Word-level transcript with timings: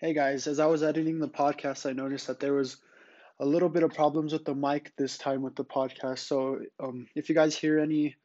Hey 0.00 0.14
guys, 0.14 0.46
as 0.46 0.60
I 0.60 0.64
was 0.64 0.82
editing 0.82 1.18
the 1.18 1.28
podcast, 1.28 1.84
I 1.84 1.92
noticed 1.92 2.28
that 2.28 2.40
there 2.40 2.54
was 2.54 2.78
a 3.38 3.44
little 3.44 3.68
bit 3.68 3.82
of 3.82 3.92
problems 3.92 4.32
with 4.32 4.46
the 4.46 4.54
mic 4.54 4.96
this 4.96 5.18
time 5.18 5.42
with 5.42 5.56
the 5.56 5.64
podcast. 5.64 6.20
So, 6.20 6.60
um, 6.82 7.06
if 7.14 7.28
you 7.28 7.34
guys 7.34 7.54
hear 7.54 7.78
any 7.78 8.16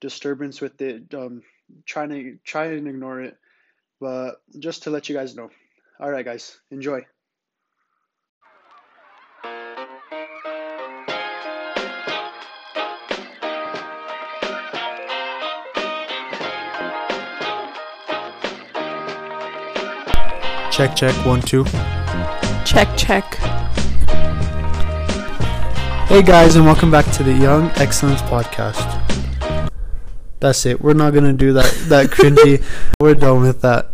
disturbance 0.00 0.62
with 0.62 0.80
it, 0.80 1.12
um, 1.12 1.42
try 1.84 2.06
to 2.06 2.38
try 2.44 2.68
and 2.68 2.88
ignore 2.88 3.20
it. 3.20 3.36
But 4.00 4.40
just 4.58 4.84
to 4.84 4.90
let 4.90 5.10
you 5.10 5.14
guys 5.14 5.36
know. 5.36 5.50
All 6.00 6.10
right, 6.10 6.24
guys, 6.24 6.58
enjoy. 6.70 7.04
Check, 20.78 20.94
check, 20.94 21.26
one, 21.26 21.42
two. 21.42 21.64
Check, 22.64 22.86
check. 22.96 23.34
Hey 26.06 26.22
guys, 26.22 26.54
and 26.54 26.64
welcome 26.64 26.88
back 26.88 27.04
to 27.14 27.24
the 27.24 27.32
Young 27.32 27.68
Excellence 27.74 28.22
Podcast. 28.22 28.86
That's 30.38 30.64
it. 30.66 30.80
We're 30.80 30.94
not 30.94 31.14
gonna 31.14 31.32
do 31.32 31.52
that 31.54 31.64
that 31.88 32.10
cringy. 32.10 32.64
We're 33.00 33.16
done 33.16 33.42
with 33.42 33.60
that. 33.62 33.90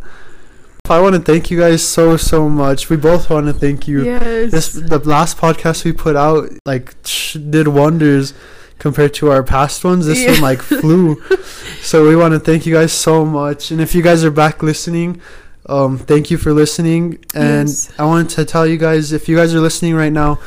I 0.91 1.01
want 1.01 1.15
to 1.15 1.23
thank 1.23 1.51
you 1.51 1.59
guys 1.59 1.83
so 1.83 2.19
so 2.19 2.51
much. 2.51 2.91
We 2.91 2.99
both 2.99 3.31
want 3.31 3.47
to 3.47 3.55
thank 3.55 3.89
you. 3.89 4.05
Yes. 4.05 4.51
This 4.51 4.73
the 4.75 4.99
last 4.99 5.39
podcast 5.39 5.87
we 5.87 5.93
put 5.95 6.17
out 6.17 6.51
like 6.67 6.95
sh- 7.07 7.39
did 7.39 7.69
wonders 7.69 8.35
compared 8.79 9.15
to 9.15 9.31
our 9.31 9.43
past 9.43 9.85
ones. 9.85 10.05
This 10.05 10.27
one 10.27 10.43
like 10.43 10.61
flew. 10.61 11.17
So 11.81 12.09
we 12.09 12.17
want 12.17 12.33
to 12.33 12.41
thank 12.41 12.65
you 12.65 12.75
guys 12.75 12.93
so 12.95 13.27
much. 13.27 13.71
And 13.71 13.79
if 13.79 13.95
you 13.95 14.03
guys 14.03 14.25
are 14.25 14.31
back 14.31 14.63
listening, 14.63 15.21
um, 15.67 15.99
thank 15.99 16.31
you 16.31 16.37
for 16.39 16.53
listening. 16.53 17.25
And 17.35 17.69
Yes. 17.69 17.93
I 17.99 18.05
wanted 18.05 18.31
to 18.31 18.45
tell 18.45 18.67
you 18.67 18.77
guys 18.77 19.13
if 19.13 19.29
you 19.29 19.37
guys 19.37 19.55
are 19.55 19.61
listening 19.61 19.95
right 19.95 20.13
now, 20.13 20.39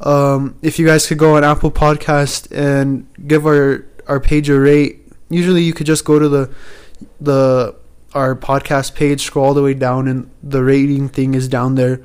um, 0.00 0.56
if 0.62 0.78
you 0.78 0.86
guys 0.86 1.06
could 1.06 1.18
go 1.18 1.36
on 1.36 1.44
Apple 1.44 1.70
Podcast 1.70 2.48
and 2.56 3.06
give 3.26 3.46
our 3.46 3.84
our 4.06 4.20
page 4.20 4.48
a 4.48 4.58
rate. 4.58 5.04
Usually 5.28 5.62
you 5.62 5.74
could 5.74 5.86
just 5.86 6.04
go 6.04 6.18
to 6.18 6.28
the 6.28 6.50
the 7.20 7.74
our 8.14 8.34
podcast 8.34 8.94
page, 8.94 9.22
scroll 9.22 9.46
all 9.46 9.54
the 9.54 9.62
way 9.62 9.74
down, 9.74 10.08
and 10.08 10.30
the 10.42 10.64
rating 10.64 11.08
thing 11.08 11.34
is 11.34 11.46
down 11.48 11.74
there. 11.74 12.00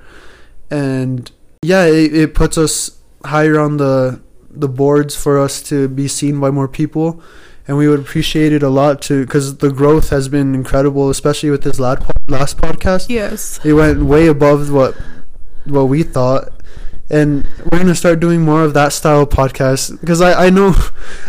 And 0.70 1.32
yeah, 1.62 1.86
it, 1.86 2.14
it 2.16 2.34
puts 2.36 2.58
us 2.58 3.00
higher 3.24 3.60
on 3.60 3.78
the 3.78 4.22
the 4.50 4.68
boards 4.68 5.16
for 5.16 5.40
us 5.40 5.64
to 5.64 5.88
be 5.88 6.08
seen 6.08 6.40
by 6.40 6.52
more 6.52 6.68
people, 6.68 7.24
and 7.68 7.78
we 7.78 7.88
would 7.88 8.00
appreciate 8.00 8.52
it 8.52 8.64
a 8.64 8.70
lot 8.70 9.02
too, 9.02 9.26
because 9.26 9.58
the 9.58 9.72
growth 9.72 10.10
has 10.10 10.28
been 10.28 10.54
incredible, 10.54 11.10
especially 11.10 11.50
with 11.50 11.64
this 11.64 11.80
last 11.80 12.04
last 12.28 12.58
podcast. 12.58 13.10
Yes. 13.10 13.60
It 13.64 13.74
went 13.74 14.04
way 14.04 14.28
above 14.28 14.72
what 14.72 14.96
what 15.66 15.86
we 15.86 16.04
thought. 16.04 16.50
And 17.10 17.46
we're 17.72 17.78
gonna 17.80 17.96
start 17.96 18.20
doing 18.20 18.42
more 18.42 18.64
of 18.64 18.74
that 18.74 18.92
style 18.94 19.22
of 19.22 19.30
podcast 19.30 20.00
because 20.00 20.22
I, 20.22 20.48
I 20.48 20.50
know 20.50 20.74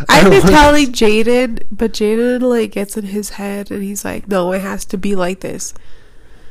I've 0.09 0.31
been 0.31 0.43
telling 0.43 0.93
Jaden, 0.93 1.65
but 1.71 1.93
Jaden 1.93 2.41
like 2.41 2.73
gets 2.73 2.97
in 2.97 3.07
his 3.07 3.31
head 3.31 3.71
and 3.71 3.83
he's 3.83 4.05
like, 4.05 4.29
"No, 4.29 4.53
it 4.53 4.63
has 4.63 4.85
to 4.87 4.97
be 4.97 5.15
like 5.15 5.41
this." 5.41 5.75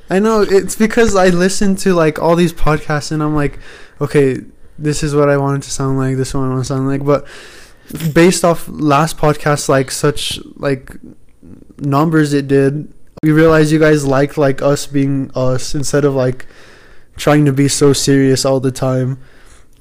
I 0.09 0.20
know 0.20 0.42
it's 0.42 0.75
because 0.75 1.16
I 1.16 1.30
listen 1.30 1.75
to 1.78 1.94
like 1.94 2.20
all 2.20 2.36
these 2.36 2.53
podcasts 2.53 3.12
and 3.12 3.23
I'm 3.23 3.36
like, 3.36 3.58
okay, 4.02 4.42
this 4.78 5.02
is 5.02 5.16
what 5.16 5.30
I 5.30 5.38
want 5.38 5.64
it 5.64 5.66
to 5.66 5.72
sound 5.72 5.97
like. 5.97 6.18
This 6.18 6.34
one 6.34 6.45
I 6.45 6.53
want 6.53 6.62
to 6.62 6.66
sound 6.66 6.88
like, 6.88 7.03
but 7.03 7.25
based 8.14 8.44
off 8.44 8.67
last 8.67 9.17
podcast, 9.17 9.70
like 9.70 9.92
such 9.92 10.39
like 10.56 10.92
numbers 11.78 12.34
it 12.34 12.48
did, 12.48 12.94
we 13.23 13.31
realized 13.31 13.72
you 13.72 13.80
guys 13.80 14.06
liked 14.06 14.38
like 14.38 14.62
us 14.62 14.88
being 14.88 15.31
us 15.36 15.73
instead 15.75 16.06
of 16.06 16.14
like 16.14 16.45
trying 17.16 17.45
to 17.45 17.53
be 17.53 17.67
so 17.67 17.94
serious 17.94 18.45
all 18.45 18.59
the 18.59 18.72
time. 18.72 19.20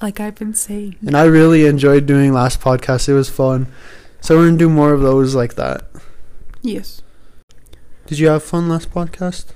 Like 0.01 0.19
I've 0.21 0.35
been 0.35 0.55
saying. 0.55 0.97
And 1.07 1.17
I 1.17 1.25
really 1.25 1.67
enjoyed 1.67 2.07
doing 2.07 2.33
last 2.33 2.61
podcast. 2.61 3.09
It 3.09 3.15
was 3.15 3.31
fun. 3.31 3.67
So 4.21 4.37
we're 4.37 4.47
gonna 4.47 4.59
do 4.59 4.69
more 4.69 4.93
of 4.93 5.01
those 5.01 5.35
like 5.35 5.55
that. 5.55 5.85
Yes. 6.63 7.03
Did 8.07 8.19
you 8.19 8.29
have 8.29 8.43
fun 8.43 8.69
last 8.69 8.91
podcast? 8.91 9.47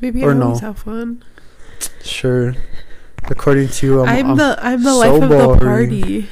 Maybe 0.00 0.22
Or 0.22 0.30
I 0.32 0.34
no. 0.34 0.46
always 0.46 0.60
have 0.60 0.78
fun. 0.80 1.24
Sure. 2.02 2.54
According 3.24 3.68
to 3.68 3.86
you, 3.86 4.00
I'm, 4.02 4.08
I'm, 4.08 4.30
I'm 4.30 4.36
the 4.36 4.58
I'm 4.60 4.82
the 4.82 4.90
so 4.90 4.98
life 4.98 5.22
of 5.22 5.28
the 5.28 5.64
party. 5.64 6.28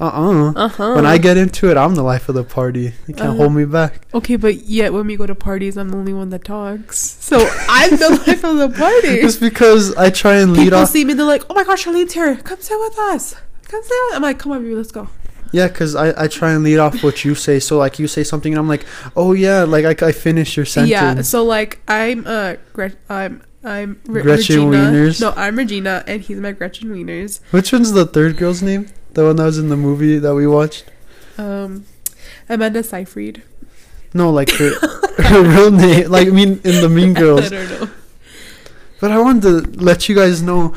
Uh-uh. 0.00 0.52
Uh 0.56 0.68
huh. 0.68 0.94
When 0.94 1.06
I 1.06 1.18
get 1.18 1.36
into 1.36 1.70
it, 1.70 1.76
I'm 1.76 1.94
the 1.94 2.02
life 2.02 2.28
of 2.28 2.34
the 2.34 2.42
party. 2.44 2.92
You 3.06 3.14
can't 3.14 3.20
Uh-huh. 3.20 3.34
hold 3.36 3.52
me 3.54 3.64
back. 3.64 4.06
okay, 4.12 4.36
but 4.36 4.62
yet 4.66 4.92
when 4.92 5.06
we 5.06 5.16
go 5.16 5.24
to 5.26 5.34
parties, 5.34 5.76
I'm 5.76 5.90
the 5.90 5.96
only 5.96 6.12
one 6.12 6.30
that 6.30 6.44
talks. 6.44 6.98
So 7.20 7.38
I'm 7.68 7.90
the 7.90 8.10
life 8.26 8.42
of 8.44 8.56
the 8.58 8.68
party. 8.76 9.08
It's 9.20 9.36
because 9.36 9.94
I 9.96 10.10
try 10.10 10.36
and 10.36 10.52
lead 10.52 10.64
People 10.64 10.78
off. 10.80 10.88
People 10.88 10.92
see 10.92 11.04
me, 11.04 11.14
they're 11.14 11.24
like, 11.26 11.44
"Oh 11.48 11.54
my 11.54 11.64
gosh, 11.64 11.84
Charlene's 11.84 12.12
here! 12.12 12.34
Come 12.36 12.60
sit 12.60 12.78
with 12.80 12.98
us! 12.98 13.34
Come 13.68 13.82
sit." 13.82 13.90
With-. 14.08 14.16
I'm 14.16 14.22
like, 14.22 14.38
"Come 14.38 14.52
on, 14.52 14.62
baby, 14.62 14.74
let's 14.74 14.90
go." 14.92 15.08
Yeah, 15.52 15.68
because 15.68 15.94
I, 15.94 16.24
I 16.24 16.26
try 16.26 16.50
and 16.50 16.64
lead 16.64 16.78
off 16.78 17.04
what 17.04 17.24
you 17.24 17.36
say. 17.36 17.60
So, 17.60 17.78
like, 17.78 18.00
you 18.00 18.08
say 18.08 18.24
something, 18.24 18.52
and 18.52 18.58
I'm 18.58 18.66
like, 18.66 18.84
oh, 19.14 19.34
yeah, 19.34 19.62
like, 19.62 20.02
I, 20.02 20.08
I 20.08 20.10
finish 20.10 20.56
your 20.56 20.66
sentence. 20.66 20.90
Yeah, 20.90 21.22
so 21.22 21.44
like 21.44 21.78
I'm 21.86 22.26
uh 22.26 22.56
Gret- 22.72 22.96
I'm 23.08 23.40
I'm 23.62 24.00
Re- 24.06 24.22
Gretchen 24.22 24.68
Regina. 24.70 24.90
Wieners? 24.90 25.20
No, 25.20 25.32
I'm 25.36 25.54
Regina, 25.56 26.02
and 26.08 26.20
he's 26.22 26.38
my 26.40 26.50
Gretchen 26.50 26.90
Wieners. 26.90 27.38
Which 27.52 27.72
one's 27.72 27.92
the 27.92 28.04
third 28.04 28.36
girl's 28.36 28.62
name? 28.62 28.88
The 29.14 29.24
one 29.24 29.36
that 29.36 29.44
was 29.44 29.58
in 29.58 29.68
the 29.68 29.76
movie 29.76 30.18
that 30.18 30.34
we 30.34 30.46
watched? 30.46 30.84
Um, 31.38 31.86
Amanda 32.48 32.82
Seyfried. 32.82 33.42
No, 34.12 34.30
like, 34.30 34.50
her, 34.52 34.70
her 35.22 35.42
real 35.42 35.70
name. 35.70 36.10
Like, 36.10 36.28
I 36.28 36.30
mean, 36.30 36.60
in 36.64 36.80
the 36.80 36.88
Mean 36.88 37.16
I 37.16 37.20
Girls. 37.20 37.50
don't 37.50 37.68
know. 37.70 37.90
But 39.00 39.10
I 39.10 39.18
wanted 39.20 39.42
to 39.42 39.82
let 39.82 40.08
you 40.08 40.14
guys 40.14 40.42
know 40.42 40.74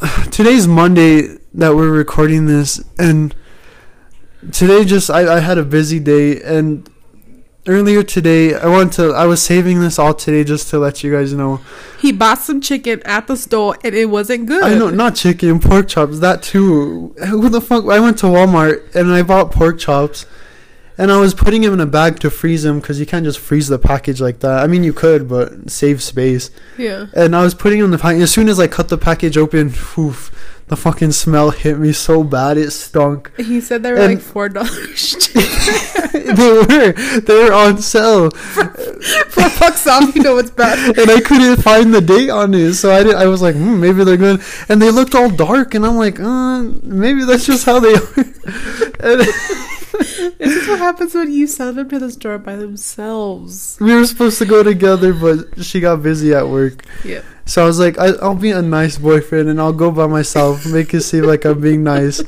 today's 0.30 0.66
Monday 0.66 1.38
that 1.54 1.74
we're 1.74 1.90
recording 1.90 2.46
this, 2.46 2.82
and 2.98 3.34
today 4.52 4.84
just 4.84 5.10
I, 5.10 5.36
I 5.36 5.40
had 5.40 5.58
a 5.58 5.64
busy 5.64 5.98
day, 5.98 6.40
and 6.42 6.88
earlier 7.68 8.02
today 8.02 8.54
I 8.54 8.66
wanted 8.66 8.92
to 8.94 9.12
I 9.12 9.26
was 9.26 9.40
saving 9.42 9.80
this 9.80 9.98
all 9.98 10.14
today 10.14 10.42
just 10.42 10.68
to 10.70 10.78
let 10.78 11.04
you 11.04 11.12
guys 11.12 11.32
know. 11.32 11.60
He 12.00 12.10
bought 12.10 12.38
some 12.38 12.60
chicken 12.60 13.02
at 13.04 13.26
the 13.26 13.36
store, 13.36 13.76
and 13.84 13.94
it 13.94 14.06
wasn't 14.06 14.46
good. 14.46 14.64
I 14.64 14.74
know 14.74 14.90
not 14.90 15.14
chicken, 15.14 15.60
pork 15.60 15.88
chops, 15.88 16.18
that 16.20 16.42
too. 16.42 17.14
Who 17.28 17.48
the 17.48 17.60
fuck? 17.60 17.84
I 17.86 18.00
went 18.00 18.18
to 18.18 18.26
Walmart 18.26 18.94
and 18.94 19.12
I 19.12 19.22
bought 19.22 19.52
pork 19.52 19.78
chops. 19.78 20.26
And 21.00 21.12
I 21.12 21.20
was 21.20 21.32
putting 21.32 21.62
him 21.62 21.72
in 21.72 21.80
a 21.80 21.86
bag 21.86 22.18
to 22.20 22.28
freeze 22.30 22.64
him 22.64 22.80
because 22.80 22.98
you 22.98 23.06
can't 23.06 23.24
just 23.24 23.38
freeze 23.38 23.68
the 23.68 23.78
package 23.78 24.20
like 24.20 24.40
that. 24.40 24.62
I 24.62 24.66
mean, 24.66 24.82
you 24.82 24.92
could, 24.92 25.28
but 25.28 25.70
save 25.70 26.02
space. 26.02 26.50
Yeah. 26.76 27.06
And 27.14 27.36
I 27.36 27.42
was 27.42 27.54
putting 27.54 27.78
him 27.78 27.84
in 27.86 27.90
the 27.92 27.98
package. 27.98 28.22
As 28.22 28.32
soon 28.32 28.48
as 28.48 28.58
I 28.58 28.66
cut 28.66 28.88
the 28.88 28.98
package 28.98 29.36
open, 29.36 29.68
oof, 29.96 30.32
the 30.66 30.76
fucking 30.76 31.12
smell 31.12 31.50
hit 31.50 31.78
me 31.78 31.92
so 31.92 32.24
bad. 32.24 32.58
It 32.58 32.72
stunk. 32.72 33.30
He 33.38 33.60
said 33.60 33.82
they 33.84 33.92
were 33.92 33.98
And- 33.98 34.14
like 34.14 34.20
four 34.22 34.48
dollars 34.48 35.28
they 36.12 36.52
were. 36.52 36.92
They 37.20 37.34
were 37.44 37.52
on 37.52 37.78
sale. 37.78 38.30
for 38.30 38.64
bucks 39.60 39.86
off. 39.86 40.14
You 40.16 40.22
know 40.22 40.34
what's 40.34 40.50
bad. 40.50 40.78
And 40.98 41.10
I 41.10 41.20
couldn't 41.20 41.62
find 41.62 41.94
the 41.94 42.00
date 42.00 42.28
on 42.30 42.52
it. 42.54 42.74
So 42.74 42.90
I, 42.92 43.02
did, 43.04 43.14
I 43.14 43.26
was 43.28 43.40
like, 43.40 43.54
hmm, 43.54 43.80
maybe 43.80 44.02
they're 44.04 44.16
good. 44.16 44.42
And 44.68 44.82
they 44.82 44.90
looked 44.90 45.14
all 45.14 45.30
dark. 45.30 45.74
And 45.74 45.86
I'm 45.86 45.96
like, 45.96 46.18
uh, 46.18 46.62
maybe 46.82 47.24
that's 47.24 47.46
just 47.46 47.64
how 47.66 47.78
they 47.78 47.94
are. 47.94 48.14
and 49.00 49.22
This 49.98 50.56
is 50.56 50.68
what 50.68 50.78
happens 50.78 51.14
when 51.14 51.32
you 51.32 51.46
send 51.46 51.76
them 51.76 51.88
to 51.88 51.98
the 51.98 52.10
store 52.10 52.38
by 52.38 52.56
themselves. 52.56 53.76
we 53.80 53.94
were 53.94 54.06
supposed 54.06 54.38
to 54.38 54.46
go 54.46 54.62
together, 54.62 55.12
but 55.12 55.64
she 55.64 55.80
got 55.80 56.02
busy 56.02 56.32
at 56.34 56.48
work. 56.48 56.84
Yeah. 57.04 57.22
So 57.46 57.62
I 57.62 57.66
was 57.66 57.78
like, 57.78 57.98
I, 57.98 58.08
I'll 58.22 58.34
be 58.34 58.50
a 58.50 58.62
nice 58.62 58.98
boyfriend 58.98 59.48
and 59.48 59.60
I'll 59.60 59.72
go 59.72 59.90
by 59.90 60.06
myself, 60.06 60.66
make 60.66 60.92
it 60.94 61.00
seem 61.00 61.24
like 61.24 61.44
I'm 61.44 61.60
being 61.60 61.82
nice. 61.82 62.22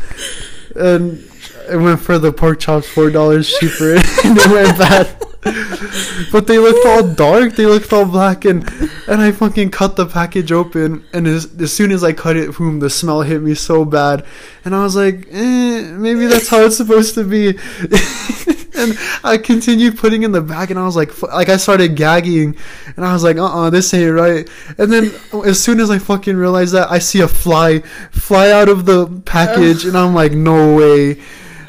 And 0.74 1.28
I 1.70 1.76
went 1.76 2.00
for 2.00 2.18
the 2.18 2.32
pork 2.32 2.58
chops, 2.60 2.88
four 2.88 3.10
dollars 3.10 3.48
cheaper, 3.58 3.94
and 4.24 4.38
it 4.38 4.46
went 4.46 4.78
bad. 4.78 5.16
But 5.42 6.46
they 6.46 6.58
looked 6.58 6.86
all 6.86 7.06
dark, 7.14 7.56
they 7.56 7.64
looked 7.64 7.92
all 7.92 8.04
black, 8.04 8.44
and 8.44 8.62
and 9.08 9.22
I 9.22 9.32
fucking 9.32 9.70
cut 9.70 9.96
the 9.96 10.06
package 10.06 10.52
open, 10.52 11.04
and 11.12 11.26
as, 11.26 11.60
as 11.60 11.72
soon 11.72 11.92
as 11.92 12.04
I 12.04 12.12
cut 12.12 12.36
it, 12.36 12.56
boom, 12.56 12.80
the 12.80 12.90
smell 12.90 13.22
hit 13.22 13.40
me 13.40 13.54
so 13.54 13.84
bad, 13.84 14.26
and 14.64 14.74
I 14.74 14.82
was 14.82 14.96
like, 14.96 15.26
eh, 15.30 15.92
maybe 15.92 16.26
that's 16.26 16.48
how 16.48 16.60
it's 16.64 16.76
supposed 16.76 17.14
to 17.14 17.24
be. 17.24 17.48
and 18.76 18.98
I 19.24 19.38
continued 19.42 19.98
putting 19.98 20.24
in 20.24 20.32
the 20.32 20.42
bag, 20.42 20.70
and 20.70 20.78
I 20.78 20.84
was 20.84 20.96
like, 20.96 21.22
like 21.22 21.48
I 21.48 21.56
started 21.56 21.96
gagging, 21.96 22.56
and 22.96 23.04
I 23.04 23.12
was 23.12 23.24
like, 23.24 23.36
uh, 23.36 23.46
uh 23.46 23.70
this 23.70 23.92
ain't 23.94 24.14
right. 24.14 24.48
And 24.78 24.92
then 24.92 25.10
as 25.44 25.58
soon 25.58 25.80
as 25.80 25.90
I 25.90 25.98
fucking 25.98 26.36
realized 26.36 26.74
that, 26.74 26.90
I 26.90 26.98
see 26.98 27.20
a 27.20 27.28
fly 27.28 27.80
fly 28.10 28.50
out 28.50 28.68
of 28.68 28.84
the 28.84 29.06
package, 29.24 29.84
and 29.84 29.96
I'm 29.96 30.14
like, 30.14 30.32
no 30.32 30.76
way. 30.76 31.20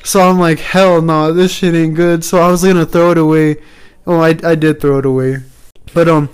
So 0.04 0.22
I'm 0.22 0.40
like, 0.40 0.60
hell 0.60 1.02
no, 1.02 1.32
this 1.34 1.52
shit 1.52 1.76
ain't 1.76 1.96
good. 1.96 2.24
So 2.24 2.40
I 2.40 2.50
was 2.50 2.64
gonna 2.64 2.86
throw 2.86 3.12
it 3.12 3.18
away. 3.18 3.58
Oh, 4.08 4.20
I, 4.20 4.30
I 4.44 4.56
did 4.56 4.82
throw 4.82 4.98
it 5.00 5.06
away. 5.06 5.38
But 5.94 6.08
um, 6.10 6.30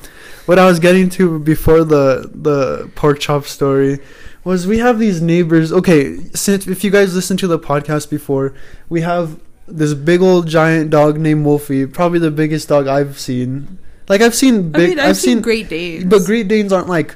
what 0.46 0.58
I 0.60 0.66
was 0.66 0.80
getting 0.80 1.10
to 1.12 1.40
before 1.40 1.84
the 1.84 2.30
the 2.34 2.90
pork 2.96 3.19
chop 3.19 3.46
story 3.46 4.00
was 4.44 4.66
we 4.68 4.78
have 4.78 5.00
these 5.00 5.22
neighbors. 5.22 5.72
Okay, 5.74 6.18
since 6.34 6.68
if 6.68 6.84
you 6.84 6.92
guys 6.92 7.14
listened 7.16 7.40
to 7.40 7.48
the 7.48 7.60
podcast 7.60 8.10
before, 8.10 8.54
we 8.88 9.02
have 9.02 9.40
this 9.68 9.94
big 9.94 10.22
old 10.22 10.48
giant 10.48 10.90
dog 10.90 11.19
named 11.19 11.44
Wolfie, 11.46 11.86
probably 11.86 12.19
the 12.19 12.31
biggest 12.31 12.69
dog 12.69 12.88
I've 12.88 13.19
seen. 13.19 13.78
Like 14.08 14.22
I've 14.22 14.36
seen 14.36 14.56
I 14.74 14.78
big, 14.80 14.90
mean, 14.92 15.00
I've, 15.00 15.10
I've, 15.10 15.18
seen, 15.18 15.34
seen 15.36 15.42
Great 15.42 15.68
Danes. 15.68 16.06
but 16.06 16.24
Great 16.24 16.48
Danes 16.48 16.72
aren't 16.72 16.88
like 16.88 17.16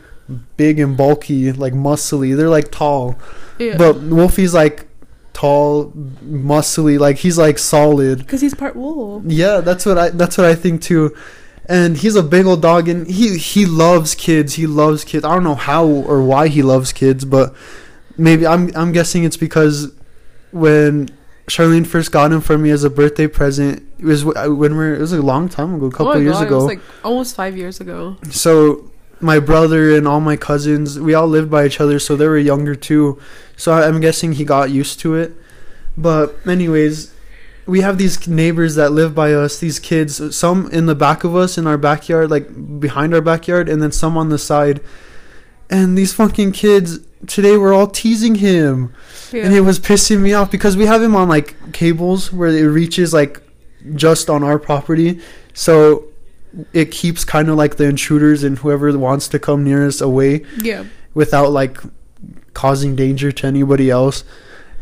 big 0.58 0.78
and 0.80 0.98
bulky, 0.98 1.54
like 1.54 1.72
muscly. 1.74 2.36
They're 2.36 2.50
like 2.50 2.70
tall, 2.72 3.18
Yeah. 3.58 3.78
but 3.78 4.02
Wolfie's 4.02 4.54
like 4.54 4.88
tall, 5.34 5.92
muscly. 5.92 7.00
Like 7.00 7.18
he's 7.18 7.38
like 7.38 7.58
solid. 7.58 8.20
because 8.20 8.42
he's 8.42 8.54
part 8.54 8.76
wolf. 8.76 9.24
Yeah, 9.26 9.62
that's 9.62 9.86
what 9.86 9.98
I 9.98 10.10
that's 10.10 10.38
what 10.38 10.46
I 10.46 10.56
think 10.56 10.82
too. 10.82 11.16
And 11.68 11.96
he's 11.98 12.16
a 12.16 12.24
big 12.24 12.46
old 12.46 12.62
dog, 12.62 12.90
and 12.90 13.08
he 13.08 13.38
he 13.38 13.66
loves 13.66 14.16
kids. 14.16 14.56
He 14.56 14.68
loves 14.68 15.04
kids. 15.04 15.24
I 15.24 15.34
don't 15.34 15.44
know 15.44 15.56
how 15.56 15.86
or 15.86 16.22
why 16.24 16.48
he 16.48 16.62
loves 16.62 16.92
kids, 16.92 17.24
but 17.24 17.54
maybe 18.18 18.46
I'm 18.46 18.76
I'm 18.76 18.92
guessing 18.92 19.24
it's 19.24 19.38
because 19.38 19.94
when 20.52 21.10
Charlene 21.48 21.88
first 21.88 22.12
got 22.12 22.32
him 22.32 22.42
for 22.42 22.58
me 22.58 22.70
as 22.72 22.84
a 22.84 22.90
birthday 22.90 23.28
present, 23.28 23.84
it 24.00 24.06
was 24.06 24.26
uh, 24.26 24.48
when 24.50 24.72
we 24.72 24.78
were, 24.78 24.96
it 24.96 25.00
was 25.00 25.14
a 25.14 25.22
long 25.22 25.50
time 25.50 25.76
ago, 25.76 25.86
a 25.86 25.92
couple 25.92 26.14
oh 26.14 26.18
years 26.18 26.38
God, 26.38 26.48
ago. 26.48 26.56
It 26.56 26.58
was 26.58 26.66
like 26.66 26.82
almost 27.04 27.36
five 27.36 27.58
years 27.58 27.80
ago. 27.80 28.18
so 28.30 28.91
my 29.22 29.40
brother 29.40 29.96
and 29.96 30.08
all 30.08 30.20
my 30.20 30.36
cousins, 30.38 31.00
we 31.00 31.14
all 31.14 31.28
lived 31.28 31.50
by 31.50 31.66
each 31.66 31.80
other, 31.80 32.00
so 32.00 32.16
they 32.16 32.28
were 32.28 32.38
younger 32.38 32.76
too. 32.76 33.20
So 33.56 33.74
I'm 33.74 34.00
guessing 34.02 34.34
he 34.34 34.44
got 34.46 34.70
used 34.72 35.00
to 35.02 35.16
it. 35.16 35.34
But 35.98 36.36
anyways, 36.48 37.14
we 37.66 37.82
have 37.82 37.98
these 37.98 38.28
neighbors 38.28 38.76
that 38.76 38.92
live 38.92 39.14
by 39.14 39.34
us. 39.34 39.60
These 39.60 39.80
kids, 39.80 40.36
some 40.36 40.70
in 40.72 40.86
the 40.88 40.96
back 40.96 41.24
of 41.24 41.36
us 41.36 41.58
in 41.58 41.68
our 41.68 41.78
backyard, 41.78 42.32
like 42.32 42.80
behind 42.80 43.14
our 43.14 43.22
backyard, 43.22 43.70
and 43.70 43.82
then 43.82 43.92
some 43.92 44.18
on 44.18 44.30
the 44.30 44.38
side. 44.38 44.82
And 45.70 45.98
these 45.98 46.14
fucking 46.14 46.52
kids 46.54 47.00
today 47.28 47.56
were 47.56 47.72
all 47.72 47.88
teasing 47.88 48.36
him 48.36 48.94
Yeah. 49.32 49.46
and 49.46 49.54
it 49.54 49.62
was 49.62 49.80
pissing 49.80 50.22
me 50.22 50.34
off 50.34 50.50
because 50.52 50.76
we 50.76 50.88
have 50.88 51.04
him 51.04 51.16
on 51.16 51.30
like 51.30 51.56
cables 51.72 52.34
where 52.34 52.50
it 52.50 52.64
reaches 52.66 53.14
like 53.14 53.42
just 53.94 54.28
on 54.28 54.44
our 54.44 54.58
property 54.58 55.20
so 55.54 56.06
it 56.74 56.92
keeps 56.92 57.24
kind 57.24 57.50
of 57.50 57.56
like 57.56 57.78
the 57.78 57.86
intruders 57.86 58.44
and 58.44 58.58
whoever 58.60 58.98
wants 58.98 59.28
to 59.30 59.40
come 59.40 59.64
near 59.64 59.86
us 59.86 60.02
away 60.02 60.46
yeah. 60.62 60.86
without 61.14 61.52
like 61.52 61.78
causing 62.54 62.96
danger 62.96 63.32
to 63.32 63.48
anybody 63.48 63.90
else. 63.90 64.24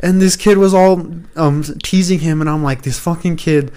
And 0.01 0.21
this 0.21 0.35
kid 0.35 0.57
was 0.57 0.73
all 0.73 1.05
um 1.35 1.63
teasing 1.83 2.19
him 2.19 2.41
and 2.41 2.49
I'm 2.49 2.63
like 2.63 2.83
this 2.83 2.99
fucking 2.99 3.35
kid. 3.35 3.71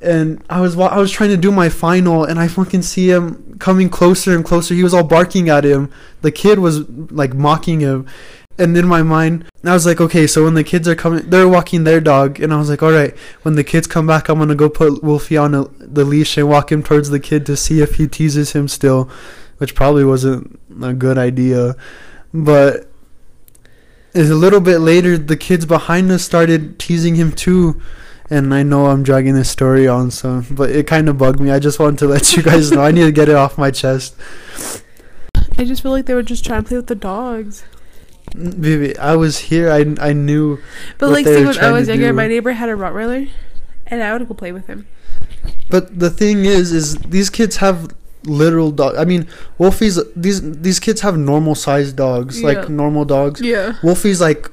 And 0.00 0.44
I 0.50 0.60
was 0.60 0.76
I 0.78 0.98
was 0.98 1.10
trying 1.10 1.30
to 1.30 1.36
do 1.36 1.50
my 1.50 1.68
final 1.68 2.24
and 2.24 2.38
I 2.38 2.48
fucking 2.48 2.82
see 2.82 3.10
him 3.10 3.56
coming 3.58 3.88
closer 3.88 4.34
and 4.34 4.44
closer. 4.44 4.74
He 4.74 4.82
was 4.82 4.94
all 4.94 5.04
barking 5.04 5.48
at 5.48 5.64
him. 5.64 5.90
The 6.20 6.30
kid 6.30 6.58
was 6.58 6.88
like 6.88 7.34
mocking 7.34 7.80
him 7.80 8.06
and 8.58 8.76
in 8.76 8.86
my 8.86 9.02
mind 9.02 9.44
I 9.64 9.72
was 9.72 9.86
like 9.86 10.00
okay 10.00 10.26
so 10.26 10.44
when 10.44 10.54
the 10.54 10.64
kids 10.64 10.88
are 10.88 10.94
coming 10.94 11.28
they're 11.28 11.48
walking 11.48 11.84
their 11.84 12.00
dog 12.00 12.40
and 12.40 12.52
I 12.52 12.58
was 12.58 12.70
like 12.70 12.82
all 12.82 12.92
right 12.92 13.16
when 13.42 13.54
the 13.54 13.64
kids 13.64 13.86
come 13.86 14.06
back 14.06 14.28
I'm 14.28 14.38
gonna 14.38 14.54
go 14.54 14.68
put 14.68 15.02
Wolfie 15.02 15.36
on 15.36 15.54
a, 15.54 15.64
the 15.78 16.04
leash 16.04 16.36
and 16.36 16.48
walk 16.48 16.72
him 16.72 16.82
towards 16.82 17.10
the 17.10 17.20
kid 17.20 17.46
to 17.46 17.56
see 17.56 17.80
if 17.80 17.96
he 17.96 18.06
teases 18.08 18.52
him 18.52 18.68
still 18.68 19.10
which 19.58 19.74
probably 19.74 20.04
wasn't 20.04 20.58
a 20.82 20.92
good 20.92 21.18
idea. 21.18 21.76
But 22.32 22.88
is 24.12 24.30
a 24.30 24.34
little 24.34 24.60
bit 24.60 24.78
later 24.78 25.18
the 25.18 25.36
kids 25.36 25.66
behind 25.66 26.10
us 26.10 26.22
started 26.22 26.78
teasing 26.78 27.16
him 27.16 27.32
too 27.32 27.80
and 28.30 28.52
I 28.54 28.62
know 28.62 28.86
I'm 28.86 29.02
dragging 29.02 29.34
this 29.34 29.50
story 29.50 29.86
on 29.86 30.10
so 30.10 30.42
but 30.50 30.70
it 30.70 30.86
kind 30.86 31.08
of 31.08 31.18
bugged 31.18 31.40
me. 31.40 31.50
I 31.50 31.58
just 31.58 31.78
wanted 31.78 31.98
to 32.00 32.06
let 32.14 32.36
you 32.36 32.42
guys 32.42 32.72
know. 32.72 32.82
I 32.82 32.90
need 32.90 33.04
to 33.04 33.12
get 33.12 33.28
it 33.28 33.34
off 33.34 33.58
my 33.58 33.70
chest. 33.70 34.16
I 35.58 35.64
just 35.64 35.82
feel 35.82 35.92
like 35.92 36.06
they 36.06 36.14
were 36.14 36.22
just 36.22 36.44
trying 36.44 36.62
to 36.62 36.68
play 36.68 36.76
with 36.76 36.86
the 36.86 36.94
dogs. 36.94 37.64
Baby, 38.34 38.96
I 38.98 39.16
was 39.16 39.38
here. 39.38 39.70
I, 39.70 39.94
I 40.00 40.12
knew. 40.12 40.58
But 40.98 41.10
like, 41.10 41.24
see, 41.26 41.44
when 41.44 41.58
I 41.58 41.70
was 41.72 41.88
younger, 41.88 42.08
do. 42.08 42.12
my 42.12 42.28
neighbor 42.28 42.52
had 42.52 42.68
a 42.68 42.72
Rottweiler, 42.74 43.28
and 43.86 44.02
I 44.02 44.12
would 44.12 44.26
go 44.28 44.34
play 44.34 44.52
with 44.52 44.66
him. 44.66 44.86
But 45.70 45.98
the 45.98 46.10
thing 46.10 46.44
is, 46.44 46.72
is 46.72 46.96
these 46.98 47.30
kids 47.30 47.56
have 47.56 47.94
literal 48.24 48.70
dog. 48.72 48.96
I 48.96 49.04
mean, 49.04 49.26
Wolfie's 49.58 49.98
these 50.14 50.42
these 50.60 50.80
kids 50.80 51.00
have 51.00 51.16
normal 51.16 51.54
sized 51.54 51.96
dogs, 51.96 52.40
Yeah. 52.40 52.46
like 52.48 52.68
normal 52.68 53.04
dogs. 53.04 53.40
Yeah. 53.40 53.74
Wolfie's 53.82 54.20
like 54.20 54.50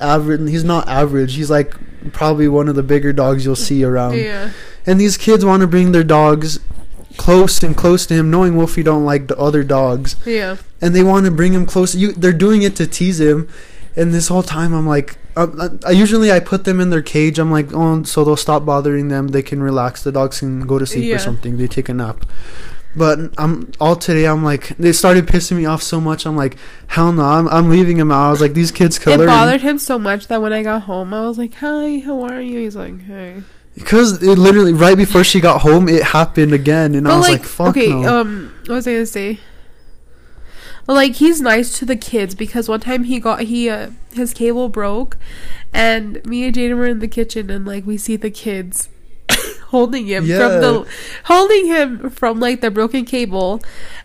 average. 0.00 0.48
He's 0.50 0.64
not 0.64 0.88
average. 0.88 1.34
He's 1.36 1.50
like 1.50 1.74
probably 2.12 2.48
one 2.48 2.68
of 2.68 2.74
the 2.74 2.82
bigger 2.82 3.12
dogs 3.12 3.44
you'll 3.44 3.56
see 3.56 3.84
around. 3.84 4.16
yeah. 4.16 4.50
And 4.86 4.98
these 5.00 5.16
kids 5.18 5.44
want 5.44 5.60
to 5.60 5.66
bring 5.66 5.92
their 5.92 6.04
dogs 6.04 6.60
close 7.16 7.62
and 7.62 7.76
close 7.76 8.06
to 8.06 8.14
him, 8.14 8.30
knowing 8.30 8.56
Wolfie 8.56 8.82
don't 8.82 9.04
like 9.04 9.26
the 9.28 9.36
other 9.38 9.64
dogs. 9.64 10.16
Yeah. 10.26 10.56
and 10.80 10.94
they 10.94 11.02
want 11.02 11.24
to 11.26 11.30
bring 11.30 11.52
him 11.52 11.66
close. 11.66 11.94
You, 11.94 12.12
they're 12.12 12.32
doing 12.32 12.62
it 12.62 12.76
to 12.76 12.86
tease 12.86 13.20
him, 13.20 13.48
and 13.96 14.12
this 14.14 14.28
whole 14.28 14.42
time 14.42 14.72
I'm 14.74 14.86
like, 14.86 15.16
I, 15.36 15.46
I, 15.86 15.90
usually 15.92 16.32
I 16.32 16.40
put 16.40 16.64
them 16.64 16.80
in 16.80 16.90
their 16.90 17.02
cage. 17.02 17.38
I'm 17.38 17.50
like, 17.50 17.68
oh, 17.72 18.02
so 18.02 18.24
they'll 18.24 18.36
stop 18.36 18.64
bothering 18.64 19.08
them. 19.08 19.28
They 19.28 19.42
can 19.42 19.62
relax. 19.62 20.02
The 20.02 20.10
dogs 20.12 20.40
can 20.40 20.60
go 20.66 20.78
to 20.78 20.86
sleep 20.86 21.04
Yeah. 21.04 21.14
or 21.14 21.18
something. 21.18 21.56
They 21.56 21.68
take 21.68 21.88
a 21.88 21.94
nap. 21.94 22.24
But 22.96 23.18
I'm 23.38 23.70
all 23.80 23.94
today. 23.94 24.26
I'm 24.26 24.42
like, 24.42 24.68
they 24.78 24.92
started 24.92 25.26
pissing 25.26 25.56
me 25.58 25.66
off 25.66 25.82
so 25.82 26.00
much. 26.00 26.26
I'm 26.26 26.34
like, 26.36 26.56
hell 26.88 27.12
no, 27.12 27.22
I'm, 27.22 27.46
I'm 27.48 27.70
leaving 27.70 27.98
him 27.98 28.10
out. 28.10 28.26
I 28.28 28.30
was 28.30 28.40
like, 28.40 28.54
these 28.54 28.72
kids 28.72 28.98
can 28.98 29.12
It 29.12 29.18
learn 29.18 29.26
bothered 29.28 29.60
him 29.60 29.78
so 29.78 29.98
much 29.98 30.26
that 30.26 30.42
when 30.42 30.52
I 30.52 30.64
got 30.64 30.82
home, 30.82 31.14
I 31.14 31.20
was 31.28 31.38
like, 31.38 31.54
"Hi, 31.54 31.98
how 32.00 32.22
are 32.22 32.40
you?" 32.40 32.58
He's 32.60 32.74
like, 32.74 33.02
"Hey." 33.02 33.42
Because 33.78 34.22
it 34.22 34.36
literally 34.38 34.72
right 34.72 34.96
before 34.96 35.24
she 35.24 35.40
got 35.40 35.60
home, 35.62 35.88
it 35.88 36.02
happened 36.02 36.52
again, 36.52 36.94
and 36.94 37.06
I 37.08 37.16
was 37.16 37.28
like, 37.28 37.40
like, 37.40 37.48
fuck 37.48 37.68
okay, 37.76 37.88
no. 37.88 38.20
um, 38.20 38.54
what 38.66 38.74
was 38.76 38.86
I 38.88 38.92
gonna 38.92 39.06
say? 39.06 39.40
Like 40.86 41.16
he's 41.16 41.40
nice 41.40 41.78
to 41.78 41.84
the 41.84 41.96
kids 41.96 42.34
because 42.34 42.68
one 42.68 42.80
time 42.80 43.04
he 43.04 43.20
got 43.20 43.42
he 43.42 43.68
uh 43.68 43.90
his 44.12 44.32
cable 44.32 44.68
broke, 44.70 45.18
and 45.72 46.24
me 46.24 46.44
and 46.44 46.54
Jaden 46.56 46.76
were 46.76 46.86
in 46.86 47.00
the 47.00 47.08
kitchen 47.08 47.50
and 47.50 47.66
like 47.66 47.84
we 47.86 47.98
see 47.98 48.16
the 48.16 48.30
kids 48.30 48.88
holding 49.66 50.06
him 50.06 50.24
Yeah. 50.24 50.38
from 50.38 50.60
the 50.62 50.88
holding 51.24 51.66
him 51.66 52.08
from 52.10 52.40
like 52.40 52.62
the 52.62 52.70
broken 52.70 53.04
cable 53.04 53.60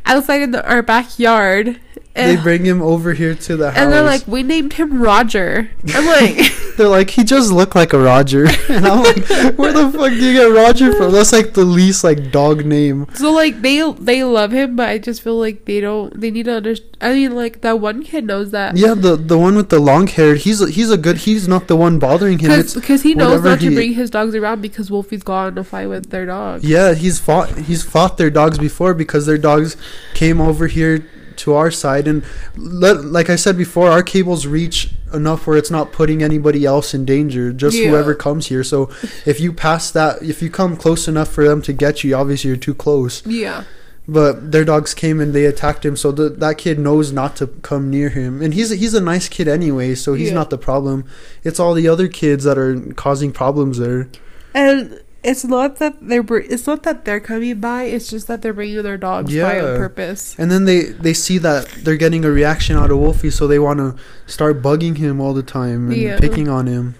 outside 0.05 0.41
in 0.41 0.51
the, 0.51 0.67
our 0.69 0.81
backyard. 0.81 1.79
They 2.13 2.37
eh. 2.37 2.43
bring 2.43 2.63
him 2.63 2.81
over 2.81 3.13
here 3.13 3.33
to 3.33 3.57
the 3.57 3.71
house. 3.71 3.79
and 3.79 3.91
they're 3.91 4.03
like, 4.03 4.27
we 4.27 4.43
named 4.43 4.73
him 4.73 5.01
Roger. 5.01 5.71
I'm 5.93 6.05
like, 6.05 6.51
They're 6.77 6.87
like, 6.87 7.11
he 7.11 7.23
just 7.23 7.51
looked 7.51 7.75
like 7.75 7.93
a 7.93 7.99
Roger. 7.99 8.47
And 8.73 8.87
I'm 8.87 9.03
like, 9.03 9.27
where 9.57 9.71
the 9.71 9.91
fuck 9.91 10.09
do 10.09 10.15
you 10.15 10.33
get 10.33 10.45
Roger 10.45 10.95
from? 10.95 11.11
That's 11.11 11.31
like 11.31 11.53
the 11.53 11.65
least 11.65 12.03
like 12.03 12.31
dog 12.31 12.65
name. 12.65 13.05
so 13.13 13.31
like 13.31 13.61
they 13.61 13.91
they 13.99 14.23
love 14.23 14.51
him, 14.51 14.75
but 14.75 14.89
I 14.89 14.97
just 14.97 15.21
feel 15.21 15.37
like 15.37 15.65
they 15.65 15.79
don't. 15.79 16.19
They 16.19 16.31
need 16.31 16.45
to 16.45 16.55
understand. 16.55 16.97
I 17.01 17.13
mean, 17.13 17.35
like 17.35 17.61
that 17.61 17.79
one 17.79 18.03
kid 18.03 18.25
knows 18.25 18.51
that. 18.51 18.77
Yeah, 18.77 18.95
the 18.95 19.15
the 19.15 19.37
one 19.37 19.55
with 19.55 19.69
the 19.69 19.79
long 19.79 20.07
hair, 20.07 20.35
he's 20.35 20.61
a, 20.61 20.69
he's 20.69 20.89
a 20.89 20.97
good 20.97 21.17
he's 21.17 21.47
not 21.47 21.67
the 21.67 21.75
one 21.75 21.99
bothering 21.99 22.39
him. 22.39 22.51
It's 22.51 22.73
Because 22.73 23.03
he 23.03 23.13
knows 23.13 23.43
not 23.43 23.59
to 23.59 23.73
bring 23.73 23.93
his 23.93 24.09
dogs 24.09 24.33
around 24.33 24.61
because 24.61 24.89
Wolfie's 24.89 25.23
gone 25.23 25.53
to 25.55 25.63
fight 25.63 25.87
with 25.87 26.09
their 26.09 26.25
dogs. 26.25 26.63
yeah, 26.63 26.93
he's 26.93 27.19
fought 27.19 27.55
he's 27.57 27.83
fought 27.83 28.17
their 28.17 28.31
dogs 28.31 28.57
before 28.57 28.93
because 28.93 29.25
their 29.27 29.37
dogs 29.37 29.77
came 30.15 30.41
over 30.41 30.67
here 30.67 31.05
to 31.37 31.53
our 31.53 31.71
side 31.71 32.07
and 32.07 32.23
let, 32.55 33.03
like 33.05 33.29
I 33.29 33.35
said 33.35 33.57
before, 33.57 33.89
our 33.89 34.03
cables 34.03 34.45
reach 34.47 34.91
enough 35.13 35.45
where 35.45 35.57
it's 35.57 35.69
not 35.71 35.91
putting 35.91 36.23
anybody 36.23 36.65
else 36.65 36.93
in 36.93 37.05
danger, 37.05 37.51
just 37.53 37.77
Yeah. 37.77 37.89
whoever 37.89 38.15
comes 38.15 38.47
here. 38.47 38.63
So 38.63 38.89
if 39.25 39.39
you 39.39 39.53
pass 39.53 39.91
that, 39.91 40.21
if 40.23 40.41
you 40.41 40.49
come 40.49 40.75
close 40.77 41.07
enough 41.07 41.29
for 41.29 41.47
them 41.47 41.61
to 41.63 41.73
get 41.73 42.03
you, 42.03 42.15
obviously 42.15 42.47
you're 42.49 42.57
too 42.57 42.73
close. 42.73 43.25
Yeah. 43.25 43.63
But 44.05 44.51
their 44.51 44.65
dogs 44.65 44.93
came 44.93 45.21
and 45.21 45.31
they 45.33 45.45
attacked 45.45 45.85
him, 45.85 45.95
so 45.95 46.11
the, 46.11 46.27
that 46.27 46.57
kid 46.57 46.77
knows 46.77 47.13
not 47.13 47.37
to 47.37 47.47
come 47.47 47.89
near 47.89 48.09
him. 48.09 48.41
And 48.41 48.53
he's 48.53 48.69
he's 48.71 48.93
a 48.93 48.99
nice 48.99 49.29
kid 49.29 49.47
anyway, 49.47 49.95
so 49.95 50.13
he's 50.13 50.27
Yeah. 50.27 50.33
not 50.33 50.49
the 50.49 50.57
problem. 50.57 51.05
It's 51.45 51.57
all 51.57 51.73
the 51.73 51.87
other 51.87 52.09
kids 52.09 52.43
that 52.43 52.57
are 52.57 52.77
causing 52.95 53.31
problems 53.31 53.77
there. 53.77 54.09
And 54.53 54.99
it's 55.23 55.43
not 55.45 55.77
that 55.77 55.95
they're 56.01 56.23
br- 56.23 56.37
it's 56.49 56.67
not 56.67 56.83
that 56.83 57.05
they're 57.05 57.19
coming 57.19 57.59
by. 57.59 57.83
It's 57.83 58.09
just 58.09 58.27
that 58.27 58.41
they're 58.41 58.53
bringing 58.53 58.81
their 58.83 58.97
dogs 58.97 59.33
by 59.35 59.59
on 59.59 59.77
purpose. 59.77 60.35
And 60.37 60.51
then 60.51 60.65
they 60.65 60.83
they 60.83 61.13
see 61.13 61.37
that 61.39 61.67
they're 61.83 61.97
getting 61.97 62.25
a 62.25 62.29
reaction 62.31 62.75
out 62.75 62.91
of 62.91 62.97
Wolfie, 62.99 63.29
so 63.29 63.47
they 63.47 63.59
want 63.59 63.79
to 63.79 63.95
start 64.25 64.61
bugging 64.61 64.97
him 64.97 65.21
all 65.21 65.33
the 65.33 65.43
time 65.43 65.89
and 65.91 65.97
Yeah. 65.97 66.19
picking 66.19 66.47
on 66.49 66.67
him. 66.67 66.95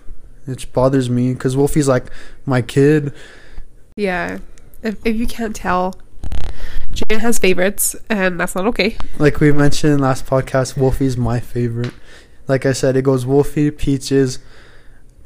It 0.47 0.65
bothers 0.73 1.09
me 1.09 1.33
because 1.33 1.55
Wolfie's 1.55 1.87
like 1.87 2.07
my 2.45 2.61
kid. 2.61 3.13
Yeah. 3.95 4.39
If 4.81 4.97
if 5.05 5.15
you 5.15 5.27
can't 5.27 5.55
tell, 5.55 5.95
Jaden 6.91 7.19
has 7.19 7.39
favorites, 7.39 7.95
and 8.09 8.39
that's 8.39 8.55
not 8.55 8.65
okay. 8.67 8.97
Like 9.17 9.39
we 9.39 9.51
mentioned 9.51 9.93
in 9.93 9.99
last 9.99 10.25
podcast, 10.25 10.75
Wolfie's 10.77 11.17
my 11.17 11.39
favorite. 11.39 11.93
Like 12.47 12.65
I 12.65 12.73
said, 12.73 12.97
it 12.97 13.03
goes 13.03 13.25
Wolfie, 13.25 13.71
Peaches, 13.71 14.39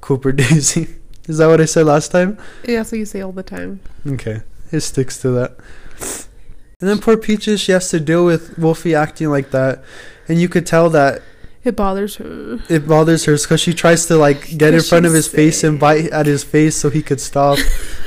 Cooper, 0.02 0.32
Daisy. 0.44 0.96
Is 1.28 1.38
that 1.40 1.48
what 1.48 1.60
I 1.62 1.66
said 1.66 1.86
last 1.86 2.12
time? 2.12 2.38
Yeah, 2.66 2.78
that's 2.78 2.92
what 2.92 3.00
you 3.00 3.06
say 3.06 3.22
all 3.22 3.32
the 3.34 3.44
time. 3.44 3.80
Okay, 4.08 4.42
it 4.72 4.80
sticks 4.82 5.20
to 5.22 5.30
that. 5.32 5.58
And 6.80 6.88
then 6.90 7.00
poor 7.00 7.18
Peaches, 7.18 7.60
she 7.60 7.72
has 7.72 7.90
to 7.90 8.00
deal 8.00 8.24
with 8.26 8.58
Wolfie 8.58 8.96
acting 8.96 9.30
like 9.30 9.52
that, 9.52 9.84
and 10.28 10.40
you 10.40 10.48
could 10.48 10.66
tell 10.66 10.90
that 10.92 11.22
It 11.64 11.76
bothers 11.76 12.16
her. 12.18 12.60
it 12.70 12.88
bothers 12.88 13.26
her 13.26 13.36
because 13.36 13.60
she 13.60 13.74
tries 13.74 14.06
to 14.06 14.16
like 14.16 14.58
get 14.58 14.74
in 14.74 14.82
front 14.82 15.06
of 15.06 15.14
his 15.14 15.28
face 15.28 15.64
and 15.64 15.80
bite 15.80 16.06
at 16.12 16.28
his 16.28 16.44
face 16.44 16.76
so 16.78 16.90
he 16.90 17.02
could 17.02 17.20
stop, 17.20 17.58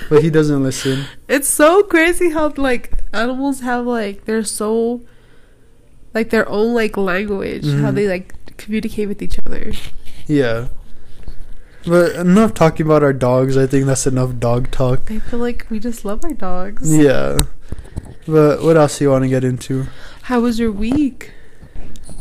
but 0.08 0.22
he 0.22 0.30
doesn't 0.30 0.62
listen. 0.62 1.04
It's 1.28 1.48
so 1.48 1.82
crazy 1.82 2.30
how 2.30 2.52
like 2.56 2.92
animals 3.12 3.60
have 3.60 3.86
like 3.86 4.24
they're 4.24 4.44
so 4.44 5.02
like 6.14 6.30
their 6.30 6.48
own 6.48 6.74
like 6.74 6.96
language, 6.96 7.64
how 7.64 7.90
Mhm. 7.90 7.94
they 7.94 8.08
like 8.08 8.34
communicate 8.56 9.08
with 9.08 9.20
each 9.22 9.38
other. 9.46 9.72
Yeah. 10.26 10.68
But 11.86 12.14
enough 12.16 12.52
talking 12.54 12.84
about 12.86 13.02
our 13.02 13.12
dogs. 13.12 13.56
I 13.56 13.66
think 13.66 13.86
that's 13.86 14.06
enough 14.06 14.38
dog 14.38 14.70
talk. 14.70 15.10
I 15.10 15.18
feel 15.18 15.38
like 15.38 15.66
we 15.70 15.78
just 15.78 16.04
love 16.04 16.24
our 16.24 16.34
dogs. 16.34 16.94
Yeah. 16.96 17.40
But 18.26 18.62
what 18.62 18.76
else 18.76 18.98
do 18.98 19.04
you 19.04 19.10
want 19.10 19.24
to 19.24 19.28
get 19.28 19.44
into? 19.44 19.86
How 20.22 20.40
was 20.40 20.58
your 20.58 20.70
week? 20.70 21.32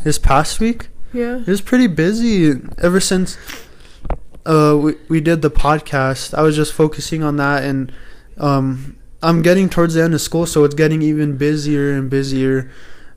This 0.02 0.18
past 0.18 0.60
week, 0.60 0.88
Yeah. 1.12 1.40
it 1.40 1.46
was 1.46 1.60
pretty 1.60 1.86
busy. 1.86 2.54
Ever 2.78 3.00
since 3.00 3.36
uh 4.46 4.78
we, 4.80 4.94
we 5.08 5.20
did 5.20 5.42
the 5.42 5.50
podcast, 5.50 6.32
I 6.32 6.40
was 6.42 6.56
just 6.56 6.72
focusing 6.72 7.22
on 7.22 7.36
that, 7.36 7.62
and 7.64 7.92
um 8.38 8.96
I'm 9.22 9.42
getting 9.42 9.68
towards 9.68 9.92
the 9.94 10.02
end 10.02 10.14
of 10.14 10.22
school, 10.22 10.46
so 10.46 10.64
it's 10.64 10.74
getting 10.74 11.02
even 11.02 11.36
busier 11.36 11.92
and 11.92 12.08
busier. 12.08 12.70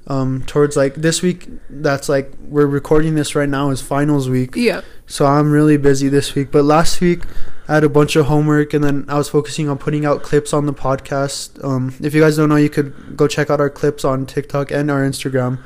Um, 0.07 0.43
towards 0.45 0.75
like 0.75 0.95
this 0.95 1.22
week, 1.22 1.48
that's 1.69 2.10
like 2.10 2.33
we're 2.39 2.67
recording 2.67 3.15
this 3.15 3.36
right 3.36 3.48
now 3.48 3.69
is 3.69 3.81
finals 3.81 4.29
week. 4.29 4.55
Yeah. 4.55 4.81
So 5.07 5.25
I'm 5.25 5.51
really 5.51 5.77
busy 5.77 6.10
this 6.10 6.36
week. 6.36 6.51
But 6.51 6.63
last 6.63 7.00
week 7.00 7.24
I 7.67 7.75
had 7.75 7.83
a 7.83 7.89
bunch 7.89 8.15
of 8.15 8.25
homework 8.25 8.74
and 8.74 8.83
then 8.83 9.05
I 9.07 9.17
was 9.17 9.29
focusing 9.29 9.69
on 9.69 9.77
putting 9.77 10.05
out 10.05 10.22
clips 10.22 10.51
on 10.51 10.65
the 10.65 10.74
podcast. 10.74 11.63
Um, 11.63 11.93
if 12.01 12.13
you 12.13 12.22
guys 12.22 12.36
don't 12.36 12.50
know, 12.50 12.57
you 12.57 12.69
could 12.69 13.15
go 13.15 13.27
check 13.27 13.50
out 13.50 13.62
our 13.62 13.69
clips 13.69 14.03
on 14.03 14.25
TikTok 14.25 14.72
and 14.72 14.91
our 14.91 15.01
Instagram, 15.01 15.60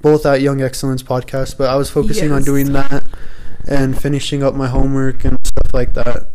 both 0.00 0.24
at 0.24 0.40
Young 0.40 0.62
Excellence 0.62 1.02
Podcast. 1.02 1.58
But 1.58 1.68
I 1.68 1.74
was 1.74 1.90
focusing 1.90 2.30
on 2.30 2.44
doing 2.44 2.72
that 2.72 3.04
and 3.68 4.00
finishing 4.00 4.42
up 4.42 4.54
my 4.54 4.68
homework 4.68 5.24
and 5.24 5.36
stuff 5.44 5.74
like 5.74 5.94
that. 5.94 6.28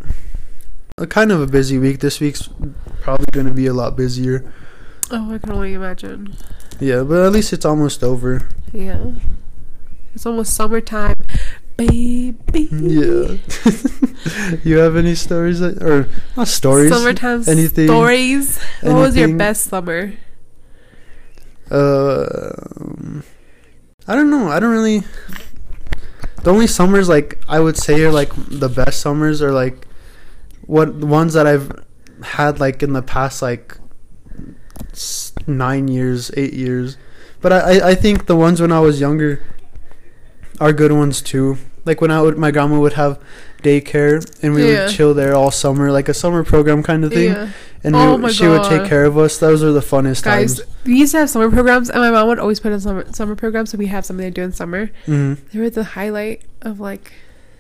A 0.98 1.08
kind 1.08 1.32
of 1.32 1.42
a 1.42 1.48
busy 1.48 1.78
week. 1.78 2.00
This 2.00 2.20
week's 2.20 2.50
probably 3.02 3.26
going 3.32 3.48
to 3.48 3.54
be 3.54 3.68
a 3.68 3.74
lot 3.74 3.96
busier. 3.96 4.52
Oh, 5.12 5.34
I 5.34 5.38
can 5.38 5.52
only 5.52 5.74
imagine. 5.74 6.36
Yeah, 6.80 7.04
but 7.04 7.26
at 7.26 7.32
least 7.32 7.54
it's 7.54 7.66
almost 7.66 8.04
over. 8.04 8.48
Yeah. 8.74 9.12
It's 10.14 10.26
almost 10.26 10.54
summertime, 10.54 11.16
baby. 11.78 12.70
Yeah. 12.72 13.38
you 14.64 14.78
have 14.78 14.96
any 14.96 15.16
stories 15.16 15.60
that, 15.60 15.82
or 15.84 16.08
not 16.38 16.48
stories? 16.48 16.92
Summertime 16.92 17.44
anything- 17.48 17.88
stories. 17.88 18.60
What 18.82 18.96
was 18.96 19.18
your 19.18 19.36
best 19.36 19.66
summer? 19.66 20.14
Uh, 21.70 22.52
I 24.08 24.16
don't 24.16 24.30
know. 24.30 24.50
I 24.50 24.60
don't 24.60 24.72
really. 24.72 25.02
The 26.44 26.52
only 26.52 26.68
summers 26.68 27.10
like 27.10 27.40
I 27.50 27.60
would 27.60 27.76
say 27.76 28.04
are 28.04 28.12
like 28.12 28.32
the 28.36 28.70
best 28.70 29.02
summers 29.02 29.42
are 29.42 29.52
like 29.52 29.88
what 30.68 31.00
the 31.02 31.08
ones 31.08 31.34
that 31.34 31.48
I've 31.48 31.72
had 32.24 32.60
like 32.60 32.84
in 32.84 32.94
the 32.94 33.02
past 33.02 33.42
like 33.42 33.78
nine 35.48 35.88
years, 35.88 36.32
eight 36.36 36.54
years. 36.54 36.98
But 37.42 37.54
I, 37.54 37.90
I, 37.92 37.96
think 37.96 38.26
the 38.26 38.36
ones 38.36 38.60
when 38.62 38.72
I 38.72 38.80
was 38.80 39.00
younger 39.00 39.44
are 40.60 40.74
good 40.74 40.92
ones 40.92 41.22
too. 41.22 41.58
Like 41.86 42.02
when 42.02 42.10
I 42.10 42.22
would 42.22 42.38
my 42.38 42.50
grandma 42.50 42.80
would 42.80 42.94
have 42.94 43.20
daycare 43.62 44.26
and 44.42 44.54
we 44.56 44.72
Yeah. 44.72 44.86
would 44.86 44.94
chill 44.96 45.14
there 45.14 45.36
all 45.36 45.52
summer, 45.52 45.92
like 45.92 46.10
a 46.10 46.14
summer 46.14 46.44
program 46.44 46.82
kind 46.82 47.06
of 47.06 47.12
thing. 47.14 47.32
Yeah. 47.34 47.50
And 47.84 47.96
Oh 47.96 48.16
we, 48.18 48.32
she 48.34 48.48
would 48.48 48.64
take 48.64 48.86
care 48.90 49.06
of 49.06 49.16
us. 49.18 49.38
Those 49.38 49.62
are 49.64 49.72
the 49.72 49.80
funnest 49.82 50.24
Guys, 50.24 50.58
times. 50.58 50.70
we 50.86 50.98
used 50.98 51.12
to 51.12 51.20
have 51.20 51.30
summer 51.30 51.52
programs, 51.52 51.92
and 51.92 52.00
my 52.02 52.10
mom 52.10 52.28
would 52.30 52.40
always 52.40 52.60
put 52.60 52.72
in 52.72 52.80
summer 52.80 53.06
summer 53.14 53.36
programs, 53.36 53.70
so 53.70 53.78
we 53.78 53.86
have 53.88 54.04
something 54.06 54.26
to 54.26 54.32
do 54.32 54.42
in 54.42 54.52
summer. 54.52 54.90
hmm 55.06 55.36
They 55.54 55.60
were 55.60 55.70
the 55.70 55.84
highlight 55.84 56.42
of 56.64 56.80
like, 56.80 57.12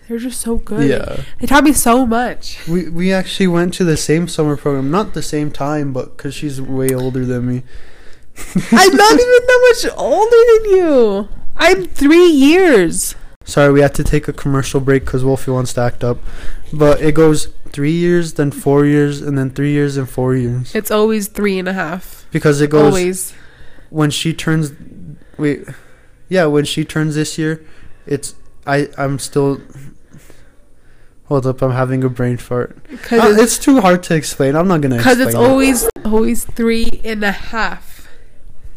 they're 0.08 0.18
just 0.20 0.42
so 0.42 0.58
good. 0.58 0.90
Yeah. 0.90 1.24
They 1.40 1.48
taught 1.48 1.64
me 1.64 1.74
so 1.74 2.06
much. 2.06 2.66
We 2.68 2.90
we 2.90 3.12
actually 3.12 3.48
went 3.48 3.74
to 3.76 3.84
the 3.84 3.98
same 3.98 4.28
summer 4.28 4.56
program, 4.58 4.92
not 4.92 5.14
the 5.14 5.22
same 5.24 5.52
time, 5.52 5.94
but 5.94 6.16
because 6.18 6.36
she's 6.36 6.62
way 6.62 6.90
older 6.94 7.26
than 7.26 7.48
me. 7.48 7.64
I'm 8.72 8.96
not 8.96 9.14
even 9.14 9.42
that 9.48 9.82
much 9.84 9.94
older 9.98 10.38
than 10.52 10.72
you. 10.72 11.30
I'm 11.58 11.86
three 11.86 12.28
years. 12.28 13.16
Sorry, 13.46 13.72
we 13.72 13.82
had 13.82 13.94
to 13.96 14.04
take 14.04 14.28
a 14.28 14.34
commercial 14.34 14.80
break 14.82 15.06
because 15.06 15.24
Wolfie 15.24 15.52
wants 15.52 15.74
to 15.74 15.82
act 15.82 16.04
up. 16.04 16.18
But 16.74 17.02
it 17.02 17.14
goes 17.14 17.54
three 17.72 17.92
years, 17.92 18.34
then 18.34 18.52
four 18.52 18.86
years, 18.86 19.22
and 19.22 19.38
then 19.38 19.52
three 19.52 19.72
years 19.72 19.98
and 19.98 20.10
four 20.10 20.36
years. 20.36 20.74
It's 20.74 20.92
always 20.92 21.28
three 21.28 21.60
and 21.60 21.68
a 21.68 21.74
half. 21.74 22.26
Because 22.32 22.60
it 22.60 22.70
goes 22.70 22.88
Always. 22.94 23.34
when 23.90 24.10
she 24.10 24.34
turns. 24.34 24.74
Wait, 25.38 25.64
yeah, 26.28 26.46
when 26.46 26.66
she 26.66 26.84
turns 26.84 27.16
this 27.16 27.38
year, 27.38 27.64
it's 28.06 28.36
I 28.66 28.90
I'm 28.98 29.20
still. 29.20 29.62
Hold 31.28 31.48
up, 31.48 31.62
I'm 31.64 31.72
having 31.72 32.04
a 32.04 32.10
brain 32.10 32.38
fart. 32.38 32.78
Uh, 32.78 32.82
Because 32.92 33.38
it's 33.38 33.58
too 33.58 33.82
hard 33.82 34.04
to 34.04 34.14
explain. 34.16 34.56
I'm 34.56 34.68
not 34.68 34.82
gonna. 34.82 34.98
Because 34.98 35.20
Explain 35.20 35.28
it's 35.28 35.36
it. 35.36 35.40
always 35.50 35.90
always 36.06 36.46
three 36.46 37.02
and 37.04 37.24
a 37.24 37.32
half. 37.32 37.94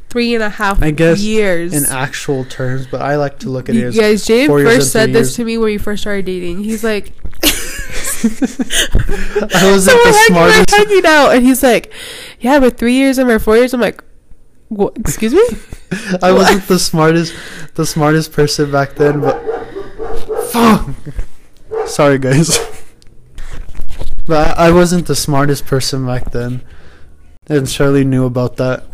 Three 0.09 0.35
and 0.35 0.43
a 0.43 0.49
half 0.49 0.83
I 0.83 0.91
guess 0.91 1.21
years. 1.21 1.75
in 1.75 1.85
actual 1.85 2.47
terms, 2.47 2.87
but 2.87 3.03
I 3.03 3.17
like 3.17 3.41
to 3.41 3.51
look 3.51 3.69
at 3.69 3.77
it 3.77 3.81
you 3.81 3.89
as 3.89 3.97
guys, 3.97 4.27
years 4.31 4.49
first 4.49 4.91
said 4.93 5.11
this 5.13 5.29
years. 5.29 5.37
to 5.37 5.45
me 5.45 5.59
when 5.59 5.67
we 5.67 5.77
first 5.77 6.03
started 6.03 6.25
dating. 6.25 6.65
He's 6.65 6.83
like, 6.83 7.13
I 7.45 7.49
was 9.71 9.85
so 9.85 9.93
like 9.93 10.05
we're, 10.05 10.13
the 10.13 10.19
hang- 10.31 10.35
we're 10.35 10.65
hanging 10.71 11.05
out, 11.07 11.35
and 11.35 11.45
he's 11.45 11.63
like, 11.63 11.93
yeah, 12.41 12.59
we're 12.59 12.71
three 12.71 12.95
years 12.95 13.19
and 13.19 13.29
we're 13.29 13.39
four 13.39 13.59
years. 13.59 13.75
I'm 13.75 13.83
like, 13.83 14.03
what? 14.69 14.97
Excuse 14.97 15.35
me? 15.35 15.47
I 16.23 16.33
wasn't 16.33 16.63
the 16.69 16.79
smartest, 16.79 17.35
the 17.75 17.85
smartest 17.85 18.33
person 18.33 18.73
back 18.73 18.95
then, 18.95 19.21
but 19.21 19.39
fuck. 20.51 20.89
Sorry, 21.89 22.19
guys. 22.19 22.59
But 24.27 24.59
I, 24.59 24.67
I 24.69 24.73
wasn't 24.73 25.07
the 25.07 25.15
smartest 25.17 25.65
person 25.65 26.05
back 26.05 26.33
then, 26.33 26.61
and 27.49 27.67
Shirley 27.67 28.05
knew 28.05 28.27
about 28.27 28.59
that. 28.59 28.85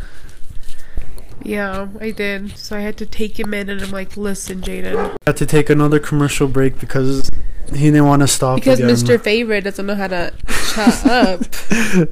Yeah, 1.43 1.89
I 2.01 2.13
did. 2.13 2.57
So 2.57 2.77
I 2.77 2.81
had 2.83 2.97
to 2.99 3.07
take 3.07 3.41
him 3.41 3.53
in, 3.53 3.69
and 3.69 3.83
I'm 3.83 3.91
like, 3.91 4.17
listen, 4.17 4.61
Jaden, 4.61 4.95
I 4.97 5.17
had 5.27 5.37
to 5.39 5.45
take 5.47 5.71
another 5.71 5.99
commercial 5.99 6.47
break 6.47 6.79
because 6.79 7.29
he 7.73 7.87
didn't 7.91 8.07
want 8.07 8.23
to 8.23 8.29
stop 8.29 8.61
because 8.61 8.79
again. 8.79 8.95
Mr. 8.95 9.21
Favorite 9.21 9.63
doesn't 9.65 9.85
know 9.87 9.97
how 9.97 10.07
to 10.07 10.33
shut 10.49 11.05
up. 11.11 11.41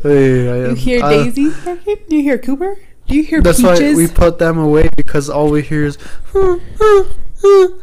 Hey, 0.02 0.48
I 0.50 0.56
You 0.56 0.66
am- 0.70 0.76
hear 0.76 1.04
I- 1.04 1.10
Daisy? 1.22 1.50
barking? 1.64 1.96
Do 2.08 2.16
you 2.16 2.22
hear 2.22 2.38
Cooper? 2.38 2.76
Do 3.06 3.14
you 3.14 3.22
hear 3.22 3.40
That's 3.40 3.62
Peaches? 3.62 3.94
why 3.94 4.02
we 4.02 4.08
put 4.08 4.40
them 4.40 4.58
away 4.58 4.88
because 4.96 5.30
all 5.30 5.48
we 5.48 5.62
hear 5.62 5.84
is. 5.84 5.96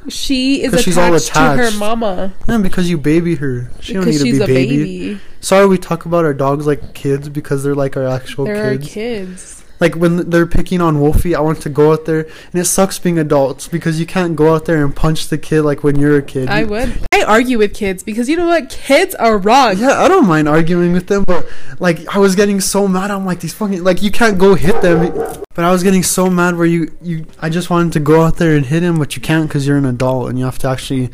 She 0.07 0.61
is 0.63 0.73
attached, 0.73 0.85
she's 0.85 0.97
all 0.97 1.17
to 1.19 1.33
her 1.57 1.71
mama 1.77 2.33
And 2.47 2.63
because 2.63 2.89
you 2.89 2.97
baby 2.97 3.35
her, 3.35 3.69
she 3.81 3.93
don't 3.93 4.05
need 4.05 4.11
because 4.13 4.23
to 4.23 4.31
be 4.31 4.37
a 4.43 4.47
babied. 4.47 4.79
baby. 4.79 5.21
Sorry, 5.41 5.67
we 5.67 5.77
talk 5.77 6.05
about 6.05 6.25
our 6.25 6.33
dogs 6.33 6.65
like 6.67 6.93
kids 6.93 7.29
because 7.29 7.63
they're 7.63 7.75
like 7.75 7.95
our 7.97 8.07
actual 8.07 8.45
They're 8.45 8.77
kids. 8.77 8.87
our 8.87 8.93
kids. 8.93 9.63
Like 9.79 9.95
when 9.95 10.29
they're 10.29 10.45
picking 10.45 10.81
on 10.81 10.99
Wolfie, 10.99 11.35
I 11.35 11.39
want 11.39 11.61
to 11.61 11.69
go 11.69 11.93
out 11.93 12.05
there, 12.05 12.21
and 12.21 12.55
it 12.55 12.65
sucks 12.65 12.99
being 12.99 13.17
adults 13.17 13.67
because 13.67 13.99
you 13.99 14.05
can't 14.05 14.35
go 14.35 14.53
out 14.53 14.65
there 14.65 14.83
and 14.83 14.95
punch 14.95 15.27
the 15.29 15.37
kid 15.37 15.61
like 15.61 15.83
when 15.83 15.97
you're 15.97 16.17
a 16.17 16.21
kid. 16.21 16.49
I 16.49 16.63
would. 16.63 16.99
I 17.13 17.23
argue 17.23 17.57
with 17.57 17.73
kids 17.73 18.03
because 18.03 18.27
you 18.27 18.35
know 18.35 18.47
what? 18.47 18.69
Kids 18.69 19.15
are 19.15 19.37
wrong. 19.37 19.77
Yeah, 19.77 20.01
I 20.01 20.07
don't 20.07 20.27
mind 20.27 20.49
arguing 20.49 20.93
with 20.93 21.07
them, 21.07 21.23
but 21.25 21.47
like 21.79 22.13
I 22.13 22.19
was 22.19 22.35
getting 22.35 22.59
so 22.59 22.87
mad. 22.87 23.11
I'm 23.11 23.25
like 23.25 23.39
these 23.39 23.53
fucking 23.53 23.83
like 23.83 24.01
you 24.01 24.11
can't 24.11 24.37
go 24.37 24.55
hit 24.55 24.81
them. 24.81 25.13
But 25.55 25.65
I 25.65 25.71
was 25.71 25.83
getting 25.83 26.03
so 26.03 26.29
mad 26.29 26.57
where 26.57 26.65
you 26.65 26.95
you 27.01 27.25
I 27.39 27.49
just 27.49 27.69
wanted 27.69 27.93
to 27.93 27.99
go 27.99 28.21
out 28.21 28.37
there 28.37 28.55
and 28.55 28.65
hit 28.65 28.83
him, 28.83 28.99
but 28.99 29.15
you 29.15 29.21
can't 29.21 29.47
because 29.47 29.65
you're 29.65 29.77
an 29.77 29.85
adult 29.85 30.29
and 30.29 30.37
you 30.37 30.45
have 30.45 30.59
to 30.59 30.67
actually 30.67 31.09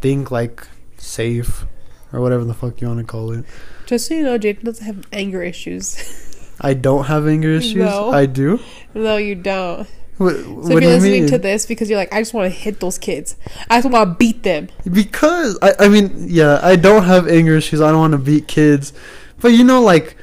think 0.00 0.30
like 0.30 0.66
safe 0.98 1.64
or 2.12 2.20
whatever 2.20 2.44
the 2.44 2.54
fuck 2.54 2.80
you 2.80 2.88
want 2.88 3.00
to 3.00 3.06
call 3.06 3.32
it. 3.32 3.44
Just 3.86 4.06
so 4.06 4.14
you 4.14 4.22
know, 4.22 4.38
Jaden 4.38 4.62
doesn't 4.62 4.84
have 4.84 5.06
anger 5.12 5.42
issues. 5.42 5.96
I 6.62 6.74
don't 6.74 7.04
have 7.04 7.26
anger 7.26 7.50
issues. 7.50 7.76
No. 7.76 8.10
I 8.10 8.26
do. 8.26 8.60
no, 8.94 9.16
you 9.16 9.34
don't. 9.34 9.88
What, 10.18 10.36
So 10.36 10.50
what 10.50 10.64
if 10.64 10.70
you're 10.70 10.82
you 10.82 10.88
listening 10.88 11.22
mean? 11.22 11.30
to 11.30 11.38
this 11.38 11.66
because 11.66 11.90
you're 11.90 11.98
like, 11.98 12.12
I 12.12 12.20
just 12.20 12.32
want 12.34 12.52
to 12.52 12.56
hit 12.56 12.80
those 12.80 12.98
kids. 12.98 13.36
I 13.68 13.80
just 13.80 13.90
want 13.90 14.08
to 14.08 14.14
beat 14.14 14.42
them. 14.42 14.68
Because 14.90 15.58
I, 15.62 15.74
I 15.80 15.88
mean, 15.88 16.12
yeah, 16.28 16.60
I 16.62 16.76
don't 16.76 17.04
have 17.04 17.26
anger 17.26 17.56
issues. 17.56 17.80
I 17.80 17.90
don't 17.90 17.98
want 18.00 18.12
to 18.12 18.18
beat 18.18 18.46
kids, 18.46 18.92
but 19.40 19.48
you 19.48 19.64
know, 19.64 19.82
like, 19.82 20.16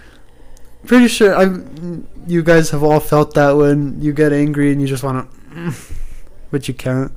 pretty 0.86 1.08
sure 1.08 1.36
I, 1.36 1.44
you 2.28 2.44
guys 2.44 2.70
have 2.70 2.84
all 2.84 3.00
felt 3.00 3.34
that 3.34 3.52
when 3.58 4.00
you 4.02 4.14
get 4.14 4.32
angry 4.32 4.72
and 4.72 4.80
you 4.82 4.88
just 4.88 5.04
want 5.04 5.30
to, 5.52 5.74
but 6.52 6.68
you 6.68 6.74
can't. 6.74 7.12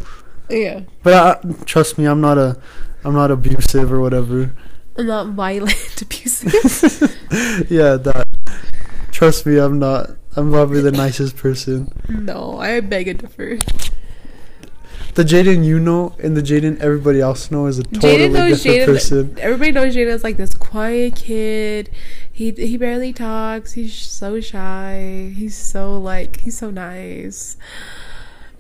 Yeah. 0.50 0.80
But 1.02 1.14
I, 1.44 1.52
trust 1.64 1.98
me, 1.98 2.06
I'm 2.06 2.20
not 2.20 2.38
a, 2.38 2.60
I'm 3.04 3.14
not 3.14 3.30
abusive 3.30 3.92
or 3.92 4.00
whatever. 4.00 4.52
I'm 4.96 5.06
not 5.06 5.28
violent, 5.28 6.02
abusive. 6.02 6.52
yeah, 7.70 7.96
that. 7.96 8.26
Trust 9.22 9.46
me, 9.46 9.56
I'm 9.56 9.78
not. 9.78 10.10
I'm 10.34 10.50
probably 10.50 10.80
the 10.80 10.90
nicest 10.90 11.36
person. 11.36 11.92
no, 12.08 12.58
I 12.58 12.80
beg 12.80 13.06
a 13.06 13.14
differ. 13.14 13.56
The 15.14 15.22
Jaden 15.22 15.64
you 15.64 15.78
know 15.78 16.16
and 16.20 16.36
the 16.36 16.42
Jaden 16.42 16.80
everybody 16.80 17.20
else 17.20 17.48
know 17.48 17.66
is 17.66 17.78
a 17.78 17.84
totally 17.84 18.14
Jaden 18.16 18.32
knows 18.32 18.62
different 18.64 18.82
Jaden. 18.82 18.94
person. 18.94 19.38
Everybody 19.38 19.70
knows 19.70 19.94
Jaden 19.94 20.06
is 20.08 20.24
like 20.24 20.38
this 20.38 20.54
quiet 20.54 21.14
kid. 21.14 21.88
He 22.32 22.50
he 22.50 22.76
barely 22.76 23.12
talks. 23.12 23.74
He's 23.74 23.94
so 23.94 24.40
shy. 24.40 25.32
He's 25.36 25.54
so 25.54 25.96
like 26.00 26.40
he's 26.40 26.58
so 26.58 26.72
nice, 26.72 27.56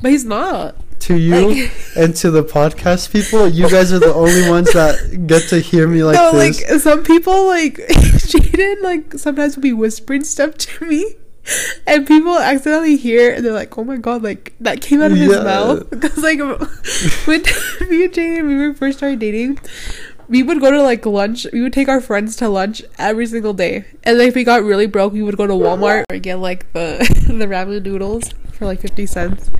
but 0.00 0.12
he's 0.12 0.24
not. 0.24 0.76
To 1.06 1.16
you 1.16 1.48
Like- 1.48 1.72
and 1.96 2.14
to 2.16 2.30
the 2.30 2.44
podcast 2.44 3.10
people, 3.12 3.48
you 3.48 3.68
guys 3.68 3.92
are 3.92 3.98
the 3.98 4.14
only 4.14 4.48
ones 4.48 4.72
that 4.72 5.26
get 5.26 5.48
to 5.48 5.58
hear 5.58 5.88
me 5.88 6.04
like 6.04 6.14
no, 6.14 6.32
this. 6.32 6.62
like 6.70 6.80
some 6.80 7.02
people 7.02 7.46
like 7.46 7.74
Jaden 8.30 8.82
like 8.82 9.14
sometimes 9.14 9.56
will 9.56 9.62
be 9.62 9.72
whispering 9.72 10.22
stuff 10.24 10.54
to 10.58 10.84
me. 10.86 11.14
And 11.88 12.06
people 12.06 12.38
accidentally 12.38 12.96
hear 12.96 13.34
and 13.34 13.44
they're 13.44 13.52
like, 13.52 13.76
"Oh 13.76 13.82
my 13.82 13.96
god!" 13.96 14.22
Like 14.22 14.54
that 14.60 14.80
came 14.80 15.02
out 15.02 15.10
of 15.10 15.16
his 15.18 15.32
Yeah. 15.32 15.42
mouth 15.42 15.90
because 15.90 16.18
like 16.18 16.38
when 16.38 17.42
me 17.90 18.04
and 18.04 18.12
Jaden 18.14 18.46
we 18.46 18.54
were 18.56 18.72
first 18.74 18.98
started 18.98 19.18
dating, 19.18 19.58
we 20.28 20.44
would 20.44 20.60
go 20.60 20.70
to 20.70 20.80
like 20.82 21.04
lunch. 21.04 21.48
We 21.52 21.62
would 21.62 21.72
take 21.72 21.88
our 21.88 22.00
friends 22.00 22.36
to 22.36 22.48
lunch 22.48 22.80
every 22.96 23.26
single 23.26 23.54
day. 23.54 23.86
And 24.04 24.20
if 24.20 24.36
we 24.36 24.44
got 24.44 24.62
really 24.62 24.86
broke, 24.86 25.12
we 25.12 25.22
would 25.22 25.36
go 25.36 25.48
to 25.48 25.52
Walmart 25.54 26.04
and 26.10 26.22
get 26.22 26.36
like 26.38 26.72
the 26.74 26.98
the 27.26 27.46
ramen 27.46 27.82
noodles 27.82 28.30
for 28.52 28.66
like 28.66 28.80
fifty 28.80 29.06
cents. 29.06 29.50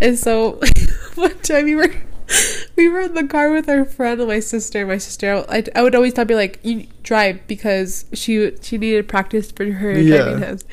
And 0.00 0.18
so 0.18 0.60
one 1.14 1.38
time 1.40 1.64
we 1.64 1.74
were 1.74 1.92
we 2.76 2.88
were 2.88 3.00
in 3.00 3.14
the 3.14 3.26
car 3.26 3.50
with 3.52 3.68
our 3.68 3.84
friend 3.84 4.20
and 4.20 4.28
my 4.28 4.40
sister. 4.40 4.86
My 4.86 4.98
sister, 4.98 5.44
I, 5.48 5.64
I 5.74 5.82
would 5.82 5.94
always 5.94 6.14
tell 6.14 6.24
me 6.24 6.34
like 6.34 6.58
you 6.62 6.86
drive 7.02 7.46
because 7.46 8.06
she 8.12 8.52
she 8.62 8.78
needed 8.78 9.08
practice 9.08 9.50
for 9.52 9.64
her 9.70 9.98
Yeah. 9.98 10.16
driving 10.16 10.40
test. 10.40 10.66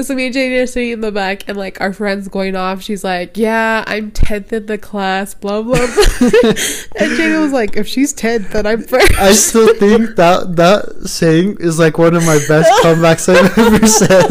So 0.00 0.14
me 0.14 0.26
and 0.26 0.34
Jaden 0.34 0.62
are 0.62 0.66
sitting 0.66 0.92
in 0.92 1.00
the 1.00 1.10
back, 1.10 1.48
and 1.48 1.58
like 1.58 1.80
our 1.80 1.92
friend's 1.92 2.28
going 2.28 2.54
off. 2.54 2.82
She's 2.82 3.02
like, 3.02 3.36
"Yeah, 3.36 3.82
I'm 3.84 4.12
tenth 4.12 4.52
in 4.52 4.66
the 4.66 4.78
class." 4.78 5.34
Blah 5.34 5.62
blah. 5.62 5.74
blah. 5.74 5.86
and 5.86 7.10
Jaden 7.18 7.42
was 7.42 7.52
like, 7.52 7.76
"If 7.76 7.88
she's 7.88 8.12
tenth, 8.12 8.52
then 8.52 8.64
I'm 8.64 8.82
first. 8.82 9.18
I 9.18 9.32
still 9.32 9.74
think 9.74 10.14
that 10.14 10.54
that 10.54 11.08
saying 11.08 11.56
is 11.58 11.80
like 11.80 11.98
one 11.98 12.14
of 12.14 12.24
my 12.24 12.38
best 12.46 12.70
comebacks 12.84 13.28
I've 13.28 13.58
ever 13.58 13.86
said. 13.88 14.30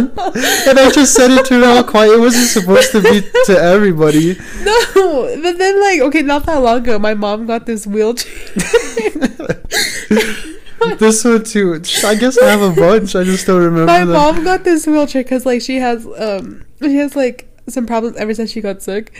And 0.70 0.80
I 0.80 0.90
just 0.90 1.14
said 1.14 1.32
it 1.32 1.46
to 1.48 1.60
her 1.60 1.66
all 1.66 1.84
quiet. 1.84 2.14
It 2.14 2.20
wasn't 2.22 2.48
supposed 2.48 2.94
to 2.94 3.02
be 3.02 3.22
to 3.46 3.60
everybody. 3.60 4.38
no, 4.64 5.36
but 5.42 5.58
then 5.58 5.82
like 5.82 6.00
okay, 6.00 6.22
not 6.22 6.46
that 6.46 6.64
long 6.64 6.78
ago, 6.78 6.98
my 6.98 7.14
mom 7.14 7.46
got 7.46 7.66
this 7.66 7.86
wheelchair. 7.86 8.32
This 11.00 11.24
one 11.24 11.44
too. 11.44 11.82
I 12.06 12.16
guess 12.16 12.38
I 12.38 12.50
have 12.50 12.62
a 12.62 12.72
bunch. 12.80 13.16
I 13.16 13.24
just 13.24 13.46
don't 13.48 13.62
remember 13.62 13.86
my 13.88 14.00
them. 14.00 14.10
mom 14.10 14.44
got 14.44 14.64
this 14.64 14.86
wheelchair 14.88 15.24
because 15.24 15.46
like 15.46 15.62
she 15.62 15.78
has 15.78 16.08
um 16.18 16.66
she 16.82 16.96
has 16.98 17.16
like 17.16 17.48
some 17.68 17.86
problems 17.86 18.16
ever 18.18 18.34
since 18.34 18.52
she 18.52 18.62
got 18.62 18.82
sick 18.82 19.14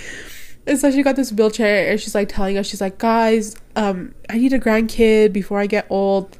and 0.66 0.80
so 0.80 0.90
she 0.92 1.04
got 1.04 1.16
this 1.16 1.32
wheelchair 1.32 1.90
and 1.92 2.00
she's 2.00 2.16
like 2.16 2.30
telling 2.30 2.58
us 2.58 2.68
she's 2.68 2.82
like 2.82 2.98
guys 2.98 3.56
um 3.78 3.98
i 4.30 4.38
need 4.38 4.54
a 4.54 4.60
grandkid 4.60 5.32
before 5.32 5.60
i 5.60 5.68
get 5.68 5.86
old 5.90 6.36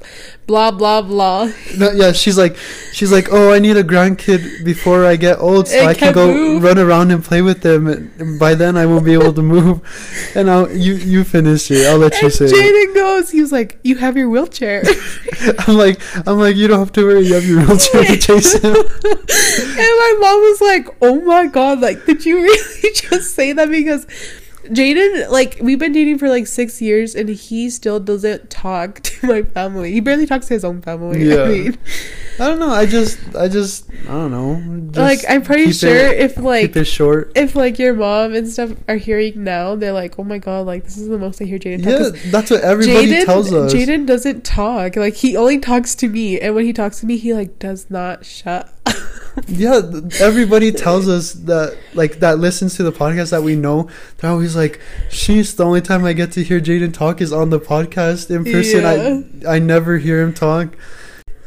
blah 0.48 0.70
blah 0.70 1.00
blah 1.02 1.48
No, 1.78 1.90
yeah, 1.92 2.12
she's 2.12 2.38
like, 2.38 2.56
she's 2.96 3.12
like, 3.12 3.28
oh, 3.30 3.52
I 3.52 3.58
need 3.60 3.76
a 3.76 3.84
grandkid 3.84 4.64
before 4.64 5.04
I 5.12 5.14
get 5.16 5.36
old, 5.38 5.68
so 5.68 5.78
And 5.78 5.88
I 5.88 5.94
can 5.94 6.12
go 6.14 6.26
move. 6.32 6.62
run 6.68 6.78
around 6.78 7.10
and 7.14 7.22
play 7.22 7.42
with 7.42 7.60
them. 7.60 7.86
And 7.86 8.38
by 8.40 8.54
then, 8.54 8.76
I 8.82 8.84
won't 8.86 9.04
be 9.04 9.12
able 9.12 9.34
to 9.34 9.42
move. 9.42 9.76
And 10.34 10.50
I'll 10.50 10.66
you 10.86 10.94
you 11.12 11.20
finish 11.36 11.70
it. 11.70 11.86
I'll 11.86 11.98
let 12.06 12.14
you 12.22 12.28
and 12.28 12.34
say. 12.38 12.46
it. 12.46 12.52
jaden 12.56 12.94
goes 12.94 13.30
he 13.30 13.40
was 13.44 13.52
like 13.52 13.78
you 13.84 13.94
have 14.04 14.16
your 14.16 14.28
wheelchair 14.32 14.82
I'm 15.68 15.76
like, 15.84 16.00
I'm 16.26 16.38
like, 16.44 16.56
you 16.56 16.66
don't 16.68 16.80
have 16.84 16.92
to 16.98 17.04
worry. 17.04 17.26
You 17.28 17.34
have 17.38 17.44
your 17.50 17.60
wheelchair 17.66 18.04
to 18.12 18.16
chase 18.16 18.52
him. 18.54 18.74
and 18.74 19.94
my 20.04 20.12
mom 20.24 20.38
was 20.50 20.60
like 20.70 20.86
oh 21.02 21.20
my 21.34 21.44
god 21.46 21.80
like 21.86 21.98
did 22.06 22.24
you 22.26 22.36
really 22.40 22.92
just 23.04 23.34
say 23.38 23.52
that 23.52 23.68
because 23.70 24.06
Jaden, 24.68 25.30
like, 25.30 25.58
we've 25.60 25.78
been 25.78 25.92
dating 25.92 26.18
for 26.18 26.28
like 26.28 26.46
six 26.46 26.80
years 26.80 27.14
and 27.14 27.28
he 27.28 27.70
still 27.70 27.98
doesn't 28.00 28.50
talk 28.50 29.00
to 29.02 29.26
my 29.26 29.42
family. 29.42 29.92
He 29.92 30.00
barely 30.00 30.26
talks 30.26 30.46
to 30.48 30.54
his 30.54 30.64
own 30.64 30.82
family. 30.82 31.24
Yeah. 31.24 31.42
I 31.44 31.48
mean, 31.48 31.78
I 32.40 32.46
don't 32.48 32.58
know. 32.60 32.70
I 32.70 32.86
just, 32.86 33.18
I 33.34 33.48
just, 33.48 33.88
I 33.90 34.12
don't 34.12 34.30
know. 34.30 34.86
Just 34.92 34.96
like, 34.98 35.20
I'm 35.28 35.42
pretty 35.42 35.72
sure 35.72 35.90
it- 35.90 36.20
if, 36.20 36.36
like, 36.38 36.66
keep 36.66 36.76
it 36.76 36.84
short. 36.84 37.32
if 37.34 37.56
like 37.56 37.78
your 37.78 37.94
mom 37.94 38.34
and 38.34 38.48
stuff 38.48 38.70
are 38.86 38.96
hearing 38.96 39.42
now, 39.44 39.74
they're 39.74 39.92
like, 39.92 40.18
"Oh 40.18 40.24
my 40.24 40.38
god, 40.38 40.66
like 40.66 40.84
this 40.84 40.96
is 40.96 41.08
the 41.08 41.18
most 41.18 41.42
I 41.42 41.44
hear 41.46 41.58
Jaden 41.58 41.82
talk." 41.82 42.14
Yeah, 42.16 42.30
that's 42.30 42.50
what 42.50 42.60
everybody 42.62 43.08
Jaden, 43.08 43.24
tells 43.24 43.52
us. 43.52 43.74
Jaden 43.74 44.06
doesn't 44.06 44.44
talk. 44.44 44.94
Like 44.96 45.14
he 45.14 45.36
only 45.36 45.58
talks 45.58 45.94
to 45.96 46.08
me, 46.08 46.40
and 46.40 46.54
when 46.54 46.64
he 46.64 46.72
talks 46.72 47.00
to 47.00 47.06
me, 47.06 47.16
he 47.16 47.34
like 47.34 47.58
does 47.58 47.90
not 47.90 48.24
shut. 48.24 48.72
up. 48.86 48.94
Yeah, 49.46 49.80
everybody 50.20 50.72
tells 50.72 51.08
us 51.08 51.32
that, 51.32 51.78
like, 51.94 52.20
that 52.20 52.38
listens 52.38 52.76
to 52.76 52.82
the 52.82 52.92
podcast 52.92 53.30
that 53.30 53.42
we 53.42 53.56
know. 53.56 53.88
They're 54.18 54.30
always 54.30 54.56
like, 54.56 54.80
"She's 55.10 55.54
the 55.54 55.64
only 55.64 55.80
time 55.80 56.04
I 56.04 56.12
get 56.12 56.32
to 56.32 56.42
hear 56.42 56.60
Jaden 56.60 56.92
talk 56.92 57.20
is 57.20 57.32
on 57.32 57.50
the 57.50 57.60
podcast 57.60 58.30
in 58.30 58.44
person. 58.44 58.84
I 58.84 59.56
I 59.56 59.58
never 59.58 59.98
hear 59.98 60.20
him 60.22 60.32
talk." 60.32 60.76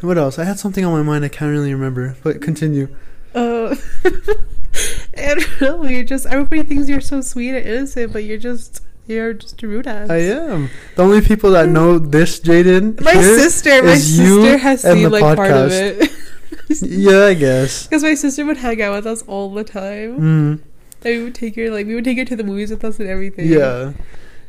What 0.02 0.18
else? 0.18 0.40
I 0.40 0.46
had 0.46 0.60
something 0.60 0.84
on 0.84 0.94
my 0.94 1.04
mind. 1.04 1.26
I 1.26 1.30
can't 1.30 1.52
really 1.52 1.74
remember. 1.74 2.18
But 2.24 2.42
continue. 2.42 2.88
Uh, 3.36 3.76
and 5.14 5.62
really, 5.62 6.04
just 6.04 6.26
everybody 6.26 6.64
thinks 6.64 6.90
you're 6.90 7.02
so 7.02 7.22
sweet 7.22 7.50
and 7.50 7.66
innocent, 7.66 8.12
but 8.14 8.24
you're 8.24 8.38
just 8.38 8.82
you're 9.08 9.34
just 9.34 9.62
a 9.62 9.68
rude 9.68 9.88
ass. 9.88 10.10
I 10.10 10.18
am. 10.18 10.70
The 10.96 11.04
only 11.04 11.22
people 11.22 11.52
that 11.52 11.70
know 11.70 12.00
this 12.00 12.40
Jaden. 12.40 13.02
My 13.02 13.14
sister, 13.14 13.84
my 13.84 13.96
sister 13.96 14.58
has 14.58 14.82
seen 14.82 15.10
like 15.10 15.36
part 15.36 15.52
of 15.52 15.72
it. 15.72 16.12
Yeah, 16.82 17.26
I 17.26 17.34
guess. 17.34 17.88
Because 17.88 18.04
my 18.04 18.14
sister 18.16 18.46
would 18.46 18.58
hang 18.58 18.82
out 18.82 18.94
with 18.96 19.08
us 19.08 19.22
all 19.24 19.54
the 19.54 19.64
time. 19.64 20.20
Mm, 20.20 20.60
And 21.04 21.18
we 21.18 21.24
would 21.24 21.36
take 21.36 21.56
her 21.56 21.70
like 21.70 21.86
we 21.88 21.96
would 21.96 22.04
take 22.06 22.18
her 22.18 22.26
to 22.26 22.36
the 22.36 22.44
movies 22.44 22.72
with 22.72 22.84
us 22.84 23.00
and 23.00 23.08
everything. 23.10 23.48
yeah. 23.48 23.94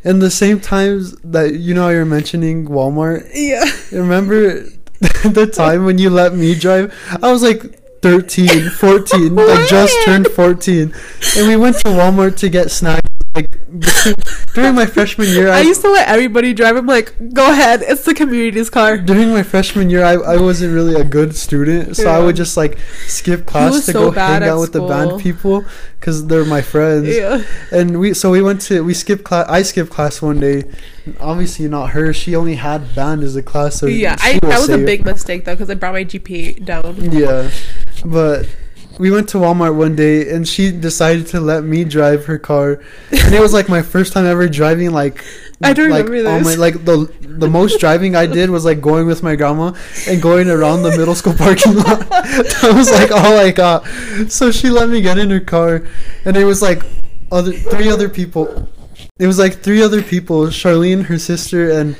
And 0.05 0.21
the 0.21 0.31
same 0.31 0.59
times 0.59 1.15
that 1.23 1.55
you 1.55 1.75
know 1.75 1.89
you're 1.89 2.05
mentioning 2.05 2.67
Walmart. 2.67 3.31
Yeah. 3.35 3.65
Remember 3.93 4.63
the 5.01 5.51
time 5.53 5.85
when 5.85 5.99
you 5.99 6.11
let 6.11 6.35
me 6.35 6.55
drive? 6.59 6.93
I 7.23 7.31
was 7.31 7.43
like 7.43 7.79
13, 8.03 8.71
14, 8.71 9.35
like 9.37 9.69
just 9.69 9.95
turned 10.05 10.27
14. 10.27 10.93
And 11.39 11.47
we 11.49 11.55
went 11.57 11.77
to 11.79 11.89
Walmart 11.89 12.37
to 12.39 12.49
get 12.49 12.71
snacks. 12.73 13.09
Like 13.37 13.51
between, 13.79 14.15
during 14.55 14.75
my 14.75 14.87
freshman 14.87 15.29
year, 15.29 15.51
I 15.51 15.59
I, 15.59 15.61
used 15.63 15.81
to 15.83 15.91
let 15.91 16.09
everybody 16.09 16.53
drive. 16.53 16.77
I'm 16.77 16.87
like, 16.87 17.15
go 17.33 17.51
ahead, 17.51 17.83
it's 17.83 18.05
the 18.05 18.15
community's 18.15 18.71
car. 18.71 18.99
during 18.99 19.31
my 19.31 19.43
freshman 19.43 19.91
year, 19.91 20.05
I, 20.05 20.13
I 20.15 20.37
wasn't 20.37 20.75
really 20.75 20.95
a 20.95 21.05
good 21.05 21.35
student, 21.35 21.97
so 21.97 22.11
I 22.11 22.19
would 22.19 22.37
just 22.37 22.57
like 22.57 22.79
skip 23.07 23.47
class 23.47 23.87
to 23.87 23.93
so 23.93 23.93
go 23.93 24.11
hang 24.11 24.43
out 24.43 24.61
with 24.61 24.73
the 24.73 24.87
band 24.87 25.21
people 25.21 25.65
because 25.99 26.27
they're 26.27 26.45
my 26.45 26.61
friends. 26.61 27.09
Yeah. 27.09 27.45
And 27.71 28.01
we 28.01 28.13
so 28.15 28.31
we 28.31 28.43
went 28.43 28.61
to 28.63 28.83
we 28.85 28.95
skipped 28.95 29.25
class. 29.25 29.49
I 29.49 29.63
skipped 29.63 29.91
class 29.91 30.21
one 30.21 30.41
day. 30.41 30.65
Obviously 31.21 31.69
not 31.69 31.91
her. 31.91 32.13
She 32.13 32.35
only 32.35 32.57
had 32.57 32.95
band 32.95 33.23
as 33.23 33.37
a 33.37 33.43
class. 33.43 33.77
So 33.77 33.87
yeah, 33.87 34.17
I 34.21 34.39
that 34.43 34.59
was 34.59 34.69
a 34.69 34.79
big 34.79 35.05
mistake 35.05 35.45
though 35.45 35.55
because 35.55 35.71
I 35.71 35.75
brought 35.75 35.95
my 35.95 36.05
GPA 36.05 36.65
down. 36.65 36.97
Yeah, 37.13 37.51
but 38.05 38.49
we 38.99 39.11
went 39.11 39.29
to 39.31 39.39
Walmart 39.39 39.75
one 39.75 39.97
day 39.97 40.31
and 40.31 40.47
she 40.47 40.71
decided 40.71 41.27
to 41.29 41.41
let 41.41 41.65
me 41.65 41.85
drive 41.85 42.27
her 42.27 42.39
car, 42.39 42.81
and 43.11 43.35
it 43.35 43.41
was 43.41 43.53
like 43.53 43.69
my 43.69 43.83
first 43.83 44.13
time 44.13 44.27
ever 44.27 44.49
driving. 44.49 44.91
Like 44.91 45.25
I 45.63 45.73
don't 45.73 45.91
like, 45.91 46.09
remember 46.09 46.39
this. 46.39 46.45
my- 46.45 46.61
like 46.61 46.85
the 46.85 47.13
the 47.21 47.49
most 47.49 47.81
driving 47.81 48.15
I 48.15 48.27
did 48.27 48.51
was 48.51 48.65
like 48.65 48.81
going 48.81 49.07
with 49.07 49.23
my 49.23 49.37
grandma 49.37 49.73
and 50.07 50.21
going 50.21 50.51
around 50.51 50.83
the 50.83 50.91
middle 50.97 51.15
school 51.15 51.35
parking 51.35 51.77
lot. 51.77 52.01
that 52.11 52.73
was 52.75 52.91
like 52.91 53.11
all 53.11 53.39
I 53.39 53.51
got. 53.51 53.87
So 54.29 54.51
she 54.51 54.69
let 54.71 54.89
me 54.89 55.01
get 55.01 55.19
in 55.19 55.31
her 55.31 55.41
car, 55.41 55.87
and 56.25 56.37
it 56.37 56.45
was 56.45 56.63
like 56.63 56.83
other 57.31 57.53
three 57.53 57.91
other 57.91 58.09
people. 58.09 58.69
It 59.19 59.27
was 59.27 59.39
like 59.39 59.63
three 59.63 59.83
other 59.83 60.03
people: 60.03 60.47
Charlene, 60.47 61.05
her 61.05 61.19
sister, 61.19 61.71
and 61.71 61.97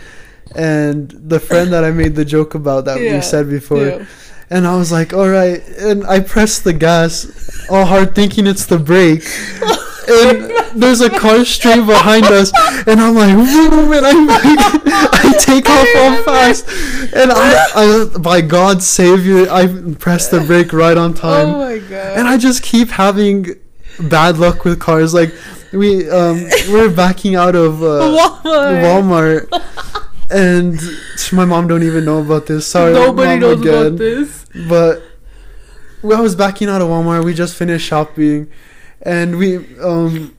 and 0.55 1.11
the 1.11 1.41
friend 1.41 1.73
that 1.73 1.85
I 1.85 1.91
made 1.91 2.15
the 2.15 2.25
joke 2.25 2.55
about 2.55 2.85
that 2.85 3.01
Yeah, 3.01 3.17
we 3.17 3.23
said 3.23 3.49
before. 3.49 3.87
Yeah. 3.87 4.07
And 4.53 4.67
I 4.67 4.77
was 4.77 4.93
like, 4.93 5.13
all 5.15 5.29
right. 5.29 5.67
And 5.79 6.05
I 6.07 6.21
pressed 6.21 6.65
the 6.65 6.75
gas 6.75 7.67
all 7.71 7.87
hard, 7.87 8.15
thinking 8.15 8.47
it's 8.47 8.67
the 8.67 8.79
brake. 8.79 9.25
And 10.09 10.83
there's 10.83 11.01
a 11.01 11.09
car 11.09 11.45
straight 11.45 11.87
behind 11.87 12.25
us. 12.27 12.53
And 12.87 13.01
I'm 13.01 13.15
like, 13.15 13.35
"Vroom," 13.35 13.93
and 13.93 14.05
I'm 14.05 14.27
like, 14.27 14.43
I 14.45 15.33
take 15.39 15.69
off 15.71 15.89
all 15.97 16.23
fast. 16.25 16.67
And 17.15 17.31
I, 17.33 17.67
I, 17.75 18.19
by 18.19 18.41
God's 18.41 18.87
savior, 18.87 19.47
I 19.51 19.69
press 19.99 20.29
the 20.29 20.41
brake 20.41 20.73
right 20.73 20.97
on 20.99 21.15
time. 21.15 21.47
Oh 21.49 21.59
my 21.61 21.79
god. 21.79 22.19
And 22.19 22.29
I 22.29 22.37
just 22.37 22.63
keep 22.63 22.89
having 22.89 23.47
bad 24.11 24.39
luck 24.39 24.65
with 24.65 24.81
cars. 24.81 25.15
Like, 25.15 25.33
we, 25.73 26.11
um, 26.11 26.49
we're 26.69 26.91
backing 26.95 27.37
out 27.37 27.55
of, 27.55 27.83
uh, 27.83 27.87
Walmart. 28.45 29.49
Walmart. 29.49 30.12
And 30.33 30.81
my 31.33 31.45
mom 31.45 31.69
don't 31.69 31.83
even 31.83 32.05
know 32.05 32.21
about 32.21 32.47
this. 32.47 32.67
Sorry, 32.67 32.93
Nobody 32.93 33.33
mom, 33.33 33.41
knows 33.41 33.61
again. 33.61 33.87
about 33.87 33.99
this. 33.99 34.47
But 34.69 35.03
I 36.03 36.21
was 36.21 36.35
backing 36.35 36.69
out 36.69 36.81
of 36.81 36.89
Walmart, 36.89 37.25
we 37.25 37.35
just 37.35 37.55
finished 37.57 37.87
shopping, 37.87 38.51
and 39.03 39.37
we 39.39 39.57
um 39.81 40.37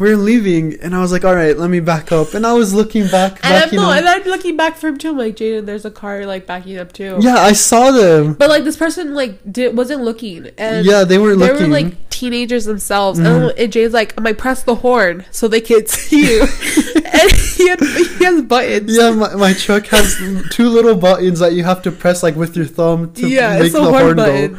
we 0.00 0.10
are 0.10 0.16
leaving, 0.16 0.74
and 0.80 0.94
I 0.94 1.00
was 1.00 1.12
like, 1.12 1.24
all 1.24 1.34
right, 1.34 1.56
let 1.56 1.70
me 1.70 1.80
back 1.80 2.12
up, 2.12 2.34
and 2.34 2.46
I 2.46 2.52
was 2.52 2.72
looking 2.74 3.08
back, 3.08 3.40
And 3.42 3.64
I'm, 3.64 3.74
no, 3.74 3.90
and 3.90 4.08
I'm 4.08 4.22
looking 4.24 4.56
back 4.56 4.76
for 4.76 4.88
him 4.88 4.98
too. 4.98 5.10
I'm 5.10 5.18
like, 5.18 5.36
Jaden, 5.36 5.66
there's 5.66 5.84
a 5.84 5.90
car 5.90 6.24
like 6.26 6.46
backing 6.46 6.78
up 6.78 6.92
too. 6.92 7.18
yeah, 7.20 7.36
I 7.36 7.52
saw 7.52 7.90
them. 7.90 8.34
But 8.34 8.48
like 8.48 8.64
this 8.64 8.76
person 8.76 9.14
like 9.14 9.38
did 9.50 9.76
wasn't 9.76 10.02
looking 10.02 10.50
and 10.58 10.86
yeah, 10.86 11.04
they 11.04 11.18
weren't 11.18 11.38
they 11.38 11.52
were 11.52 11.66
like 11.68 12.08
teenagers 12.10 12.64
themselves. 12.64 13.18
Mhm. 13.18 13.50
And, 13.50 13.58
and 13.58 13.72
Jaden's 13.72 13.94
like, 13.94 14.14
I'm 14.18 14.24
like 14.24 14.38
press 14.38 14.62
the 14.64 14.74
horn 14.76 15.24
so 15.30 15.48
they 15.48 15.60
can 15.60 15.86
see 15.98 16.34
you. 16.34 16.40
and 16.96 17.30
he, 17.32 17.68
had, 17.68 17.80
he 17.80 18.24
has 18.24 18.42
buttons. 18.42 18.96
yeah, 18.96 19.10
my, 19.10 19.34
my 19.34 19.52
truck 19.52 19.86
has 19.86 20.16
two 20.50 20.68
little 20.68 20.94
buttons 20.96 21.38
that 21.40 21.52
you 21.52 21.64
have 21.64 21.82
to 21.82 21.92
press 21.92 22.22
like 22.22 22.36
with 22.36 22.56
your 22.56 22.66
thumb 22.66 23.12
to 23.14 23.28
yeah, 23.28 23.58
make 23.58 23.72
the 23.72 23.82
horn 23.82 24.16
horn 24.16 24.16
go. 24.16 24.58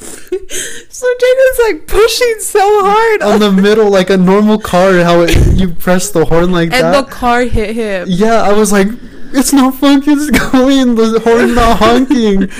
So 0.00 1.06
Jaden's 1.06 1.58
like 1.68 1.86
pushing 1.86 2.36
so 2.40 2.60
hard 2.84 3.22
On 3.22 3.40
the 3.40 3.52
middle, 3.62 3.90
like 3.90 4.10
a 4.10 4.16
normal 4.16 4.58
car, 4.58 4.92
how 5.04 5.20
it, 5.22 5.36
you 5.58 5.70
press 5.74 6.10
the 6.10 6.24
horn 6.24 6.50
like 6.52 6.72
and 6.72 6.94
that. 6.94 7.06
the 7.06 7.10
car 7.10 7.42
hit 7.42 7.74
him. 7.76 8.06
yeah, 8.08 8.42
I 8.42 8.52
was 8.52 8.72
like, 8.72 8.88
it's 9.32 9.52
not 9.52 9.76
fucking 9.76 10.02
going. 10.52 10.96
The 10.96 11.20
horn 11.22 11.54
not 11.54 11.78
honking. 11.78 12.50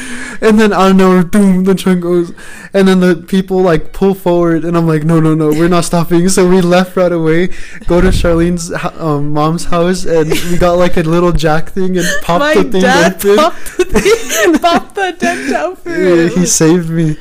And 0.40 0.58
then 0.60 0.72
I 0.72 0.88
don't 0.88 0.96
know, 0.98 1.24
boom, 1.24 1.64
the 1.64 1.74
truck 1.74 1.98
goes, 2.00 2.32
and 2.72 2.86
then 2.86 3.00
the 3.00 3.16
people 3.16 3.60
like 3.60 3.92
pull 3.92 4.14
forward, 4.14 4.64
and 4.64 4.76
I'm 4.76 4.86
like, 4.86 5.02
no, 5.04 5.18
no, 5.20 5.34
no, 5.34 5.48
we're 5.48 5.68
not 5.68 5.84
stopping. 5.84 6.28
So 6.28 6.48
we 6.48 6.60
left 6.60 6.96
right 6.96 7.10
away, 7.12 7.48
go 7.88 8.00
to 8.00 8.08
Charlene's 8.08 8.72
um, 9.00 9.32
mom's 9.32 9.64
house, 9.66 10.04
and 10.04 10.30
we 10.30 10.58
got 10.58 10.74
like 10.74 10.96
a 10.96 11.02
little 11.02 11.32
jack 11.32 11.70
thing 11.70 11.98
and 11.98 12.06
popped 12.22 12.40
My 12.40 12.54
the 12.54 12.70
thing 12.70 12.82
dad 12.82 13.14
open. 13.16 13.36
popped 13.36 13.76
the 13.76 13.84
thing, 13.84 14.58
popped 14.60 14.94
the 14.94 15.16
dent 15.18 15.52
out 15.52 15.78
for 15.78 15.90
Yeah, 15.90 16.28
he 16.28 16.46
saved 16.46 16.88
me. 16.88 17.16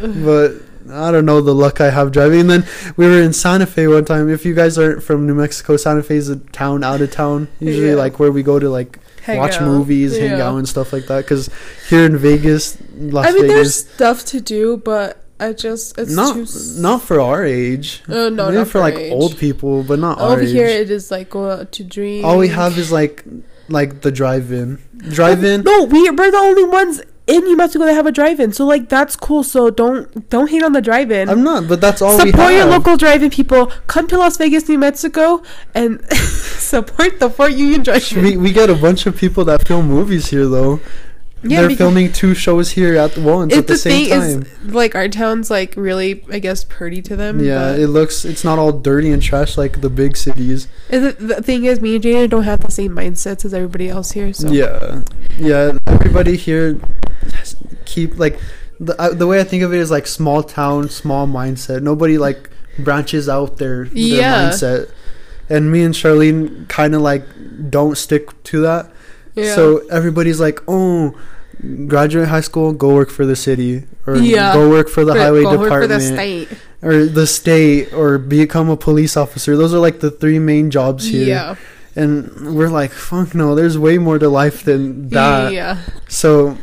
But 0.00 0.52
I 0.90 1.10
don't 1.10 1.24
know 1.24 1.40
the 1.40 1.54
luck 1.54 1.80
I 1.80 1.90
have 1.90 2.12
driving. 2.12 2.40
And 2.40 2.50
then 2.50 2.64
we 2.96 3.06
were 3.06 3.20
in 3.22 3.32
Santa 3.32 3.66
Fe 3.66 3.86
one 3.88 4.04
time. 4.04 4.28
If 4.30 4.44
you 4.44 4.54
guys 4.54 4.76
aren't 4.78 5.02
from 5.02 5.26
New 5.26 5.34
Mexico, 5.34 5.76
Santa 5.76 6.02
Fe 6.02 6.16
is 6.16 6.28
a 6.28 6.36
town 6.36 6.84
out 6.84 7.00
of 7.00 7.10
town. 7.10 7.48
Usually, 7.60 7.88
Yeah. 7.90 7.94
like 7.94 8.18
where 8.18 8.30
we 8.32 8.42
go 8.42 8.58
to 8.58 8.68
like 8.68 8.98
Hang 9.22 9.38
watch 9.38 9.54
out. 9.56 9.62
movies, 9.62 10.16
hang 10.18 10.40
out, 10.40 10.56
and 10.58 10.68
stuff 10.68 10.92
like 10.92 11.06
that. 11.06 11.24
Because 11.24 11.48
here 11.88 12.04
in 12.04 12.16
Vegas, 12.18 12.76
Las 12.98 13.26
I 13.26 13.32
mean, 13.32 13.46
there's 13.46 13.74
stuff 13.74 14.24
to 14.26 14.40
do, 14.40 14.76
but 14.76 15.22
I 15.40 15.52
just 15.54 15.98
it's 15.98 16.12
not 16.14 16.36
s- 16.36 16.76
not 16.76 17.02
for 17.02 17.18
our 17.20 17.42
age. 17.44 18.02
Uh, 18.06 18.28
no, 18.28 18.44
Maybe 18.46 18.58
not 18.58 18.68
for 18.68 18.80
like 18.80 18.94
age. 18.96 19.12
old 19.12 19.38
people, 19.38 19.82
but 19.82 19.98
not 19.98 20.20
Over 20.20 20.42
age. 20.42 20.50
here, 20.52 20.66
it 20.66 20.90
is 20.90 21.10
like 21.10 21.30
go 21.30 21.50
out 21.50 21.72
to 21.72 21.84
drink. 21.84 22.24
All 22.24 22.36
we 22.38 22.48
have 22.48 22.76
is 22.78 22.92
like 22.92 23.24
like 23.70 24.02
the 24.02 24.12
drive-in, 24.12 24.78
drive-in. 25.08 25.62
No, 25.62 25.84
we 25.84 26.10
we're 26.10 26.30
the 26.30 26.36
only 26.36 26.64
ones 26.64 27.00
in 27.26 27.42
New 27.44 27.56
Mexico 27.56 27.86
that 27.86 27.94
have 27.94 28.06
a 28.06 28.12
drive-in. 28.12 28.52
So 28.52 28.66
like 28.66 28.88
that's 28.88 29.16
cool. 29.16 29.42
So 29.42 29.70
don't 29.70 30.28
don't 30.28 30.48
hate 30.50 30.62
on 30.62 30.72
the 30.72 30.82
drive-in. 30.82 31.28
I'm 31.28 31.42
not, 31.42 31.68
but 31.68 31.80
that's 31.80 32.02
all 32.02 32.18
we 32.18 32.30
support 32.30 32.52
your 32.52 32.66
local 32.66 32.96
drive-in 32.96 33.30
people. 33.30 33.66
Come 33.86 34.06
to 34.08 34.18
Las 34.18 34.36
Vegas, 34.36 34.68
New 34.68 34.78
Mexico, 34.78 35.42
and 35.74 36.04
support 36.12 37.20
the 37.20 37.30
Fort 37.30 37.52
Union 37.52 37.82
drive-in. 37.82 38.22
we, 38.22 38.36
we 38.36 38.52
get 38.52 38.70
a 38.70 38.74
bunch 38.74 39.06
of 39.06 39.16
people 39.16 39.44
that 39.46 39.66
film 39.66 39.88
movies 39.88 40.28
here 40.28 40.46
though. 40.46 40.80
Yeah, 41.44 41.60
They're 41.66 41.76
filming 41.76 42.10
two 42.12 42.34
shows 42.34 42.70
here 42.72 42.96
at 42.96 43.18
once 43.18 43.52
at 43.54 43.66
the, 43.66 43.74
the 43.74 43.78
same 43.78 44.08
thing 44.08 44.20
time. 44.42 44.42
is, 44.66 44.74
like 44.74 44.94
our 44.94 45.08
town's 45.08 45.50
like 45.50 45.74
really, 45.76 46.24
I 46.32 46.38
guess, 46.38 46.64
pretty 46.64 47.02
to 47.02 47.16
them. 47.16 47.44
yeah, 47.44 47.72
it 47.74 47.88
looks 47.88 48.24
it's 48.24 48.44
not 48.44 48.58
all 48.58 48.72
dirty 48.72 49.10
and 49.10 49.22
trash 49.22 49.58
like 49.58 49.80
the 49.82 49.90
big 49.90 50.16
cities. 50.16 50.68
Is 50.88 51.04
it, 51.04 51.18
the 51.18 51.42
thing 51.42 51.64
is, 51.66 51.80
me 51.80 51.96
and 51.96 52.04
Jaden 52.04 52.30
don't 52.30 52.44
have 52.44 52.60
the 52.60 52.70
same 52.70 52.92
mindsets 52.96 53.44
as 53.44 53.52
everybody 53.52 53.88
else 53.90 54.12
here. 54.12 54.32
So 54.32 54.48
Yeah, 54.50 55.02
yeah. 55.38 55.72
Everybody 55.86 56.36
here 56.36 56.80
has- 57.34 57.56
keep 57.84 58.16
like 58.18 58.38
the 58.80 58.98
uh, 59.00 59.10
the 59.14 59.26
way 59.26 59.38
I 59.40 59.44
think 59.44 59.62
of 59.62 59.72
it 59.74 59.80
is 59.80 59.90
like 59.90 60.06
small 60.06 60.42
town, 60.42 60.88
small 60.88 61.26
mindset. 61.26 61.82
Nobody 61.82 62.16
like 62.18 62.48
branches 62.78 63.28
out 63.28 63.58
their 63.58 63.84
their 63.84 63.92
Yeah. 63.94 64.48
mindset, 64.50 64.90
and 65.50 65.70
me 65.70 65.82
and 65.84 65.94
Charlene 65.94 66.66
kind 66.68 66.94
of 66.94 67.02
like 67.02 67.24
don't 67.70 67.96
stick 67.98 68.30
to 68.44 68.60
that. 68.62 68.90
yeah. 69.34 69.54
So 69.54 69.82
everybody's 69.90 70.40
like, 70.40 70.60
oh, 70.68 71.14
graduate 71.86 72.28
high 72.28 72.40
school, 72.40 72.72
go 72.72 72.94
work 72.94 73.10
for 73.10 73.24
the 73.26 73.36
city, 73.36 73.84
or 74.06 74.16
Yeah. 74.16 74.52
go 74.54 74.68
work 74.68 74.88
for 74.88 75.04
the 75.04 75.12
For- 75.12 75.18
highway 75.20 75.42
department, 75.42 75.88
the 75.90 76.00
state. 76.00 76.48
or 76.82 77.04
the 77.06 77.26
state, 77.26 77.92
or 77.94 78.18
become 78.18 78.68
a 78.68 78.76
police 78.76 79.16
officer. 79.16 79.56
Those 79.56 79.72
are 79.74 79.78
like 79.78 80.00
the 80.00 80.10
three 80.10 80.38
main 80.38 80.70
jobs 80.70 81.06
here. 81.08 81.26
Yeah. 81.26 81.54
And 81.96 82.54
we're 82.56 82.70
like, 82.70 82.90
fuck 82.90 83.34
no, 83.34 83.54
there's 83.54 83.78
way 83.78 83.98
more 83.98 84.18
to 84.18 84.28
life 84.28 84.64
than 84.64 85.08
that. 85.10 85.52
Yeah. 85.52 85.78
So, 86.08 86.56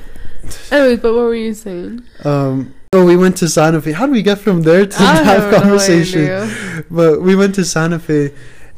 Anyways, 0.72 1.00
but 1.00 1.14
what 1.14 1.24
were 1.24 1.36
you 1.36 1.54
saying? 1.54 2.02
um, 2.26 2.74
so 2.94 3.06
we 3.06 3.16
went 3.16 3.38
to 3.38 3.48
Santa 3.48 3.80
Fe. 3.82 3.94
How 3.94 4.06
do 4.06 4.12
we 4.12 4.22
get 4.22 4.40
from 4.40 4.64
there 4.64 4.86
to 4.86 4.96
I 5.00 5.38
no 5.38 5.60
conversation? 5.60 6.84
but 6.92 7.22
we 7.22 7.36
went 7.36 7.56
to 7.56 7.64
Santa 7.64 8.00
Fe 8.00 8.32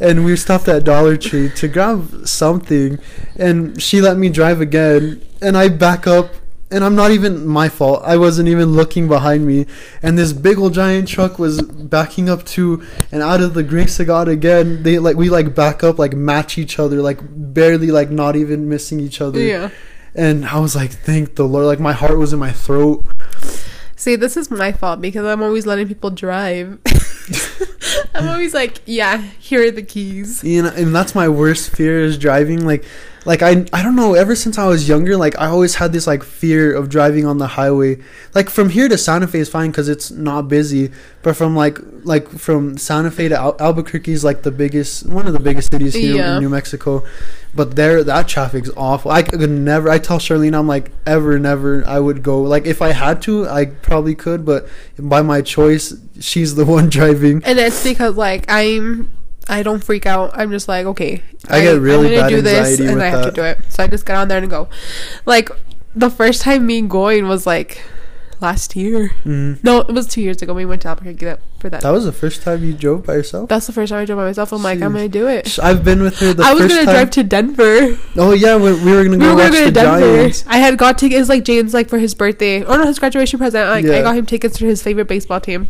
and 0.04 0.26
we 0.26 0.36
stopped 0.36 0.68
at 0.68 0.84
Dollar 0.84 1.16
Tree 1.18 1.50
to 1.56 1.68
grab 1.68 2.28
something 2.28 3.00
and 3.38 3.82
she 3.82 4.02
let 4.02 4.18
me 4.18 4.28
drive 4.30 4.60
again 4.62 5.22
and 5.42 5.58
I 5.58 5.70
back 5.70 6.06
up 6.06 6.28
and 6.70 6.84
I'm 6.84 6.96
not 6.96 7.12
even 7.12 7.46
my 7.46 7.70
fault. 7.70 8.02
I 8.04 8.18
wasn't 8.18 8.50
even 8.50 8.74
looking 8.74 9.08
behind 9.08 9.46
me 9.48 9.66
and 10.02 10.18
this 10.18 10.34
big 10.34 10.58
old 10.60 10.74
giant 10.74 11.08
truck 11.08 11.40
was 11.40 11.62
backing 11.62 12.30
up 12.30 12.44
too 12.46 12.84
and 13.12 13.22
out 13.22 13.42
of 13.42 13.54
the 13.54 13.64
grace 13.64 14.00
of 14.02 14.08
God 14.08 14.28
again 14.28 14.84
they 14.84 15.00
like 15.00 15.16
we 15.16 15.30
like 15.30 15.56
back 15.56 15.84
up 15.84 15.98
like 15.98 16.14
match 16.14 16.58
each 16.58 16.80
other 16.80 17.02
like 17.02 17.20
barely 17.54 17.90
like 17.92 18.10
not 18.12 18.36
even 18.36 18.68
missing 18.68 19.00
each 19.00 19.22
other 19.22 19.40
Yeah. 19.40 19.70
and 20.16 20.46
I 20.46 20.60
was 20.60 20.76
like 20.76 20.92
thank 20.92 21.36
the 21.36 21.48
Lord 21.48 21.66
like 21.66 21.80
my 21.80 21.94
heart 21.94 22.18
was 22.18 22.34
in 22.34 22.40
my 22.40 22.52
throat 22.52 23.06
See, 23.96 24.18
this 24.18 24.36
is 24.36 24.52
my 24.52 24.74
fault 24.74 25.00
because 25.00 25.26
I'm 25.26 25.42
always 25.42 25.66
letting 25.66 25.88
people 25.88 26.10
drive. 26.10 26.78
I'm 28.16 28.28
always 28.28 28.54
like, 28.54 28.82
yeah, 28.86 29.18
here 29.40 29.68
are 29.68 29.72
the 29.72 29.84
keys. 29.84 30.44
you 30.44 30.64
know 30.64 30.70
and 30.76 30.96
that's 30.96 31.16
my 31.16 31.28
worst 31.30 31.70
fear 31.76 32.00
is 32.02 32.18
driving 32.18 32.66
like 32.66 32.86
like 33.26 33.42
I 33.42 33.66
I 33.72 33.82
don't 33.84 33.96
know 33.96 34.14
ever 34.16 34.36
since 34.36 34.58
I 34.58 34.68
was 34.68 34.88
younger 34.88 35.16
like 35.16 35.38
I 35.40 35.48
always 35.48 35.76
had 35.76 35.94
this 35.94 36.06
like 36.08 36.24
fear 36.24 36.74
of 36.74 36.90
driving 36.90 37.26
on 37.26 37.38
the 37.38 37.48
highway. 37.48 38.00
Like 38.36 38.50
from 38.50 38.70
here 38.70 38.88
to 38.90 38.98
Santa 38.98 39.28
Fe 39.28 39.40
is 39.40 39.50
fine 39.50 39.72
cuz 39.72 39.88
it's 39.88 40.12
not 40.12 40.48
busy 40.50 40.92
but 41.22 41.36
from 41.38 41.56
like 41.56 41.78
like 42.04 42.28
from 42.30 42.78
Santa 42.78 43.12
Fe 43.12 43.30
to 43.30 43.38
Al- 43.40 43.56
Albuquerque 43.60 44.12
is 44.12 44.24
like 44.24 44.42
the 44.44 44.52
biggest 44.52 45.06
one 45.08 45.26
of 45.26 45.34
the 45.34 45.40
biggest 45.40 45.72
cities 45.72 45.94
here 45.94 46.16
Yeah. 46.18 46.36
in 46.36 46.42
New 46.44 46.50
Mexico. 46.50 47.04
But 47.56 47.76
there 47.76 48.04
that 48.04 48.28
traffic's 48.28 48.72
awful. 48.76 49.12
I 49.12 49.22
could 49.24 49.50
never 49.50 49.90
I 49.90 50.00
tell 50.00 50.18
Charlene 50.20 50.54
I'm 50.58 50.68
like 50.68 50.92
ever 51.06 51.40
never 51.40 51.84
I 51.88 52.00
would 52.00 52.24
go. 52.24 52.42
Like 52.42 52.66
if 52.66 52.82
I 52.82 52.92
had 52.92 53.22
to 53.24 53.48
I 53.48 53.66
probably 53.66 54.16
could 54.16 54.44
but 54.44 54.68
by 55.00 55.22
my 55.22 55.42
choice 55.42 55.94
she's 56.20 56.56
the 56.56 56.66
one 56.78 56.90
driving. 56.90 57.42
And 57.46 57.58
it's 57.60 57.84
because 57.84 58.18
like 58.18 58.46
I'm 58.50 59.10
I 59.50 59.62
don't 59.64 59.84
freak 59.84 60.06
out. 60.06 60.32
I'm 60.34 60.52
just 60.52 60.68
like, 60.68 60.86
okay, 60.86 61.22
I 61.50 61.62
get 61.62 61.80
really 61.80 62.08
I'm 62.08 62.14
gonna 62.14 62.22
bad 62.24 62.30
do 62.30 62.42
this 62.42 62.80
and 62.80 63.02
I 63.02 63.08
have 63.10 63.24
that. 63.24 63.30
to 63.30 63.32
do 63.36 63.44
it. 63.44 63.60
So 63.70 63.84
I 63.84 63.88
just 63.88 64.06
get 64.06 64.16
on 64.16 64.28
there 64.28 64.38
and 64.40 64.50
go. 64.50 64.70
Like 65.26 65.50
the 65.96 66.10
first 66.10 66.42
time 66.42 66.66
me 66.66 66.82
going 66.82 67.28
was 67.28 67.46
like 67.46 67.84
last 68.40 68.76
year. 68.76 69.12
Mhm. 69.26 69.64
No, 69.64 69.80
it 69.82 69.92
was 69.92 70.08
two 70.08 70.22
years 70.22 70.42
ago. 70.42 70.54
We 70.54 70.66
went 70.66 70.82
to 70.84 70.90
Albuquerque 70.90 71.42
for 71.60 71.70
that. 71.70 71.82
That 71.82 71.92
was 71.92 72.04
the 72.06 72.12
first 72.12 72.42
time 72.42 72.64
you 72.64 72.74
drove 72.74 73.06
by 73.06 73.14
yourself? 73.16 73.48
That's 73.48 73.68
the 73.68 73.72
first 73.74 73.90
time 73.92 74.02
I 74.02 74.06
drove 74.06 74.18
by 74.18 74.26
myself. 74.26 74.52
I'm 74.52 74.62
like, 74.64 74.82
I'm 74.82 74.92
gonna 74.94 75.08
do 75.08 75.28
it. 75.28 75.58
I've 75.62 75.84
been 75.84 76.02
with 76.02 76.20
her 76.20 76.34
the 76.34 76.44
I 76.44 76.54
was 76.54 76.64
first 76.64 76.74
gonna 76.76 76.86
time. 76.86 76.94
drive 76.96 77.10
to 77.12 77.24
Denver. 77.24 77.98
oh 78.18 78.32
yeah, 78.34 78.56
we, 78.58 78.74
we 78.84 78.92
were 78.94 79.04
gonna 79.04 79.18
We 79.18 79.24
go 79.26 79.36
were 79.36 79.44
watch 79.44 79.52
gonna 79.54 79.60
go 79.60 79.60
the 79.60 79.66
to 79.66 79.72
Denver. 79.72 80.00
Giants. 80.18 80.44
I 80.48 80.58
had 80.58 80.78
got 80.78 80.98
tickets 80.98 81.30
like 81.30 81.44
James 81.44 81.74
like 81.74 81.90
for 81.90 82.00
his 82.00 82.14
birthday 82.16 82.64
or 82.64 82.78
no 82.78 82.86
his 82.86 82.98
graduation 83.00 83.40
present. 83.40 83.70
Like 83.70 83.86
Yeah. 83.86 84.00
I 84.00 84.02
got 84.02 84.16
him 84.16 84.26
tickets 84.26 84.58
to 84.60 84.66
his 84.66 84.82
favorite 84.82 85.08
baseball 85.08 85.40
team, 85.42 85.70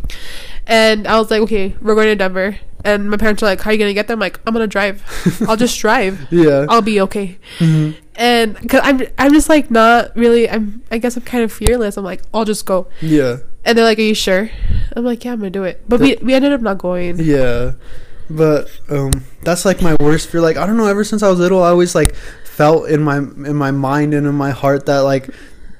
and 0.66 1.06
I 1.06 1.18
was 1.18 1.30
like, 1.30 1.42
okay, 1.42 1.74
we're 1.82 1.94
going 1.94 2.06
to 2.08 2.16
Denver. 2.16 2.58
And 2.84 3.10
my 3.10 3.16
parents 3.16 3.42
are 3.42 3.46
like, 3.46 3.60
"How 3.62 3.70
are 3.70 3.72
you 3.72 3.78
gonna 3.78 3.94
get 3.94 4.06
there?" 4.06 4.14
I'm 4.14 4.20
like, 4.20 4.38
"I'm 4.46 4.52
gonna 4.52 4.66
drive. 4.66 5.02
I'll 5.48 5.56
just 5.56 5.78
drive. 5.84 6.26
Yeah. 6.30 6.66
I'll 6.68 6.82
be 6.82 7.00
okay." 7.02 7.38
hmm 7.58 7.92
And 8.16 8.56
cause 8.68 8.80
I'm 8.84 9.02
I'm 9.18 9.32
just 9.32 9.48
like 9.48 9.70
not 9.70 10.14
really. 10.16 10.48
I'm 10.48 10.82
I 10.90 10.98
guess 10.98 11.16
I'm 11.16 11.22
kind 11.24 11.42
of 11.42 11.52
fearless. 11.52 11.96
I'm 11.96 12.04
like, 12.04 12.22
I'll 12.32 12.44
just 12.44 12.66
go. 12.66 12.86
Yeah. 13.00 13.38
And 13.64 13.76
they're 13.78 13.84
like, 13.84 13.98
"Are 13.98 14.02
you 14.02 14.14
sure?" 14.14 14.50
I'm 14.94 15.04
like, 15.04 15.24
"Yeah, 15.24 15.32
I'm 15.32 15.38
gonna 15.38 15.50
do 15.50 15.64
it." 15.64 15.82
But 15.88 16.00
we 16.00 16.16
we 16.22 16.34
ended 16.34 16.52
up 16.52 16.60
not 16.60 16.78
going. 16.78 17.18
Yeah. 17.18 17.72
But 18.30 18.70
um 18.90 19.10
that's 19.42 19.64
like 19.64 19.82
my 19.82 19.96
worst 20.00 20.28
fear. 20.30 20.40
Like 20.40 20.56
I 20.56 20.66
don't 20.66 20.76
know, 20.76 20.86
ever 20.86 21.04
since 21.04 21.22
I 21.22 21.28
was 21.30 21.38
little 21.38 21.62
I 21.62 21.68
always 21.70 21.94
like 21.94 22.14
felt 22.44 22.88
in 22.88 23.02
my 23.02 23.18
in 23.18 23.56
my 23.56 23.70
mind 23.70 24.14
and 24.14 24.26
in 24.26 24.34
my 24.34 24.50
heart 24.50 24.86
that 24.86 25.00
like 25.00 25.28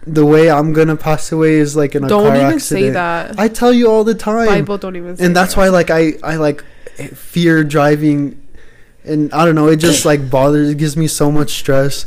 the 0.06 0.24
way 0.26 0.50
I'm 0.50 0.72
gonna 0.72 0.96
pass 0.96 1.32
away 1.32 1.54
is 1.54 1.76
like 1.76 1.94
in 1.94 2.04
a 2.04 2.08
Don't 2.08 2.26
car 2.26 2.36
even 2.36 2.60
say 2.60 2.90
that. 2.90 3.38
I 3.38 3.48
tell 3.48 3.72
you 3.72 3.88
all 3.90 4.04
the 4.04 4.14
time. 4.14 4.46
Bible 4.46 4.76
don't 4.78 4.96
even. 4.96 5.16
Say 5.16 5.24
and 5.24 5.34
that's 5.36 5.54
that. 5.54 5.60
why 5.60 5.68
like 5.68 5.90
I 5.90 6.14
I 6.22 6.36
like 6.36 6.64
fear 7.14 7.64
driving 7.64 8.40
and 9.04 9.32
I 9.34 9.44
don't 9.44 9.54
know, 9.54 9.68
it 9.68 9.76
just 9.76 10.04
like 10.04 10.30
bothers 10.30 10.70
it 10.70 10.78
gives 10.78 10.96
me 10.96 11.06
so 11.08 11.30
much 11.30 11.50
stress. 11.50 12.06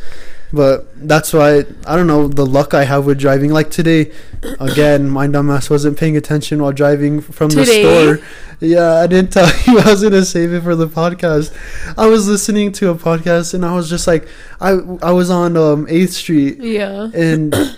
But 0.54 0.88
that's 1.08 1.34
why 1.34 1.66
I 1.86 1.96
don't 1.98 2.08
know 2.08 2.30
the 2.30 2.46
luck 2.46 2.74
I 2.74 2.86
have 2.86 3.06
with 3.06 3.20
driving. 3.20 3.52
Like 3.52 3.70
today, 3.70 4.14
again, 4.62 5.10
my 5.10 5.28
dumbass 5.28 5.70
wasn't 5.70 5.98
paying 5.98 6.16
attention 6.16 6.62
while 6.62 6.72
driving 6.72 7.20
from 7.20 7.50
Today? 7.50 7.84
the 7.84 8.16
store. 8.16 8.28
Yeah, 8.62 8.94
I 8.96 9.08
didn't 9.08 9.34
tell 9.34 9.46
you 9.68 9.78
I 9.80 9.92
was 9.92 10.02
gonna 10.02 10.24
save 10.24 10.54
it 10.54 10.64
for 10.64 10.74
the 10.76 10.88
podcast. 10.88 11.54
I 11.98 12.08
was 12.08 12.30
listening 12.30 12.72
to 12.74 12.90
a 12.92 12.96
podcast 12.96 13.54
and 13.56 13.66
I 13.66 13.76
was 13.76 13.90
just 13.90 14.08
like, 14.08 14.26
I 14.62 14.78
I 15.02 15.12
was 15.12 15.30
on 15.30 15.58
um 15.58 15.86
Eighth 15.90 16.14
Street 16.14 16.60
Yeah. 16.60 17.10
and 17.14 17.54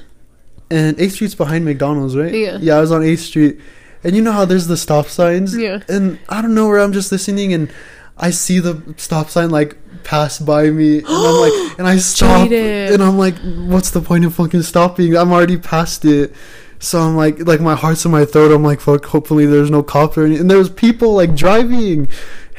and 0.70 1.00
Eighth 1.00 1.14
Street's 1.14 1.34
behind 1.36 1.66
McDonald's, 1.66 2.16
right? 2.16 2.32
Yeah. 2.34 2.60
Yeah, 2.62 2.76
I 2.78 2.82
was 2.82 2.92
on 2.92 3.02
Eighth 3.04 3.22
Street, 3.22 3.60
and 4.04 4.16
you 4.16 4.22
know 4.22 4.32
how 4.32 4.46
there's 4.46 4.68
the 4.68 4.78
stop 4.78 5.08
signs. 5.08 5.56
Yeah. 5.56 5.82
And 5.88 6.20
I 6.30 6.42
don't 6.42 6.56
know 6.56 6.68
where 6.68 6.80
I'm 6.80 6.94
just 6.94 7.12
listening, 7.12 7.54
and 7.54 7.72
I 8.18 8.32
see 8.32 8.60
the 8.60 8.94
stop 8.98 9.30
sign 9.30 9.50
like 9.50 9.78
pass 10.04 10.40
by 10.40 10.70
me, 10.70 11.00
and 11.00 11.08
I'm 11.08 11.40
like, 11.40 11.54
and 11.80 11.88
I 11.88 11.98
stop, 11.98 12.50
Jaden. 12.50 12.94
and 12.94 13.04
I'm 13.04 13.18
like, 13.18 13.36
what's 13.40 13.92
the 13.92 14.02
point 14.02 14.26
of 14.26 14.36
fucking 14.36 14.64
stopping? 14.64 15.16
I'm 15.16 15.32
already 15.32 15.58
past 15.58 16.06
it. 16.06 16.34
So 16.82 17.00
I'm 17.00 17.18
like, 17.18 17.40
like 17.46 17.60
my 17.60 17.76
heart's 17.76 18.06
in 18.06 18.12
my 18.12 18.24
throat. 18.24 18.54
I'm 18.54 18.64
like, 18.64 18.80
fuck. 18.80 19.06
Hopefully, 19.06 19.46
there's 19.46 19.70
no 19.70 19.84
cops 19.84 20.18
or 20.18 20.24
anything. 20.24 20.42
And 20.42 20.50
there 20.52 20.58
was 20.58 20.70
people 20.70 21.14
like 21.14 21.36
driving, 21.36 22.08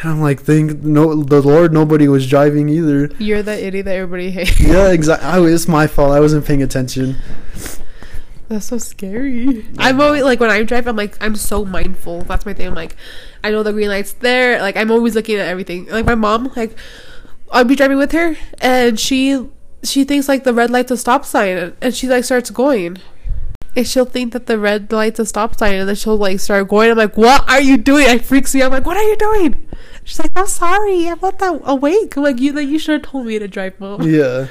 and 0.03 0.11
I'm 0.11 0.21
like, 0.21 0.43
thank 0.43 0.83
no, 0.83 1.23
the 1.23 1.41
Lord, 1.41 1.73
nobody 1.73 2.07
was 2.07 2.29
driving 2.29 2.69
either. 2.69 3.11
You're 3.19 3.43
the 3.43 3.65
idiot 3.65 3.87
that 3.87 3.95
everybody 3.97 4.31
hates. 4.31 4.61
Yeah, 4.61 4.91
exactly. 4.91 5.53
It's 5.53 5.69
my 5.69 5.87
fault. 5.87 6.13
I 6.13 6.21
wasn't 6.21 6.45
paying 6.45 6.63
attention. 6.63 7.17
That's 8.51 8.67
so 8.67 8.79
scary. 8.79 9.65
I'm 9.79 10.01
always 10.01 10.25
like 10.25 10.41
when 10.41 10.51
I 10.51 10.65
drive, 10.65 10.89
I'm 10.89 10.97
like 10.97 11.17
I'm 11.23 11.37
so 11.37 11.65
mindful. 11.65 12.23
That's 12.23 12.45
my 12.45 12.53
thing. 12.53 12.67
I'm 12.67 12.75
like, 12.75 12.97
I 13.45 13.53
know 13.53 13.63
the 13.63 13.73
green 13.73 13.89
light's 13.89 14.13
there. 14.15 14.61
Like 14.61 14.77
I'm 14.77 14.91
always 14.91 15.15
looking 15.15 15.37
at 15.37 15.47
everything. 15.47 15.87
Like 15.87 16.05
my 16.05 16.17
mom, 16.17 16.51
like 16.57 16.77
I'll 17.53 17.63
be 17.63 17.77
driving 17.77 17.97
with 17.99 18.11
her, 18.11 18.37
and 18.61 18.99
she 18.99 19.49
she 19.85 20.03
thinks 20.03 20.29
like 20.29 20.43
the 20.43 20.53
red 20.53 20.69
light's 20.69 20.91
a 20.91 20.97
stop 20.97 21.25
sign, 21.25 21.75
and 21.81 21.95
she 21.95 22.09
like 22.09 22.25
starts 22.25 22.51
going. 22.51 22.99
And 23.77 23.87
she'll 23.87 24.05
think 24.05 24.33
that 24.33 24.47
the 24.47 24.59
red 24.59 24.91
light's 24.91 25.21
a 25.21 25.27
stop 25.27 25.57
sign, 25.57 25.75
and 25.75 25.89
then 25.89 25.95
she'll 25.95 26.17
like 26.17 26.41
start 26.41 26.67
going. 26.67 26.91
I'm 26.91 26.99
like, 26.99 27.17
"What 27.17 27.49
are 27.49 27.61
you 27.61 27.77
doing?" 27.77 28.09
It 28.09 28.25
freaks 28.25 28.53
me 28.53 28.63
out. 28.63 28.67
I'm 28.67 28.73
like, 28.73 28.85
"What 28.85 28.97
are 28.97 29.05
you 29.05 29.17
doing?" 29.17 29.65
She's 30.03 30.19
like, 30.19 30.33
"I'm 30.35 30.49
sorry. 30.49 31.07
I'm 31.07 31.21
not 31.23 31.39
that 31.39 31.61
awake." 31.63 32.17
I'm 32.17 32.25
like, 32.25 32.41
"You 32.41 32.53
like 32.53 32.67
you 32.67 32.81
should 32.81 33.01
have 33.01 33.13
told 33.13 33.27
me 33.27 33.39
to 33.39 33.47
drive, 33.47 33.79
mom." 33.79 34.03
Yeah. 34.03 34.49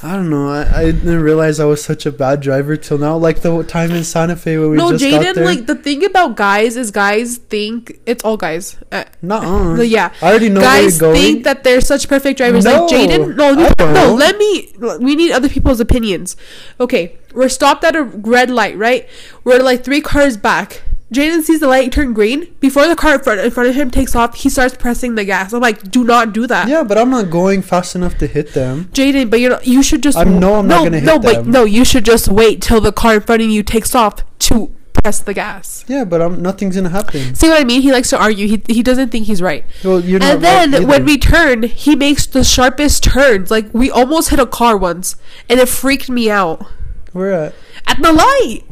I 0.00 0.14
don't 0.14 0.30
know. 0.30 0.48
I, 0.48 0.80
I 0.80 0.84
didn't 0.92 1.20
realize 1.22 1.58
I 1.58 1.64
was 1.64 1.82
such 1.82 2.06
a 2.06 2.12
bad 2.12 2.40
driver 2.40 2.76
till 2.76 2.98
now. 2.98 3.16
Like 3.16 3.40
the 3.40 3.64
time 3.64 3.90
in 3.90 4.04
Santa 4.04 4.36
Fe 4.36 4.56
when 4.56 4.70
we 4.70 4.76
no, 4.76 4.92
just 4.92 5.02
got 5.04 5.10
No, 5.10 5.26
Jaden. 5.26 5.34
there. 5.34 5.44
Like 5.44 5.66
the 5.66 5.74
thing 5.74 6.04
about 6.04 6.36
guys 6.36 6.76
is 6.76 6.92
guys 6.92 7.38
think 7.38 7.98
it's 8.06 8.22
all 8.22 8.36
guys. 8.36 8.76
Uh, 8.92 9.04
Nuh-uh. 9.22 9.82
yeah, 9.82 10.12
I 10.22 10.30
already 10.30 10.50
know 10.50 10.60
guys 10.60 11.00
where 11.02 11.14
think 11.14 11.42
that 11.44 11.64
they're 11.64 11.80
such 11.80 12.08
perfect 12.08 12.38
drivers. 12.38 12.64
No, 12.64 12.86
like 12.86 12.92
Jaden, 12.92 13.34
no, 13.34 13.54
no, 13.54 13.70
no. 13.80 14.14
Let 14.14 14.38
me. 14.38 14.72
We 15.00 15.16
need 15.16 15.32
other 15.32 15.48
people's 15.48 15.80
opinions. 15.80 16.36
Okay, 16.78 17.18
we're 17.34 17.48
stopped 17.48 17.82
at 17.82 17.96
a 17.96 18.04
red 18.04 18.50
light, 18.50 18.76
right? 18.78 19.08
We're 19.42 19.62
like 19.62 19.82
three 19.82 20.00
cars 20.00 20.36
back. 20.36 20.82
Jaden 21.12 21.42
sees 21.42 21.60
the 21.60 21.68
light 21.68 21.90
turn 21.90 22.12
green. 22.12 22.54
Before 22.60 22.86
the 22.86 22.94
car 22.94 23.14
in 23.14 23.20
front, 23.20 23.40
in 23.40 23.50
front 23.50 23.68
of 23.68 23.74
him 23.74 23.90
takes 23.90 24.14
off, 24.14 24.34
he 24.34 24.50
starts 24.50 24.76
pressing 24.76 25.14
the 25.14 25.24
gas. 25.24 25.52
I'm 25.52 25.60
like, 25.60 25.90
do 25.90 26.04
not 26.04 26.32
do 26.34 26.46
that. 26.46 26.68
yeah, 26.68 26.82
but 26.82 26.98
I'm 26.98 27.10
not 27.10 27.30
going 27.30 27.62
fast 27.62 27.96
enough 27.96 28.18
to 28.18 28.26
hit 28.26 28.52
them. 28.52 28.86
Jaden, 28.92 29.30
but 29.30 29.40
you 29.40 29.48
know 29.48 29.58
you 29.62 29.82
should 29.82 30.02
just. 30.02 30.18
I 30.18 30.24
know 30.24 30.56
I'm 30.56 30.68
not 30.68 30.84
gonna 30.84 31.00
hit 31.00 31.06
no, 31.06 31.18
but 31.18 31.44
them. 31.44 31.50
no, 31.50 31.64
you 31.64 31.84
should 31.84 32.04
just 32.04 32.28
wait 32.28 32.60
till 32.60 32.80
the 32.80 32.92
car 32.92 33.14
in 33.14 33.20
front 33.22 33.42
of 33.42 33.48
you 33.48 33.62
takes 33.62 33.94
off 33.94 34.22
to 34.40 34.74
press 34.92 35.20
the 35.20 35.32
gas. 35.32 35.84
Yeah, 35.88 36.04
but 36.04 36.20
I'm 36.20 36.42
nothing's 36.42 36.76
gonna 36.76 36.90
happen. 36.90 37.34
See 37.34 37.48
what 37.48 37.60
I 37.60 37.64
mean? 37.64 37.80
He 37.80 37.90
likes 37.90 38.10
to 38.10 38.20
argue. 38.20 38.46
He 38.46 38.62
he 38.68 38.82
doesn't 38.82 39.10
think 39.10 39.26
he's 39.26 39.40
right. 39.40 39.64
Well, 39.82 40.00
you're 40.00 40.20
not 40.20 40.34
And 40.34 40.44
then 40.44 40.72
right 40.72 40.86
when 40.86 41.04
we 41.06 41.16
turn, 41.16 41.62
he 41.62 41.96
makes 41.96 42.26
the 42.26 42.44
sharpest 42.44 43.04
turns. 43.04 43.50
Like 43.50 43.72
we 43.72 43.90
almost 43.90 44.28
hit 44.28 44.38
a 44.38 44.46
car 44.46 44.76
once, 44.76 45.16
and 45.48 45.58
it 45.58 45.68
freaked 45.68 46.10
me 46.10 46.30
out. 46.30 46.66
We're 47.12 47.30
at 47.30 47.54
At 47.86 48.02
the 48.02 48.12
light, 48.12 48.62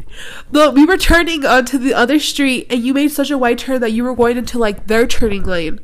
the 0.51 0.71
we 0.71 0.85
were 0.85 0.97
turning 0.97 1.45
onto 1.45 1.79
the 1.79 1.95
other 1.95 2.19
street, 2.19 2.67
and 2.71 2.85
you 2.85 2.95
made 2.95 3.09
such 3.09 3.31
a 3.31 3.39
wide 3.39 3.59
turn 3.59 3.81
that 3.81 3.93
you 3.93 4.05
were 4.05 4.15
going 4.15 4.37
into 4.37 4.59
like 4.59 4.87
their 4.87 5.07
turning 5.07 5.43
lane, 5.43 5.81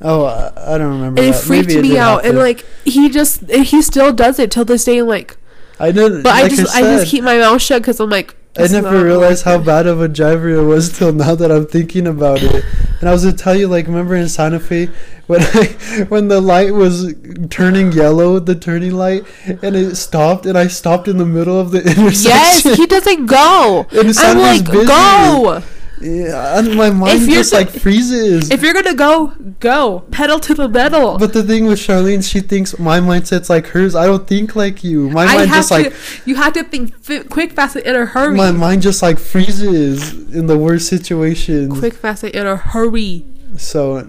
oh 0.00 0.24
I, 0.24 0.74
I 0.74 0.78
don't 0.78 0.92
remember. 0.92 1.20
and 1.20 1.34
it 1.34 1.38
freaked 1.38 1.68
Maybe 1.68 1.82
me 1.82 1.88
did 1.90 1.98
out. 1.98 2.24
And 2.24 2.38
like 2.38 2.64
he 2.84 3.08
just 3.08 3.48
he 3.50 3.82
still 3.82 4.12
does 4.12 4.38
it 4.38 4.50
till 4.50 4.64
this 4.64 4.84
day. 4.84 5.02
Like, 5.02 5.36
I 5.78 5.92
didn't. 5.92 6.22
but 6.22 6.32
I 6.32 6.48
just 6.48 6.74
I, 6.74 6.80
said, 6.80 6.98
just 6.98 7.10
keep 7.10 7.24
my 7.24 7.38
mouth 7.38 7.60
shut 7.60 7.82
because 7.82 8.00
I'm 8.00 8.10
like. 8.10 8.36
I 8.56 8.68
never 8.68 9.02
realized 9.04 9.44
how 9.44 9.58
bad 9.58 9.86
of 9.86 10.00
a 10.00 10.08
driver 10.08 10.56
I 10.58 10.62
was 10.62 10.96
till 10.96 11.12
now 11.12 11.34
that 11.34 11.50
I'm 11.50 11.66
thinking 11.66 12.06
about 12.06 12.42
it. 12.42 12.64
And 13.00 13.08
I 13.08 13.12
was 13.12 13.24
gonna 13.24 13.36
tell 13.36 13.54
you, 13.54 13.66
like, 13.66 13.86
remember 13.86 14.14
in 14.14 14.28
Santa 14.28 14.60
Fe 14.60 14.90
when 15.26 15.40
I 15.54 16.06
when 16.08 16.28
the 16.28 16.40
light 16.40 16.72
was 16.72 17.14
turning 17.50 17.92
yellow, 17.92 18.38
the 18.38 18.54
turning 18.54 18.92
light, 18.92 19.24
and 19.44 19.74
it 19.74 19.96
stopped, 19.96 20.46
and 20.46 20.56
I 20.56 20.68
stopped 20.68 21.08
in 21.08 21.18
the 21.18 21.26
middle 21.26 21.58
of 21.58 21.72
the 21.72 21.78
intersection. 21.96 22.30
Yes, 22.30 22.62
he 22.76 22.86
doesn't 22.86 23.26
go. 23.26 23.86
And 23.90 24.16
I'm 24.16 24.38
like, 24.38 24.70
busy. 24.70 24.86
go. 24.86 25.62
Yeah, 26.00 26.58
and 26.58 26.76
my 26.76 26.90
mind 26.90 27.20
just 27.28 27.52
like 27.52 27.70
freezes. 27.70 28.50
If 28.50 28.62
you're 28.62 28.74
gonna 28.74 28.94
go, 28.94 29.28
go. 29.60 30.00
Pedal 30.10 30.40
to 30.40 30.54
the 30.54 30.68
metal. 30.68 31.18
but 31.18 31.32
the 31.32 31.42
thing 31.42 31.66
with 31.66 31.78
Charlene, 31.78 32.28
she 32.28 32.40
thinks 32.40 32.78
my 32.78 33.00
mindset's 33.00 33.48
like 33.48 33.66
hers. 33.68 33.94
I 33.94 34.06
don't 34.06 34.26
think 34.26 34.56
like 34.56 34.82
you. 34.84 35.10
My 35.10 35.24
I 35.24 35.36
mind 35.36 35.50
just 35.50 35.68
to. 35.68 35.74
like 35.74 35.94
you 36.26 36.34
have 36.36 36.52
to 36.54 36.64
think 36.64 37.28
quick, 37.30 37.52
fast, 37.52 37.76
and 37.76 37.86
in 37.86 37.96
a 37.96 38.06
hurry. 38.06 38.36
my 38.36 38.50
mind 38.52 38.82
just 38.82 39.02
like 39.02 39.18
freezes 39.18 40.12
in 40.34 40.46
the 40.46 40.58
worst 40.58 40.88
situations. 40.88 41.78
quick, 41.78 41.94
fast, 41.94 42.24
and 42.24 42.34
in 42.34 42.46
a 42.46 42.56
hurry. 42.56 43.24
So 43.56 44.08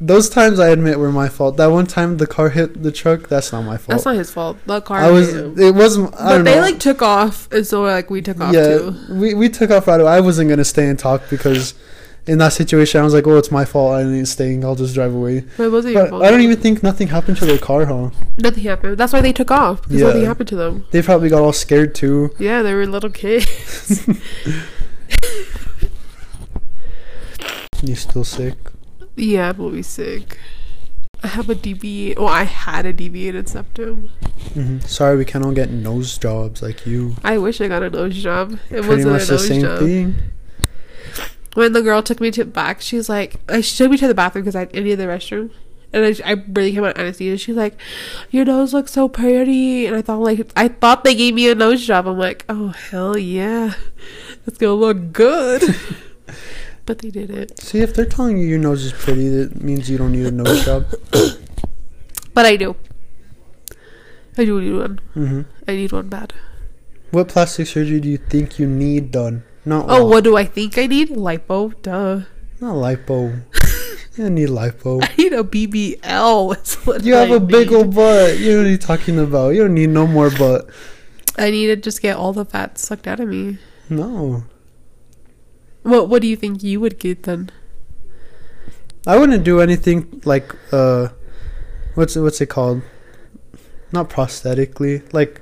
those 0.00 0.30
times 0.30 0.58
I 0.58 0.68
admit 0.70 0.98
were 0.98 1.12
my 1.12 1.28
fault. 1.28 1.56
That 1.58 1.66
one 1.66 1.86
time 1.86 2.16
the 2.16 2.26
car 2.26 2.48
hit 2.48 2.82
the 2.82 2.90
truck, 2.90 3.28
that's 3.28 3.52
not 3.52 3.62
my 3.62 3.76
fault. 3.76 3.88
That's 3.90 4.04
not 4.06 4.16
his 4.16 4.30
fault. 4.32 4.56
The 4.66 4.80
car. 4.80 4.98
I 4.98 5.10
was 5.10 5.34
him. 5.34 5.58
it 5.58 5.74
wasn't 5.74 6.14
I 6.14 6.38
But 6.38 6.44
they 6.44 6.54
know. 6.56 6.60
like 6.62 6.78
took 6.80 7.02
off, 7.02 7.50
and 7.52 7.66
so 7.66 7.82
like 7.82 8.08
we 8.10 8.22
took 8.22 8.40
off 8.40 8.54
yeah, 8.54 8.78
too. 8.78 8.96
we 9.10 9.34
we 9.34 9.48
took 9.48 9.70
off 9.70 9.86
right 9.86 10.00
away. 10.00 10.10
I 10.12 10.20
wasn't 10.20 10.48
gonna 10.48 10.64
stay 10.64 10.88
and 10.88 10.98
talk 10.98 11.22
because 11.28 11.74
in 12.26 12.38
that 12.38 12.52
situation 12.52 13.00
I 13.00 13.04
was 13.04 13.14
like, 13.14 13.26
Oh, 13.26 13.36
it's 13.38 13.50
my 13.50 13.64
fault, 13.64 13.94
I 13.94 14.02
ain't 14.02 14.28
staying, 14.28 14.64
I'll 14.64 14.74
just 14.74 14.94
drive 14.94 15.14
away. 15.14 15.44
But 15.56 15.64
it 15.64 15.68
wasn't 15.70 15.94
your 15.94 16.06
fault. 16.08 16.22
I 16.22 16.30
don't 16.30 16.42
even 16.42 16.58
think 16.60 16.82
nothing 16.82 17.08
happened 17.08 17.36
to 17.38 17.46
their 17.46 17.58
car, 17.58 17.86
huh? 17.86 18.10
Nothing 18.38 18.62
happened. 18.64 18.98
That's 18.98 19.12
why 19.12 19.20
they 19.20 19.32
took 19.32 19.50
off. 19.50 19.82
Because 19.82 20.02
nothing 20.02 20.24
happened 20.24 20.48
to 20.48 20.56
them. 20.56 20.86
They 20.92 21.02
probably 21.02 21.28
got 21.28 21.42
all 21.42 21.52
scared 21.52 21.94
too. 21.94 22.30
Yeah, 22.38 22.62
they 22.62 22.72
were 22.74 22.86
little 22.86 23.10
kids. 23.10 24.06
You 27.82 27.94
still 27.94 28.24
sick? 28.24 28.56
Yeah, 29.16 29.50
I'm 29.50 29.60
always 29.60 29.86
sick. 29.86 30.38
I 31.22 31.26
have 31.28 31.50
a 31.50 31.54
deviate. 31.54 32.16
Oh, 32.18 32.26
I 32.26 32.44
had 32.44 32.86
a 32.86 32.92
deviated 32.94 33.48
septum. 33.48 34.08
hmm 34.54 34.78
Sorry, 34.80 35.16
we 35.18 35.24
can't 35.26 35.54
get 35.54 35.70
nose 35.70 36.16
jobs 36.16 36.62
like 36.62 36.86
you. 36.86 37.16
I 37.22 37.36
wish 37.38 37.60
I 37.60 37.68
got 37.68 37.82
a 37.82 37.90
nose 37.90 38.22
job. 38.22 38.52
It 38.70 38.82
Pretty 38.84 38.88
wasn't 39.04 39.12
much 39.12 39.22
a 39.22 39.26
the 39.26 39.32
nose 39.32 39.48
same 39.48 39.60
job. 39.62 39.78
thing. 39.80 40.14
when 41.54 41.72
the 41.72 41.82
girl 41.82 42.02
took 42.02 42.20
me 42.20 42.30
to 42.30 42.44
back, 42.46 42.80
she's 42.80 43.08
like, 43.08 43.36
"I 43.48 43.60
took 43.60 43.90
me 43.90 43.98
to 43.98 44.08
the 44.08 44.14
bathroom 44.14 44.44
because 44.44 44.56
I, 44.56 44.62
I 44.62 44.80
needed 44.80 44.98
the 44.98 45.04
restroom. 45.04 45.50
And 45.92 46.04
I, 46.06 46.14
I 46.24 46.32
really 46.48 46.72
came 46.72 46.84
out 46.84 46.96
anesthesia. 46.96 47.36
She's 47.36 47.56
like, 47.56 47.76
"Your 48.30 48.44
nose 48.46 48.72
looks 48.72 48.92
so 48.92 49.08
pretty," 49.08 49.86
and 49.86 49.96
I 49.96 50.02
thought 50.02 50.20
like 50.20 50.50
I 50.56 50.68
thought 50.68 51.04
they 51.04 51.14
gave 51.16 51.34
me 51.34 51.50
a 51.50 51.54
nose 51.54 51.84
job. 51.86 52.06
I'm 52.06 52.16
like, 52.16 52.44
"Oh 52.48 52.68
hell 52.68 53.18
yeah, 53.18 53.74
it's 54.46 54.56
gonna 54.56 54.72
look 54.74 55.12
good," 55.12 55.62
but 56.90 56.98
they 56.98 57.10
didn't. 57.10 57.58
See, 57.60 57.78
if 57.86 57.94
they're 57.94 58.04
telling 58.18 58.36
you 58.38 58.46
your 58.46 58.58
nose 58.58 58.84
is 58.84 58.92
pretty, 58.92 59.28
that 59.28 59.62
means 59.62 59.88
you 59.88 59.96
don't 59.98 60.10
need 60.12 60.26
a 60.26 60.32
nose 60.42 60.64
job. 60.64 60.86
But 62.34 62.46
I 62.46 62.56
do. 62.56 62.74
I 64.38 64.44
do 64.44 64.60
need 64.60 64.74
one. 64.78 64.98
hmm 65.14 65.40
I 65.68 65.72
need 65.76 65.92
one 65.92 66.08
bad. 66.08 66.32
What 67.10 67.28
plastic 67.28 67.66
surgery 67.66 68.00
do 68.00 68.08
you 68.08 68.18
think 68.18 68.58
you 68.58 68.66
need 68.66 69.10
done? 69.10 69.42
Not 69.64 69.86
Oh, 69.88 70.06
what 70.06 70.24
do 70.24 70.36
I 70.36 70.44
think 70.46 70.78
I 70.78 70.86
need? 70.86 71.10
Lipo. 71.10 71.74
Duh. 71.82 72.22
Not 72.60 72.74
lipo. 72.76 73.42
you 74.16 74.24
don't 74.24 74.34
need 74.34 74.48
lipo. 74.48 75.02
I 75.02 75.10
need 75.18 75.32
a 75.32 75.42
BBL. 75.44 76.62
is 76.62 76.74
what 76.86 77.04
You 77.04 77.14
have 77.14 77.30
I 77.30 77.36
a 77.36 77.40
big 77.40 77.70
need. 77.70 77.76
old 77.76 77.94
butt. 77.94 78.38
You 78.38 78.52
know 78.52 78.62
what 78.62 78.68
you're 78.68 78.78
talking 78.78 79.18
about. 79.18 79.50
You 79.50 79.62
don't 79.62 79.74
need 79.74 79.90
no 79.90 80.06
more 80.06 80.30
butt. 80.30 80.66
I 81.36 81.50
need 81.50 81.66
to 81.66 81.76
just 81.76 82.00
get 82.02 82.16
all 82.16 82.32
the 82.32 82.44
fat 82.44 82.78
sucked 82.78 83.06
out 83.06 83.20
of 83.20 83.28
me. 83.28 83.58
No. 83.88 84.44
What 85.82 86.08
What 86.08 86.22
do 86.22 86.28
you 86.28 86.36
think 86.36 86.62
you 86.62 86.80
would 86.80 86.98
get 86.98 87.22
then? 87.24 87.50
I 89.06 89.16
wouldn't 89.16 89.44
do 89.44 89.60
anything 89.60 90.20
like 90.24 90.54
uh 90.72 91.08
what's 91.94 92.16
it 92.16 92.20
what's 92.20 92.40
it 92.40 92.46
called? 92.46 92.82
Not 93.92 94.10
prosthetically. 94.10 95.02
Like 95.12 95.40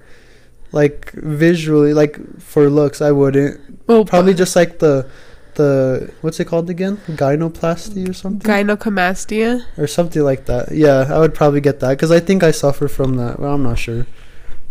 like 0.72 1.10
visually 1.12 1.92
like 1.92 2.18
for 2.40 2.70
looks 2.70 3.00
I 3.00 3.10
wouldn't. 3.10 3.60
Well, 3.86 4.04
Probably 4.04 4.34
just 4.34 4.54
like 4.54 4.78
the 4.78 5.08
the 5.54 6.12
what's 6.20 6.38
it 6.38 6.44
called 6.44 6.70
again? 6.70 6.98
Gynoplasty 7.08 8.08
or 8.08 8.12
something? 8.12 8.48
gynecomastia. 8.48 9.64
or 9.76 9.86
something 9.88 10.22
like 10.22 10.46
that. 10.46 10.70
Yeah, 10.70 11.06
I 11.10 11.18
would 11.18 11.34
probably 11.34 11.60
get 11.60 11.80
that 11.80 11.90
because 11.90 12.12
I 12.12 12.20
think 12.20 12.44
I 12.44 12.52
suffer 12.52 12.86
from 12.86 13.16
that. 13.16 13.40
Well, 13.40 13.54
I'm 13.54 13.64
not 13.64 13.78
sure. 13.78 14.06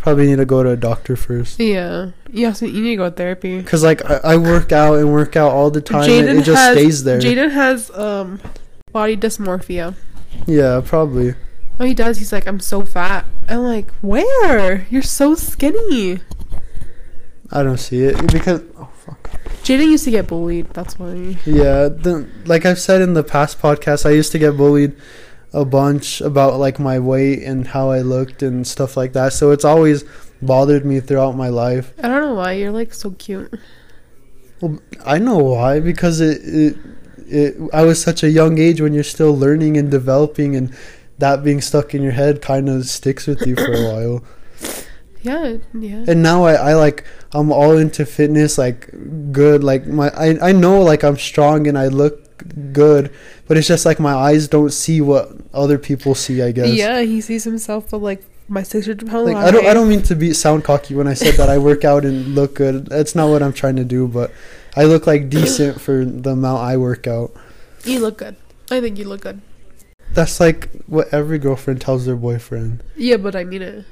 Probably 0.08 0.28
need 0.28 0.38
to 0.38 0.46
go 0.46 0.64
to 0.64 0.70
a 0.70 0.78
doctor 0.78 1.18
first. 1.18 1.60
Yeah. 1.60 2.12
Yeah, 2.32 2.54
so 2.54 2.66
you 2.66 2.82
need 2.82 2.92
to 2.92 2.96
go 2.96 3.10
to 3.10 3.12
therapy. 3.14 3.62
Cause 3.62 3.84
like 3.84 4.10
I, 4.10 4.22
I 4.24 4.38
work 4.38 4.72
out 4.72 5.00
and 5.00 5.12
work 5.12 5.36
out 5.36 5.52
all 5.52 5.70
the 5.70 5.82
time. 5.82 6.10
Jaden 6.10 6.40
it 6.40 6.44
just 6.46 6.58
has 6.58 6.78
stays 6.78 7.04
there. 7.04 7.20
Jaden 7.20 7.52
has 7.52 7.92
um 7.92 8.40
body 8.94 9.18
dysmorphia. 9.18 9.96
yeah, 10.46 10.80
probably. 10.86 11.36
Oh, 11.78 11.84
he 11.84 11.94
does, 11.94 12.20
he's 12.20 12.32
like, 12.32 12.48
I'm 12.48 12.62
so 12.62 12.86
fat. 12.86 13.26
I'm 13.50 13.64
like, 13.64 13.92
where? 13.96 14.88
You're 14.90 15.02
so 15.02 15.36
skinny. 15.36 16.22
I 17.52 17.64
don't 17.64 17.78
see 17.78 18.04
it 18.04 18.32
because 18.32 18.62
oh 18.78 18.90
fuck. 19.06 19.30
Jaden 19.64 19.92
used 19.92 20.06
to 20.06 20.12
get 20.12 20.26
bullied. 20.26 20.70
That's 20.70 20.98
why. 20.98 21.38
Yeah, 21.46 21.90
the, 21.90 22.30
like 22.46 22.66
I've 22.66 22.80
said 22.80 23.02
in 23.02 23.14
the 23.14 23.26
past 23.26 23.60
podcast, 23.60 24.06
I 24.06 24.12
used 24.12 24.32
to 24.32 24.40
get 24.40 24.56
bullied 24.56 24.96
a 25.54 25.66
bunch 25.66 26.22
about 26.22 26.60
like 26.60 26.80
my 26.80 27.00
weight 27.00 27.44
and 27.44 27.68
how 27.68 27.90
I 27.90 28.02
looked 28.02 28.44
and 28.44 28.66
stuff 28.68 28.98
like 28.98 29.14
that. 29.14 29.34
So 29.34 29.52
it's 29.52 29.66
always 29.66 30.04
bothered 30.42 30.86
me 30.86 31.00
throughout 31.00 31.36
my 31.36 31.50
life. 31.50 31.94
I 32.00 32.08
don't 32.08 32.22
know 32.22 32.34
why 32.34 32.54
you're 32.54 32.72
like 32.72 32.94
so 32.94 33.12
cute. 33.12 33.54
Well, 34.62 34.80
I 35.06 35.20
know 35.20 35.38
why 35.38 35.80
because 35.80 36.20
it, 36.20 36.42
it 36.44 36.78
it 37.28 37.56
I 37.74 37.84
was 37.84 38.02
such 38.02 38.24
a 38.24 38.30
young 38.30 38.58
age 38.58 38.82
when 38.82 38.94
you're 38.94 39.04
still 39.04 39.36
learning 39.36 39.78
and 39.78 39.92
developing 39.92 40.56
and 40.56 40.76
that 41.18 41.44
being 41.44 41.62
stuck 41.62 41.94
in 41.94 42.02
your 42.02 42.12
head 42.12 42.42
kind 42.42 42.70
of 42.70 42.86
sticks 42.86 43.28
with 43.28 43.46
you 43.46 43.56
for 43.56 43.74
a 43.74 43.84
while. 43.94 44.24
Yeah, 45.22 45.58
yeah. 45.74 46.06
And 46.08 46.24
now 46.24 46.46
I, 46.46 46.54
I 46.54 46.74
like 46.74 47.04
I'm 47.34 47.52
all 47.52 47.78
into 47.78 48.06
fitness 48.06 48.58
like 48.58 48.90
good 49.32 49.64
like 49.64 49.86
my 49.86 50.10
I, 50.10 50.50
I 50.50 50.52
know 50.52 50.82
like 50.82 51.04
I'm 51.04 51.18
strong 51.18 51.68
and 51.68 51.78
I 51.78 51.88
look 51.88 52.24
good 52.72 53.12
but 53.48 53.58
it's 53.58 53.68
just 53.68 53.86
like 53.86 54.00
my 54.00 54.14
eyes 54.14 54.48
don't 54.48 54.72
see 54.72 55.02
what 55.02 55.32
other 55.54 55.78
people 55.78 56.16
see 56.16 56.42
I 56.42 56.52
guess. 56.52 56.70
Yeah, 56.74 57.02
he 57.02 57.22
sees 57.22 57.44
himself 57.44 57.90
but 57.90 58.00
like 58.00 58.24
my 58.48 58.64
six 58.64 58.86
hundred 58.86 59.10
pound 59.10 59.26
Like 59.26 59.36
I 59.38 59.52
don't 59.52 59.66
I 59.66 59.74
don't 59.74 59.90
mean 59.90 60.04
to 60.04 60.16
be 60.16 60.34
sound 60.34 60.64
cocky 60.64 60.96
when 60.96 61.08
I 61.08 61.14
said 61.14 61.36
that 61.36 61.50
I 61.50 61.58
work 61.58 61.84
out 61.84 62.06
and 62.06 62.36
look 62.36 62.56
good. 62.56 62.88
That's 62.88 63.16
not 63.16 63.30
what 63.30 63.44
I'm 63.44 63.54
trying 63.54 63.76
to 63.78 63.84
do, 63.84 64.08
but 64.08 64.32
I 64.76 64.84
look 64.84 65.08
like 65.08 65.30
decent 65.30 65.82
for 65.82 66.06
the 66.06 66.32
amount 66.32 66.62
I 66.62 66.78
work 66.78 67.08
out. 67.08 67.32
You 67.84 68.00
look 68.00 68.20
good. 68.20 68.36
I 68.70 68.82
think 68.82 68.98
you 68.98 69.06
look 69.06 69.22
good. 69.22 69.42
That's 70.14 70.40
like 70.40 70.70
what 70.88 71.14
every 71.14 71.40
girlfriend 71.40 71.82
tells 71.82 72.06
their 72.06 72.16
boyfriend. 72.16 72.84
Yeah, 72.96 73.18
but 73.18 73.36
I 73.36 73.44
mean 73.44 73.62
it. 73.62 73.86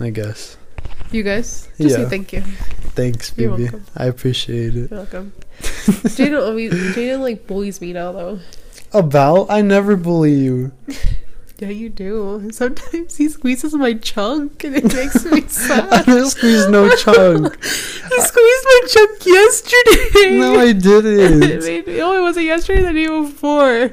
I 0.00 0.10
guess. 0.10 0.56
You 1.10 1.22
guys, 1.22 1.68
just 1.80 1.94
say 1.94 2.04
thank 2.04 2.32
you. 2.32 2.42
Thanks, 2.92 3.30
baby. 3.30 3.42
You're 3.42 3.58
welcome. 3.58 3.86
I 3.96 4.06
appreciate 4.06 4.76
it. 4.76 4.90
You're 4.90 5.00
welcome. 5.00 5.32
Jaden 5.60 6.46
always, 6.46 6.72
Jaden 6.72 7.20
like 7.20 7.46
bullies 7.46 7.80
me 7.80 7.92
now 7.92 8.12
though. 8.12 8.40
About? 8.92 9.50
I 9.50 9.62
never 9.62 9.96
bully 9.96 10.34
you. 10.34 10.72
Yeah, 11.60 11.70
you 11.70 11.88
do. 11.88 12.48
Sometimes 12.52 13.16
he 13.16 13.28
squeezes 13.28 13.74
my 13.74 13.94
chunk 13.94 14.62
and 14.62 14.76
it 14.76 14.94
makes 14.94 15.24
me 15.24 15.42
I 15.42 15.46
sad. 15.48 16.06
didn't 16.06 16.30
squeeze 16.30 16.68
no 16.68 16.88
chunk. 16.94 17.64
he 17.64 18.20
squeezed 18.20 18.64
my 18.64 18.80
chunk 18.88 19.26
yesterday. 19.26 20.38
No, 20.38 20.60
I 20.60 20.72
didn't. 20.72 21.40
made 21.64 21.86
me, 21.88 22.00
oh, 22.00 22.14
it 22.14 22.20
wasn't 22.20 22.46
yesterday, 22.46 22.82
the 22.82 22.92
day 22.92 23.08
before. 23.08 23.92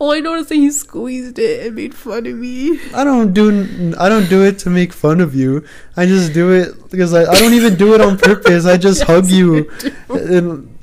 Oh, 0.00 0.12
I 0.12 0.18
noticed 0.18 0.48
that 0.48 0.56
he 0.56 0.72
squeezed 0.72 1.38
it 1.38 1.66
and 1.68 1.76
made 1.76 1.94
fun 1.94 2.26
of 2.26 2.34
me. 2.34 2.80
I 2.92 3.04
don't 3.04 3.32
do 3.32 3.94
I 3.96 4.08
don't 4.08 4.28
do 4.28 4.44
it 4.44 4.58
to 4.60 4.70
make 4.70 4.92
fun 4.92 5.20
of 5.20 5.36
you. 5.36 5.64
I 5.96 6.04
just 6.04 6.34
do 6.34 6.50
it 6.50 6.90
because 6.90 7.14
I, 7.14 7.30
I 7.30 7.38
don't 7.38 7.54
even 7.54 7.76
do 7.76 7.94
it 7.94 8.00
on 8.00 8.18
purpose. 8.18 8.66
I 8.66 8.76
just 8.76 9.04
hug 9.04 9.26
you. 9.26 9.70
And 10.08 10.77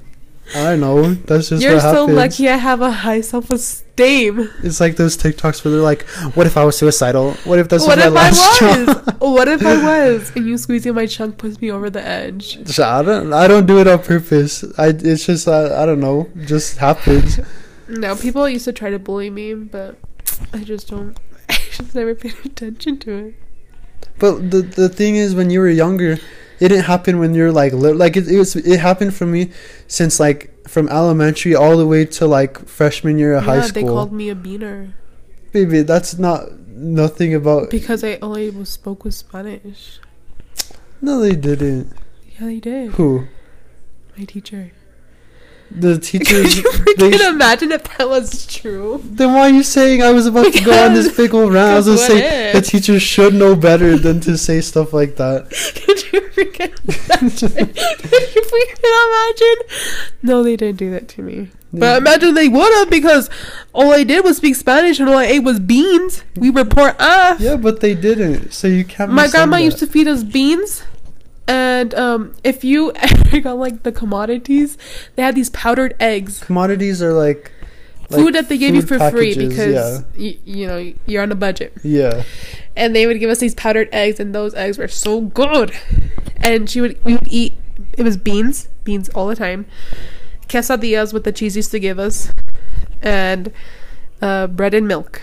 I 0.53 0.75
know. 0.75 1.13
That's 1.15 1.49
just 1.49 1.63
You're 1.63 1.79
so 1.79 2.05
lucky 2.05 2.47
I 2.49 2.57
have 2.57 2.81
a 2.81 2.91
high 2.91 3.21
self 3.21 3.49
esteem. 3.49 4.49
It's 4.63 4.79
like 4.79 4.95
those 4.95 5.17
TikToks 5.17 5.63
where 5.65 5.71
they're 5.71 5.81
like, 5.81 6.03
"What 6.35 6.45
if 6.45 6.55
I 6.55 6.63
was 6.63 6.77
suicidal? 6.77 7.33
What 7.45 7.57
if 7.57 7.69
this 7.69 7.85
What 7.85 7.97
was 7.97 8.05
if 8.05 8.13
my 8.13 8.19
I 8.19 8.23
last 8.23 8.61
was? 8.61 8.85
job?" 9.05 9.15
what 9.21 9.47
if 9.47 9.65
I 9.65 9.83
was? 10.13 10.31
And 10.35 10.45
you 10.45 10.57
squeezing 10.57 10.93
my 10.93 11.07
chunk 11.07 11.37
puts 11.37 11.59
me 11.61 11.71
over 11.71 11.89
the 11.89 12.05
edge. 12.05 12.57
I 12.79 13.01
don't. 13.01 13.33
I 13.33 13.47
don't 13.47 13.65
do 13.65 13.79
it 13.79 13.87
on 13.87 13.99
purpose. 13.99 14.63
I. 14.77 14.89
It's 14.89 15.25
just. 15.25 15.47
I, 15.47 15.81
I 15.81 15.85
don't 15.85 15.99
know. 15.99 16.29
Just 16.45 16.77
happens. 16.77 17.39
No, 17.87 18.15
people 18.15 18.49
used 18.49 18.65
to 18.65 18.73
try 18.73 18.89
to 18.89 18.97
bully 18.97 19.29
me, 19.29 19.53
but 19.53 19.95
I 20.51 20.63
just 20.63 20.89
don't. 20.89 21.15
I 21.47 21.53
just 21.71 21.93
never 21.93 22.15
paid 22.15 22.33
attention 22.43 22.97
to 23.01 23.11
it. 23.27 23.35
But 24.17 24.49
the 24.49 24.63
the 24.63 24.89
thing 24.89 25.17
is, 25.17 25.35
when 25.35 25.51
you 25.51 25.59
were 25.59 25.69
younger, 25.69 26.17
it 26.59 26.69
didn't 26.69 26.85
happen 26.85 27.19
when 27.19 27.33
you're 27.33 27.51
like 27.51 27.73
li- 27.73 27.93
like 27.93 28.17
it. 28.17 28.27
It, 28.27 28.37
was, 28.37 28.55
it 28.55 28.79
happened 28.79 29.13
for 29.13 29.25
me 29.25 29.51
since 29.87 30.19
like 30.19 30.67
from 30.67 30.89
elementary 30.89 31.55
all 31.55 31.77
the 31.77 31.87
way 31.87 32.05
to 32.05 32.27
like 32.27 32.67
freshman 32.67 33.19
year 33.19 33.35
of 33.35 33.43
high 33.43 33.61
school. 33.61 33.81
yeah, 33.81 33.87
they 33.87 33.93
called 33.93 34.11
me 34.11 34.29
a 34.29 34.35
beaner 34.35 34.93
Baby, 35.51 35.83
that's 35.83 36.17
not 36.17 36.51
nothing 36.67 37.33
about. 37.33 37.69
because 37.69 38.03
I 38.03 38.17
only 38.21 38.49
was 38.49 38.67
spoke 38.67 39.05
with 39.05 39.13
Spanish. 39.13 39.99
No, 40.99 41.21
they 41.21 41.35
didn't. 41.35 41.93
Yeah, 42.33 42.47
they 42.47 42.59
did. 42.59 42.91
Who? 42.93 43.27
My 44.17 44.25
teacher. 44.25 44.71
The 45.71 45.97
teachers. 46.09 46.57
you 46.57 46.63
can 46.97 47.11
sh- 47.13 47.21
imagine 47.21 47.71
if 47.71 47.83
that 47.97 48.07
was 48.07 48.45
true. 48.47 49.01
then 49.03 49.33
why 49.33 49.41
are 49.41 49.49
you 49.49 49.63
saying 49.63 50.01
I 50.03 50.11
was 50.11 50.25
about 50.27 50.53
to 50.53 50.63
go 50.63 50.71
on 50.85 50.93
this 50.93 51.15
big 51.17 51.33
old 51.33 51.53
rant? 51.53 51.71
I 51.71 51.75
was 51.75 51.85
gonna 51.87 51.97
say 51.97 52.53
what 52.53 52.63
the 52.63 52.69
teachers 52.69 53.01
should 53.01 53.33
know 53.33 53.55
better 53.55 53.97
than 53.97 54.19
to 54.21 54.37
say 54.37 54.61
stuff 54.61 54.93
like 54.93 55.15
that. 55.17 55.49
Could 55.85 56.13
you 56.13 56.21
freaking 56.29 56.75
imagine? 56.87 57.73
Could 57.73 58.35
you 58.35 58.41
freaking 58.41 59.09
imagine? 59.09 60.15
No, 60.21 60.43
they 60.43 60.55
didn't 60.55 60.77
do 60.77 60.91
that 60.91 61.07
to 61.09 61.21
me. 61.21 61.49
But 61.73 61.97
imagine 61.97 62.35
they 62.35 62.47
would 62.47 62.73
have 62.75 62.89
because 62.89 63.29
all 63.73 63.91
I 63.91 64.05
did 64.05 64.23
was 64.23 64.37
speak 64.37 64.55
Spanish 64.55 64.99
and 64.99 65.09
all 65.09 65.17
I 65.17 65.25
ate 65.25 65.39
was 65.43 65.59
beans. 65.59 66.23
We 66.37 66.49
were 66.49 66.63
poor 66.63 66.95
off. 66.99 67.41
Yeah, 67.41 67.57
but 67.57 67.81
they 67.81 67.93
didn't. 67.95 68.53
So 68.53 68.67
you 68.67 68.85
can't. 68.85 69.11
My 69.11 69.27
grandma 69.27 69.57
that. 69.57 69.63
used 69.63 69.79
to 69.79 69.87
feed 69.87 70.07
us 70.07 70.23
beans. 70.23 70.83
And 71.47 71.93
um, 71.93 72.33
if 72.43 72.63
you 72.63 72.91
ever 72.95 73.39
got 73.39 73.57
like 73.57 73.83
the 73.83 73.91
commodities, 73.91 74.77
they 75.15 75.23
had 75.23 75.35
these 75.35 75.49
powdered 75.51 75.95
eggs. 75.99 76.39
Commodities 76.43 77.01
are 77.03 77.13
like. 77.13 77.51
like 78.09 78.19
food 78.21 78.33
that 78.35 78.49
they 78.49 78.57
gave 78.57 78.73
you 78.75 78.81
for 78.81 78.97
free 79.11 79.33
packages, 79.33 79.49
because 79.49 80.03
y- 80.17 80.37
you 80.45 80.67
know 80.67 80.93
you're 81.05 81.21
on 81.23 81.31
a 81.31 81.35
budget. 81.35 81.73
Yeah. 81.83 82.23
and 82.75 82.95
they 82.95 83.07
would 83.07 83.19
give 83.19 83.29
us 83.29 83.39
these 83.39 83.55
powdered 83.55 83.89
eggs 83.91 84.19
and 84.19 84.33
those 84.35 84.53
eggs 84.53 84.77
were 84.77 84.87
so 84.87 85.21
good 85.21 85.71
and 86.37 86.69
she 86.69 86.81
would 86.81 87.01
we 87.03 87.13
would 87.13 87.27
eat 87.31 87.53
it 87.97 88.03
was 88.03 88.17
beans 88.17 88.67
beans 88.83 89.07
all 89.15 89.27
the 89.27 89.35
time 89.35 89.65
quesadillas 90.49 91.13
with 91.13 91.23
the 91.23 91.31
cheese 91.31 91.55
used 91.55 91.71
to 91.71 91.79
give 91.79 91.97
us 91.97 92.31
and 93.01 93.51
uh, 94.21 94.45
bread 94.47 94.73
and 94.73 94.87
milk 94.87 95.21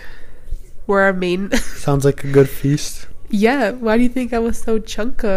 were 0.87 1.01
our 1.01 1.13
main 1.13 1.51
Sounds 1.77 2.03
like 2.03 2.23
a 2.23 2.31
good 2.31 2.49
feast. 2.49 3.07
Yeah 3.33 3.71
why 3.71 3.97
do 3.97 4.03
you 4.03 4.09
think 4.09 4.31
i 4.31 4.37
was 4.37 4.61
so 4.61 4.79
chunka 4.79 5.33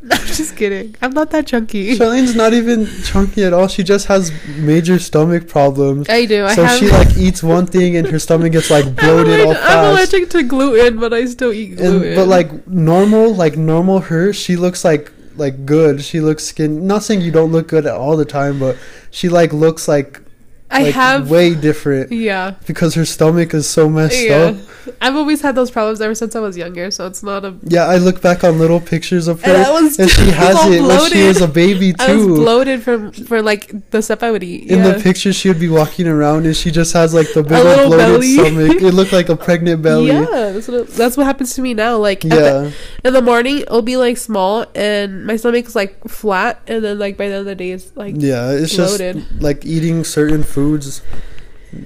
i'm 0.10 0.26
just 0.26 0.56
kidding 0.56 0.94
i'm 1.02 1.10
not 1.10 1.30
that 1.30 1.46
chunky 1.46 1.94
Charlene's 1.98 2.34
not 2.34 2.54
even 2.54 2.86
chunky 3.02 3.44
at 3.44 3.52
all. 3.52 3.68
She 3.68 3.82
just 3.82 4.06
has 4.06 4.32
major 4.56 4.98
stomach 4.98 5.46
problems. 5.46 6.08
i 6.08 6.24
do 6.24 6.46
i 6.46 6.54
so 6.54 6.64
have 6.64 6.78
she 6.78 6.88
like 6.88 7.14
eats 7.18 7.42
one 7.42 7.66
thing 7.66 7.96
and 7.96 8.06
her 8.06 8.18
stomach 8.18 8.52
gets 8.52 8.70
like 8.70 8.96
bloated 9.02 9.40
I'm, 9.40 9.48
all 9.48 9.52
allergic, 9.52 9.70
I'm 9.70 9.90
allergic 9.92 10.30
to 10.30 10.42
gluten 10.44 10.98
but 10.98 11.12
i 11.12 11.26
still 11.26 11.52
eat 11.52 11.78
And, 11.80 12.00
gluten 12.00 12.14
but 12.14 12.28
like 12.28 12.66
normal, 12.66 13.34
like 13.34 13.58
normal 13.58 14.00
her, 14.00 14.32
she 14.32 14.56
looks 14.56 14.82
like 14.84 15.12
like 15.36 15.66
good. 15.66 16.02
She 16.02 16.20
looks 16.20 16.44
skin. 16.44 16.86
Not 16.86 17.02
saying 17.02 17.20
you 17.20 17.30
don't 17.30 17.52
look 17.52 17.68
good 17.68 17.86
all 17.86 18.16
the 18.16 18.24
time, 18.24 18.58
but 18.58 18.78
she 19.10 19.28
like 19.28 19.52
looks 19.52 19.86
like 19.86 20.22
i 20.70 20.82
like 20.82 20.94
have 20.94 21.30
way 21.30 21.54
different 21.54 22.10
yeah 22.12 22.54
because 22.66 22.94
her 22.94 23.04
stomach 23.04 23.54
is 23.54 23.68
so 23.68 23.88
messed 23.88 24.20
yeah 24.20 24.36
up. 24.50 24.56
i've 25.00 25.14
always 25.14 25.40
had 25.40 25.54
those 25.54 25.70
problems 25.70 26.00
ever 26.00 26.14
since 26.14 26.34
i 26.34 26.40
was 26.40 26.56
younger 26.56 26.90
so 26.90 27.06
it's 27.06 27.22
not 27.22 27.44
a 27.44 27.54
Yeah, 27.68 27.84
I 27.86 27.96
look 27.98 28.20
back 28.22 28.42
on 28.44 28.58
little 28.58 28.80
pictures 28.80 29.28
of 29.28 29.42
her, 29.42 29.52
And 29.52 29.72
was- 29.84 29.98
and 29.98 30.10
she 30.10 30.30
has 30.42 30.56
it 30.66 30.82
when 30.82 31.10
she 31.10 31.22
was 31.26 31.40
a 31.40 31.48
baby 31.48 31.92
too. 31.92 31.96
I 32.02 32.14
was 32.14 32.26
bloated 32.26 32.82
from 32.82 33.12
for 33.12 33.42
like 33.42 33.90
the 33.90 34.00
stuff 34.02 34.22
I 34.22 34.30
would 34.30 34.42
eat. 34.42 34.70
In 34.70 34.78
yeah. 34.78 34.92
the 34.92 35.02
picture, 35.02 35.32
she 35.32 35.48
would 35.48 35.58
be 35.60 35.68
walking 35.68 36.06
around, 36.06 36.46
and 36.46 36.56
she 36.56 36.70
just 36.70 36.92
has 36.94 37.12
like 37.14 37.32
the 37.34 37.42
big 37.42 37.50
bloated 37.62 37.90
belly. 37.90 38.34
stomach. 38.34 38.82
It 38.82 38.92
looked 38.94 39.12
like 39.12 39.28
a 39.28 39.36
pregnant 39.46 39.82
belly. 39.82 40.08
Yeah, 40.08 40.52
that's 40.54 40.68
what 40.68 40.76
it- 40.80 40.88
that's 40.88 41.16
what 41.16 41.26
happens 41.26 41.54
to 41.54 41.62
me 41.62 41.74
now. 41.74 41.96
Like 41.98 42.24
at 42.24 42.30
the- 42.30 42.36
Yeah, 42.36 42.70
in 43.08 43.12
the 43.14 43.22
morning, 43.22 43.58
it'll 43.66 43.82
be 43.82 43.96
like 43.96 44.16
small, 44.16 44.66
and 44.74 45.26
my 45.26 45.36
stomach's 45.36 45.74
like 45.74 45.96
flat, 46.08 46.60
and 46.66 46.84
then 46.84 46.98
like 46.98 47.16
by 47.16 47.26
the 47.28 47.34
end 47.34 47.40
of 47.40 47.46
the 47.46 47.54
day, 47.56 47.70
it's 47.72 47.90
like 47.96 48.14
yeah. 48.18 48.50
It's 48.52 48.74
bloated. 48.76 49.16
just 49.16 49.42
like 49.42 49.64
eating 49.66 50.04
certain 50.04 50.42
foods 50.66 51.00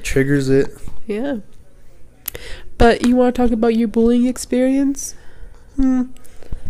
triggers 0.03 0.49
it. 0.49 0.69
yeah. 1.07 1.39
But 2.79 3.07
you 3.07 3.15
want 3.15 3.35
to 3.35 3.43
talk 3.43 3.51
about 3.51 3.75
your 3.77 3.89
bullying 3.89 4.27
experience? 4.27 5.15
Hmm. 5.77 6.05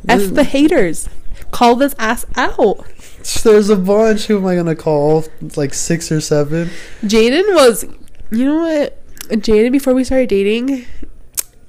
F 0.08 0.34
the 0.34 0.42
haters. 0.42 1.08
Call 1.52 1.76
this 1.76 1.94
ass 1.98 2.26
out. 2.34 2.84
There's 3.44 3.68
a 3.68 3.76
bunch. 3.76 4.26
Who 4.26 4.38
am 4.38 4.46
I 4.46 4.56
gonna 4.56 4.74
call? 4.74 5.24
Like 5.56 5.72
six 5.72 6.10
or 6.10 6.20
seven. 6.20 6.70
Jaden 7.02 7.54
was, 7.54 7.84
you 8.32 8.44
know 8.44 8.58
what? 8.58 9.00
Jaden, 9.28 9.70
before 9.70 9.94
we 9.94 10.02
started 10.02 10.30
dating, 10.30 10.86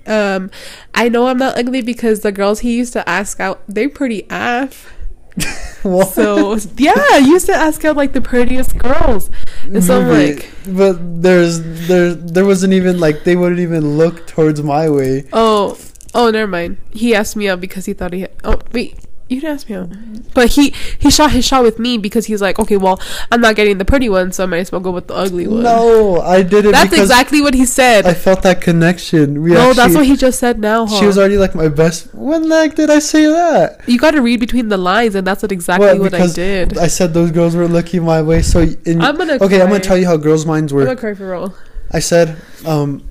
um, 0.08 0.49
I 0.95 1.08
know 1.10 1.27
I'm 1.27 1.38
not 1.38 1.58
ugly 1.58 1.84
because 1.84 2.21
the 2.21 2.32
girls 2.32 2.62
he 2.62 2.75
used 2.75 2.93
to 2.93 3.08
ask 3.08 3.39
out, 3.39 3.62
they're 3.67 3.89
pretty 3.89 4.25
af. 4.32 4.91
So 5.82 6.58
yeah, 6.78 6.94
I 6.96 7.24
used 7.26 7.48
to 7.48 7.54
ask 7.56 7.84
out 7.86 7.98
like 7.98 8.13
the 8.13 8.22
prettiest 8.22 8.78
girls. 8.78 9.32
And 9.63 9.84
so 9.84 10.02
I'm 10.02 10.10
like, 10.10 10.48
but 10.67 11.22
there's 11.24 11.60
there 11.88 12.13
there 12.13 12.46
wasn't 12.46 12.74
even 12.74 13.00
like 13.00 13.24
they 13.24 13.36
wouldn't 13.36 13.60
even 13.60 13.98
look 13.98 14.28
towards 14.28 14.62
my 14.62 14.89
way. 14.89 15.28
oh, 15.34 15.80
oh, 16.13 16.30
never 16.30 16.46
mind. 16.46 16.78
He 16.91 17.15
asked 17.15 17.36
me 17.36 17.50
out 17.50 17.62
because 17.62 17.86
he 17.88 17.94
thought 17.94 18.13
he. 18.13 18.22
Had, 18.22 18.32
oh 18.44 18.60
wait, 18.72 19.00
you 19.32 19.39
didn't 19.39 19.56
ask 19.56 19.70
me 19.70 19.76
out. 19.78 19.89
But 20.34 20.50
he 20.50 20.72
he 21.00 21.10
shot 21.10 21.32
his 21.32 21.46
shot 21.46 21.63
with 21.63 21.80
me 21.80 21.98
because 21.98 22.26
he's 22.26 22.41
like, 22.41 22.60
okay, 22.60 22.76
well, 22.78 23.02
I'm 23.32 23.39
not 23.39 23.56
getting 23.56 23.78
the 23.78 23.86
pretty 23.86 24.10
one, 24.10 24.32
so 24.34 24.44
I 24.44 24.46
might 24.46 24.58
as 24.60 24.72
well 24.72 24.82
go 24.82 24.91
with 24.91 25.08
the 25.08 25.15
ugly 25.15 25.48
one. 25.48 25.63
No, 25.63 26.20
I 26.20 26.44
didn't. 26.44 26.72
that's 26.72 26.94
exactly 26.94 27.41
what 27.41 27.54
he 27.54 27.65
said. 27.65 28.06
I 28.06 28.13
felt 28.13 28.44
that 28.44 28.62
connection. 28.62 29.41
We 29.41 29.52
no, 29.52 29.70
actually, 29.70 29.74
that's 29.76 29.96
what 29.96 30.06
he 30.06 30.17
just 30.17 30.39
said. 30.39 30.60
Now, 30.60 30.86
huh? 30.86 31.00
She 31.00 31.06
was 31.06 31.17
already 31.17 31.38
like 31.38 31.56
my 31.56 31.70
best. 31.70 32.13
When 32.13 32.50
the 32.50 32.56
heck 32.56 32.76
did 32.76 32.89
I 32.89 33.00
say 33.00 33.26
that? 33.26 33.82
You 33.88 33.98
got 33.98 34.12
to 34.12 34.22
read 34.22 34.39
between 34.41 34.67
the 34.67 34.78
lines, 34.78 35.15
and 35.15 35.26
that's 35.26 35.41
what 35.41 35.52
exactly 35.52 35.88
What, 35.88 36.00
what 36.00 36.13
I 36.13 36.17
because 36.17 36.34
did. 36.34 36.78
I 36.78 36.88
said 36.88 37.13
those 37.13 37.32
girls 37.32 37.56
were 37.56 37.67
looking 37.67 38.04
my 38.04 38.22
way. 38.22 38.41
So 38.41 38.60
in, 38.86 39.02
I'm 39.02 39.17
gonna 39.17 39.38
okay, 39.41 39.62
I'm 39.62 39.70
gonna 39.70 39.80
tell 39.80 39.98
you 39.98 40.06
how 40.06 40.17
girls' 40.17 40.46
minds 40.46 40.74
I'm 40.74 40.78
work. 40.78 40.88
gonna 40.88 41.00
cry 41.00 41.13
for 41.13 41.32
real. 41.32 41.56
I 41.89 42.00
said, 42.00 42.38
um, 42.65 43.10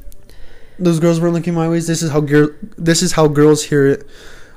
those 0.78 1.00
girls 1.00 1.20
weren't 1.20 1.34
looking 1.34 1.54
my 1.54 1.68
ways. 1.68 1.86
This 1.86 2.02
is 2.02 2.10
how 2.10 2.20
girl. 2.20 2.50
This 2.76 3.02
is 3.02 3.12
how 3.12 3.26
girls 3.26 3.64
hear 3.64 3.86
it. 3.86 4.06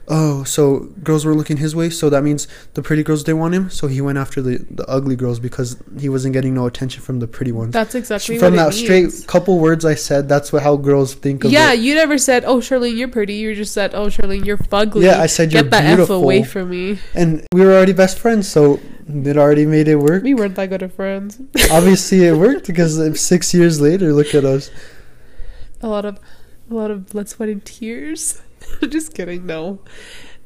Oh, 0.10 0.44
so 0.44 0.90
girls 1.02 1.24
were 1.24 1.34
looking 1.34 1.58
his 1.58 1.74
way. 1.76 1.90
So 1.90 2.10
that 2.10 2.24
means 2.24 2.46
the 2.74 2.82
pretty 2.82 3.04
girls 3.04 3.24
didn't 3.24 3.40
want 3.40 3.54
him. 3.54 3.70
So 3.70 3.88
he 3.88 4.02
went 4.02 4.18
after 4.18 4.42
the 4.42 4.58
the 4.70 4.86
ugly 4.90 5.16
girls 5.16 5.40
because 5.40 5.78
he 5.98 6.10
wasn't 6.10 6.34
getting 6.34 6.54
no 6.54 6.66
attention 6.66 7.02
from 7.02 7.20
the 7.20 7.28
pretty 7.28 7.54
ones. 7.54 7.72
That's 7.72 7.96
exactly 7.96 8.38
From 8.38 8.56
that 8.58 8.74
straight 8.74 9.04
means. 9.04 9.26
couple 9.26 9.60
words 9.60 9.86
I 9.86 9.96
said, 9.96 10.28
that's 10.28 10.52
what 10.52 10.62
how 10.64 10.76
girls 10.76 11.14
think 11.14 11.46
of 11.46 11.52
Yeah, 11.52 11.72
it. 11.72 11.80
you 11.80 11.96
never 11.96 12.18
said, 12.18 12.44
"Oh, 12.46 12.58
Charlene, 12.58 12.98
you're 12.98 13.08
pretty." 13.08 13.36
You 13.36 13.56
just 13.56 13.74
said, 13.74 13.96
"Oh, 13.96 14.08
Charlene, 14.08 14.46
you're 14.46 14.58
fugly." 14.58 15.04
Yeah, 15.04 15.22
I 15.22 15.28
said 15.28 15.54
you're 15.54 15.62
Get 15.64 15.72
that 15.72 15.88
beautiful. 15.88 16.18
f 16.18 16.22
away 16.24 16.44
from 16.44 16.70
me. 16.72 17.00
And 17.16 17.48
we 17.54 17.62
were 17.62 17.72
already 17.72 17.94
best 17.94 18.20
friends, 18.20 18.48
so 18.50 18.82
it 19.08 19.38
already 19.38 19.66
made 19.66 19.88
it 19.88 19.96
work. 19.96 20.22
We 20.24 20.34
weren't 20.34 20.56
that 20.56 20.70
good 20.70 20.82
of 20.84 20.94
friends. 20.94 21.40
Obviously, 21.72 22.26
it 22.28 22.36
worked 22.36 22.68
because 22.68 23.00
six 23.22 23.54
years 23.54 23.80
later, 23.80 24.12
look 24.12 24.36
at 24.36 24.44
us. 24.44 24.70
a 25.82 25.88
lot 25.88 26.04
of, 26.04 26.20
a 26.70 26.74
lot 26.74 26.92
of 26.92 27.08
blood, 27.10 27.30
sweat, 27.30 27.48
and 27.50 27.64
tears. 27.64 28.42
just 28.90 29.14
kidding. 29.14 29.46
No, 29.46 29.80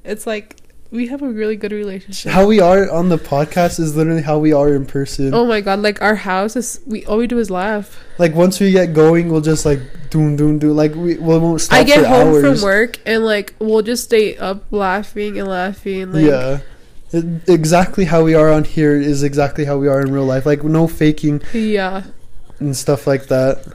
it's 0.04 0.28
like 0.28 0.62
we 0.92 1.08
have 1.08 1.22
a 1.22 1.28
really 1.28 1.56
good 1.56 1.72
relationship. 1.72 2.32
How 2.32 2.48
we 2.48 2.60
are 2.60 2.90
on 2.90 3.10
the 3.10 3.18
podcast 3.18 3.80
is 3.80 3.96
literally 3.96 4.22
how 4.22 4.40
we 4.40 4.54
are 4.54 4.74
in 4.74 4.86
person. 4.86 5.34
Oh 5.34 5.46
my 5.46 5.62
god! 5.62 5.80
Like 5.80 6.02
our 6.02 6.16
house 6.16 6.56
is, 6.56 6.82
we 6.86 7.06
all 7.06 7.18
we 7.18 7.28
do 7.28 7.40
is 7.40 7.50
laugh. 7.50 8.00
Like 8.18 8.34
once 8.36 8.60
we 8.60 8.72
get 8.72 8.94
going, 8.94 9.30
we'll 9.30 9.42
just 9.42 9.66
like 9.66 9.80
doom 10.10 10.36
doom 10.36 10.60
doom. 10.60 10.76
Like 10.76 10.96
we, 10.96 11.18
we 11.18 11.38
won't 11.38 11.62
stop 11.62 11.80
I 11.80 11.84
get 11.84 12.06
home 12.06 12.28
hours. 12.28 12.60
from 12.60 12.66
work 12.66 13.00
and 13.06 13.26
like 13.26 13.54
we'll 13.60 13.82
just 13.82 14.06
stay 14.06 14.38
up 14.38 14.66
laughing 14.72 15.38
and 15.40 15.48
laughing. 15.48 16.14
Like, 16.14 16.26
yeah. 16.26 16.60
It- 17.12 17.48
exactly 17.48 18.06
how 18.06 18.24
we 18.24 18.34
are 18.34 18.52
on 18.52 18.66
here 18.66 18.96
is 18.96 19.24
exactly 19.24 19.66
how 19.66 19.78
we 19.78 19.88
are 19.88 20.02
in 20.02 20.12
real 20.12 20.26
life. 20.26 20.46
Like 20.46 20.64
no 20.64 20.88
faking 20.88 21.42
yeah. 21.54 22.04
and 22.60 22.76
stuff 22.76 23.08
like 23.08 23.28
that. 23.28 23.66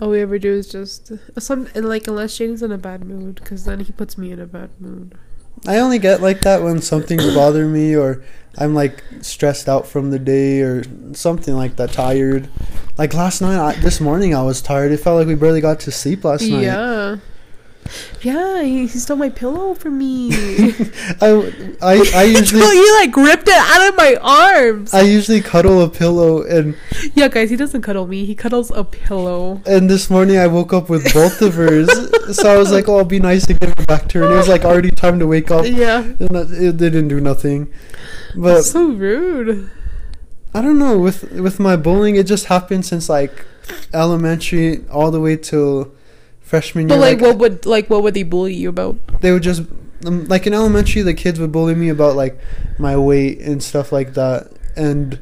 All 0.00 0.10
we 0.10 0.20
ever 0.20 0.38
do 0.38 0.52
is 0.52 0.68
just 0.68 1.12
some 1.38 1.68
and 1.74 1.88
like 1.88 2.06
unless 2.06 2.34
Shane's 2.34 2.62
in 2.62 2.70
a 2.72 2.78
bad 2.78 3.04
mood, 3.04 3.36
because 3.36 3.64
then 3.64 3.80
he 3.80 3.92
puts 3.92 4.18
me 4.18 4.30
in 4.30 4.40
a 4.40 4.46
bad 4.46 4.70
mood. 4.78 5.16
I 5.66 5.78
only 5.78 5.98
get 5.98 6.20
like 6.20 6.42
that 6.42 6.62
when 6.62 6.82
something's 6.82 7.34
bothering 7.34 7.72
me 7.72 7.96
or 7.96 8.22
I'm 8.58 8.74
like 8.74 9.02
stressed 9.22 9.68
out 9.68 9.86
from 9.86 10.10
the 10.10 10.18
day 10.18 10.60
or 10.60 10.84
something 11.14 11.54
like 11.54 11.76
that, 11.76 11.92
tired. 11.92 12.48
Like 12.98 13.14
last 13.14 13.40
night, 13.40 13.58
I, 13.58 13.80
this 13.80 14.00
morning, 14.00 14.34
I 14.34 14.42
was 14.42 14.62
tired. 14.62 14.92
It 14.92 14.98
felt 14.98 15.18
like 15.18 15.26
we 15.26 15.34
barely 15.34 15.60
got 15.60 15.80
to 15.80 15.90
sleep 15.90 16.24
last 16.24 16.42
night. 16.42 16.62
Yeah. 16.62 17.16
Yeah, 18.22 18.62
he, 18.62 18.86
he 18.86 18.98
stole 18.98 19.16
my 19.16 19.28
pillow 19.28 19.74
from 19.74 19.98
me. 19.98 20.30
I, 21.20 21.76
I, 21.82 22.10
I 22.14 22.22
usually. 22.24 22.62
he 22.62 22.90
like 22.92 23.16
ripped 23.16 23.48
it 23.48 23.54
out 23.54 23.88
of 23.88 23.96
my 23.96 24.16
arms. 24.20 24.92
I 24.94 25.02
usually 25.02 25.40
cuddle 25.40 25.82
a 25.82 25.88
pillow 25.88 26.42
and 26.42 26.76
yeah, 27.14 27.28
guys, 27.28 27.50
he 27.50 27.56
doesn't 27.56 27.82
cuddle 27.82 28.06
me. 28.06 28.24
He 28.24 28.34
cuddles 28.34 28.70
a 28.70 28.84
pillow. 28.84 29.60
and 29.66 29.88
this 29.88 30.10
morning 30.10 30.38
I 30.38 30.46
woke 30.46 30.72
up 30.72 30.88
with 30.88 31.12
both 31.14 31.40
of 31.42 31.54
hers, 31.54 31.88
so 32.36 32.48
I 32.52 32.56
was 32.56 32.72
like, 32.72 32.88
"Oh, 32.88 32.94
it'll 32.94 33.04
be 33.04 33.20
nice 33.20 33.46
to 33.46 33.54
give 33.54 33.70
it 33.70 33.86
back 33.86 34.08
to 34.08 34.18
her." 34.18 34.24
And 34.24 34.34
it 34.34 34.36
was 34.36 34.48
like 34.48 34.64
already 34.64 34.90
time 34.90 35.18
to 35.18 35.26
wake 35.26 35.50
up, 35.50 35.64
Yeah. 35.66 36.00
and 36.02 36.28
that, 36.30 36.50
it 36.50 36.76
didn't 36.78 37.08
do 37.08 37.20
nothing. 37.20 37.72
But 38.34 38.54
That's 38.54 38.70
so 38.72 38.88
rude. 38.88 39.70
I 40.54 40.62
don't 40.62 40.78
know 40.78 40.98
with 40.98 41.30
with 41.32 41.60
my 41.60 41.76
bullying, 41.76 42.16
it 42.16 42.26
just 42.26 42.46
happened 42.46 42.86
since 42.86 43.08
like 43.08 43.44
elementary 43.92 44.84
all 44.90 45.10
the 45.10 45.20
way 45.20 45.36
till 45.36 45.92
freshman 46.46 46.86
But 46.86 46.94
year. 46.94 47.02
like, 47.02 47.20
what 47.20 47.36
would 47.38 47.66
like 47.66 47.90
what 47.90 48.02
would 48.02 48.14
they 48.14 48.22
bully 48.22 48.54
you 48.54 48.68
about? 48.70 48.94
they 49.20 49.32
would 49.32 49.42
just 49.42 49.62
um, 50.06 50.24
like 50.28 50.46
in 50.46 50.54
elementary, 50.54 51.02
the 51.02 51.14
kids 51.14 51.40
would 51.40 51.50
bully 51.52 51.74
me 51.74 51.88
about 51.90 52.14
like 52.16 52.38
my 52.78 52.96
weight 52.96 53.40
and 53.40 53.62
stuff 53.62 53.90
like 53.92 54.14
that, 54.14 54.52
and 54.76 55.18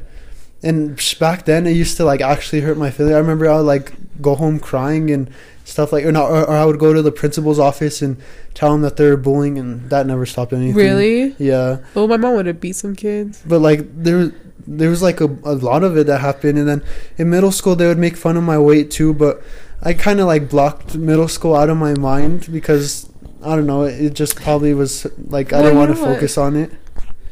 and 0.61 0.99
back 1.19 1.45
then 1.45 1.65
it 1.65 1.71
used 1.71 1.97
to 1.97 2.03
like 2.05 2.21
actually 2.21 2.61
hurt 2.61 2.77
my 2.77 2.91
feelings. 2.91 3.15
I 3.15 3.19
remember 3.19 3.49
I 3.49 3.57
would 3.57 3.65
like 3.75 3.93
go 4.21 4.35
home 4.35 4.59
crying 4.59 5.11
and 5.11 5.29
stuff 5.63 5.91
like, 5.91 6.05
or 6.05 6.11
not, 6.11 6.29
or, 6.29 6.41
or 6.45 6.55
I 6.55 6.65
would 6.65 6.77
go 6.79 6.93
to 6.93 7.01
the 7.01 7.11
principal's 7.11 7.57
office 7.59 8.01
and 8.01 8.17
tell 8.53 8.71
them 8.71 8.81
that 8.81 8.97
they're 8.97 9.17
bullying, 9.17 9.57
and 9.57 9.89
that 9.89 10.05
never 10.05 10.25
stopped 10.25 10.53
anything. 10.53 10.75
Really? 10.75 11.35
Yeah. 11.39 11.79
Oh, 11.95 12.05
my 12.07 12.17
mom 12.17 12.35
would 12.35 12.45
have 12.45 12.59
beat 12.61 12.75
some 12.75 12.95
kids. 12.95 13.41
but 13.45 13.59
like 13.59 13.79
there 14.03 14.31
there 14.67 14.89
was 14.89 15.01
like 15.01 15.21
a, 15.21 15.25
a 15.43 15.55
lot 15.55 15.83
of 15.83 15.95
it 15.97 16.07
that 16.07 16.19
happened 16.21 16.57
and 16.57 16.67
then 16.67 16.83
in 17.17 17.29
middle 17.29 17.51
school 17.51 17.75
they 17.75 17.85
would 17.87 17.99
make 17.99 18.17
fun 18.17 18.35
of 18.35 18.41
my 18.41 18.57
weight 18.57 18.89
too 18.89 19.13
but 19.13 19.39
i 19.85 19.93
kind 19.93 20.19
of 20.19 20.27
like 20.27 20.49
blocked 20.49 20.95
middle 20.95 21.27
school 21.27 21.55
out 21.55 21.69
of 21.69 21.77
my 21.77 21.93
mind 21.93 22.47
because 22.51 23.07
i 23.43 23.55
don't 23.55 23.65
know 23.67 23.83
it 23.83 24.13
just 24.13 24.35
probably 24.35 24.73
was 24.73 25.05
like 25.27 25.53
i 25.53 25.57
Well, 25.57 25.63
didn't 25.65 25.77
want 25.79 25.91
to 25.91 25.97
focus 25.97 26.37
on 26.37 26.55
it 26.55 26.71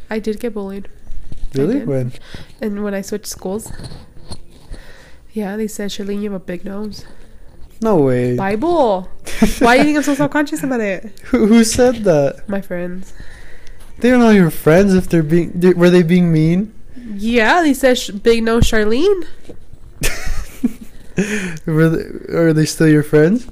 I 0.10 0.20
did 0.20 0.40
get 0.40 0.54
bullied, 0.54 0.90
really 1.56 1.84
when 1.84 2.14
and 2.62 2.84
when 2.84 2.94
I 2.94 3.02
switched 3.02 3.26
schools, 3.26 3.72
yeah, 5.32 5.58
they 5.58 5.68
said, 5.68 5.90
"Charlene, 5.90 6.18
you 6.22 6.30
have 6.32 6.40
a 6.42 6.46
big 6.46 6.64
nose." 6.66 7.06
no 7.82 7.98
way 7.98 8.36
Bible. 8.38 9.10
Why 9.60 9.74
do 9.76 9.80
you 9.80 9.86
think 9.86 9.98
I'm 9.98 10.04
so 10.04 10.14
self 10.14 10.30
conscious 10.32 10.62
about 10.62 10.82
it? 10.82 11.20
who, 11.34 11.48
who 11.48 11.64
said 11.64 12.04
that 12.04 12.48
My 12.48 12.62
friends. 12.62 13.14
they're 14.00 14.18
not 14.20 14.36
your 14.36 14.52
friends 14.52 14.94
if 14.94 15.10
they're 15.10 15.24
being 15.24 15.52
they, 15.56 15.74
were 15.74 15.90
they 15.90 16.04
being 16.04 16.32
mean 16.32 16.72
Yeah, 17.16 17.64
they 17.64 17.74
said 17.74 17.98
sh- 17.98 18.12
big 18.12 18.44
nose 18.44 18.70
Charlene. 18.70 19.26
were 21.66 21.90
they, 21.90 22.34
are 22.36 22.54
they 22.54 22.66
still 22.66 22.88
your 22.88 23.04
friends 23.04 23.48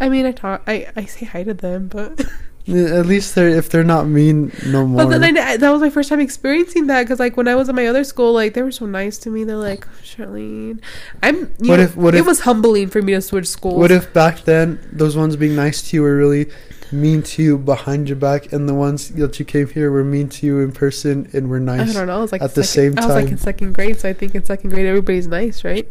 I 0.00 0.08
mean, 0.08 0.26
I 0.26 0.32
talk, 0.32 0.62
I, 0.66 0.88
I 0.96 1.04
say 1.04 1.26
hi 1.26 1.44
to 1.44 1.54
them, 1.54 1.86
but 1.86 2.20
at 2.66 3.06
least 3.06 3.34
they're 3.34 3.48
if 3.50 3.68
they're 3.68 3.84
not 3.84 4.06
mean 4.06 4.50
no 4.66 4.84
more 4.86 5.04
but 5.06 5.18
then 5.20 5.36
I, 5.38 5.56
that 5.58 5.70
was 5.70 5.80
my 5.80 5.90
first 5.90 6.08
time 6.08 6.18
experiencing 6.18 6.86
that 6.88 7.02
because 7.02 7.20
like 7.20 7.36
when 7.36 7.46
I 7.46 7.54
was 7.54 7.68
at 7.68 7.74
my 7.74 7.86
other 7.86 8.02
school, 8.02 8.32
like 8.32 8.54
they 8.54 8.62
were 8.62 8.72
so 8.72 8.86
nice 8.86 9.18
to 9.18 9.30
me. 9.30 9.44
They're 9.44 9.56
like 9.56 9.86
oh, 9.86 9.90
Charlene, 10.02 10.80
I'm. 11.22 11.52
You 11.60 11.70
What 11.70 11.76
know, 11.76 11.82
if- 11.82 11.96
what 11.96 12.14
it 12.14 12.20
if- 12.20 12.26
was 12.26 12.40
humbling 12.40 12.88
for 12.88 13.00
me 13.02 13.12
to 13.12 13.20
switch 13.20 13.46
schools? 13.46 13.76
What 13.78 13.92
if 13.92 14.12
back 14.12 14.40
then 14.44 14.80
those 14.90 15.16
ones 15.16 15.36
being 15.36 15.54
nice 15.54 15.82
to 15.90 15.96
you 15.96 16.02
were 16.02 16.16
really 16.16 16.46
mean 16.90 17.22
to 17.22 17.42
you 17.42 17.58
behind 17.58 18.08
your 18.08 18.16
back, 18.16 18.52
and 18.52 18.68
the 18.68 18.74
ones 18.74 19.10
that 19.10 19.38
you 19.38 19.44
came 19.44 19.68
here 19.68 19.90
were 19.92 20.02
mean 20.04 20.28
to 20.30 20.46
you 20.46 20.60
in 20.60 20.72
person 20.72 21.28
and 21.32 21.48
were 21.48 21.60
nice. 21.60 21.90
I 21.90 21.92
don't 21.92 22.06
know. 22.08 22.18
I 22.18 22.20
was 22.20 22.32
like 22.32 22.42
at 22.42 22.54
the 22.54 22.64
second- 22.64 22.96
same 22.96 23.04
I 23.04 23.06
was 23.06 23.14
like 23.22 23.30
in 23.30 23.38
second 23.38 23.72
grade, 23.74 24.00
so 24.00 24.08
I 24.08 24.14
think 24.14 24.34
in 24.34 24.42
second 24.44 24.70
grade 24.70 24.86
everybody's 24.86 25.26
nice, 25.28 25.64
right? 25.64 25.86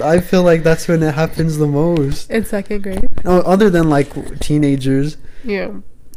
I 0.00 0.20
feel 0.20 0.42
like 0.42 0.62
that's 0.62 0.88
when 0.88 1.02
it 1.02 1.14
happens 1.14 1.58
the 1.58 1.66
most. 1.66 2.30
In 2.30 2.44
second 2.44 2.82
grade, 2.82 3.04
No, 3.24 3.40
other 3.40 3.70
than 3.70 3.88
like 3.88 4.38
teenagers. 4.40 5.16
yeah. 5.44 5.70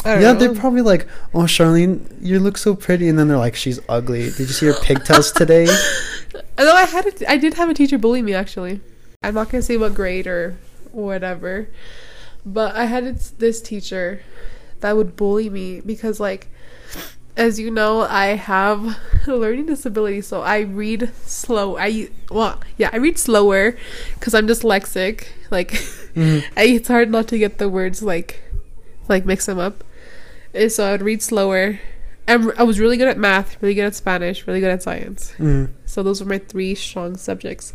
Yeah, 0.06 0.20
know. 0.20 0.34
they're 0.36 0.54
probably 0.54 0.82
like, 0.84 1.08
"Oh, 1.34 1.46
Charlene, 1.50 2.00
you 2.22 2.40
look 2.40 2.60
so 2.60 2.76
pretty," 2.76 3.10
and 3.10 3.18
then 3.18 3.28
they're 3.28 3.38
like, 3.40 3.56
"She's 3.56 3.80
ugly." 3.90 4.26
Did 4.30 4.40
you 4.40 4.54
see 4.54 4.68
her 4.68 4.74
pigtails 4.76 5.32
today? 5.32 5.66
Although 6.60 6.76
I 6.76 6.84
had, 6.86 7.08
a, 7.08 7.32
I 7.32 7.38
did 7.38 7.56
have 7.56 7.70
a 7.70 7.74
teacher 7.74 7.98
bully 7.98 8.22
me 8.22 8.34
actually. 8.36 8.82
I'm 9.24 9.34
not 9.34 9.50
gonna 9.50 9.64
say 9.64 9.78
what 9.78 9.96
grade 9.96 10.28
or 10.28 10.58
whatever, 10.92 11.70
but 12.46 12.76
I 12.76 12.86
had 12.86 13.18
this 13.40 13.62
teacher 13.62 14.22
that 14.82 14.96
would 14.96 15.16
bully 15.16 15.50
me 15.50 15.82
because, 15.82 16.20
like, 16.20 16.50
as 17.38 17.60
you 17.60 17.70
know, 17.72 18.02
I 18.02 18.28
have 18.36 18.98
a 19.28 19.34
learning 19.36 19.66
disability, 19.68 20.22
so 20.22 20.42
I 20.42 20.60
read 20.60 21.12
slow. 21.26 21.78
I 21.78 22.10
well, 22.30 22.60
yeah, 22.78 22.90
I 22.94 22.98
read 22.98 23.18
slower 23.18 23.76
because 24.16 24.34
I'm 24.34 24.48
dyslexic. 24.48 25.28
Like, 25.52 25.72
Mhm. 26.16 26.44
I, 26.56 26.64
it's 26.64 26.88
hard 26.88 27.12
not 27.12 27.28
to 27.30 27.38
get 27.38 27.58
the 27.58 27.68
words 27.68 28.02
like, 28.02 28.42
like 29.10 29.26
mix 29.26 29.46
them 29.48 29.60
up. 29.60 29.84
And 30.54 30.72
so 30.72 30.86
I 30.88 30.92
would 30.94 31.02
read 31.02 31.22
slower. 31.22 31.80
I'm, 32.28 32.52
I 32.58 32.64
was 32.64 32.80
really 32.80 32.96
good 32.98 33.10
at 33.10 33.18
math, 33.18 33.62
really 33.62 33.76
good 33.76 33.84
at 33.86 33.96
Spanish, 33.96 34.48
really 34.48 34.62
good 34.62 34.72
at 34.72 34.82
science. 34.82 35.34
Mm. 35.38 35.72
So 35.86 36.02
those 36.04 36.22
were 36.24 36.30
my 36.30 36.40
three 36.40 36.74
strong 36.74 37.18
subjects. 37.18 37.74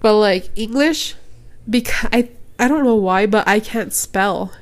But 0.00 0.16
like 0.18 0.48
English, 0.56 1.14
because 1.68 2.08
I 2.12 2.30
I 2.58 2.68
don't 2.68 2.84
know 2.84 2.96
why, 2.96 3.26
but 3.26 3.46
I 3.46 3.60
can't 3.60 3.92
spell. 3.92 4.52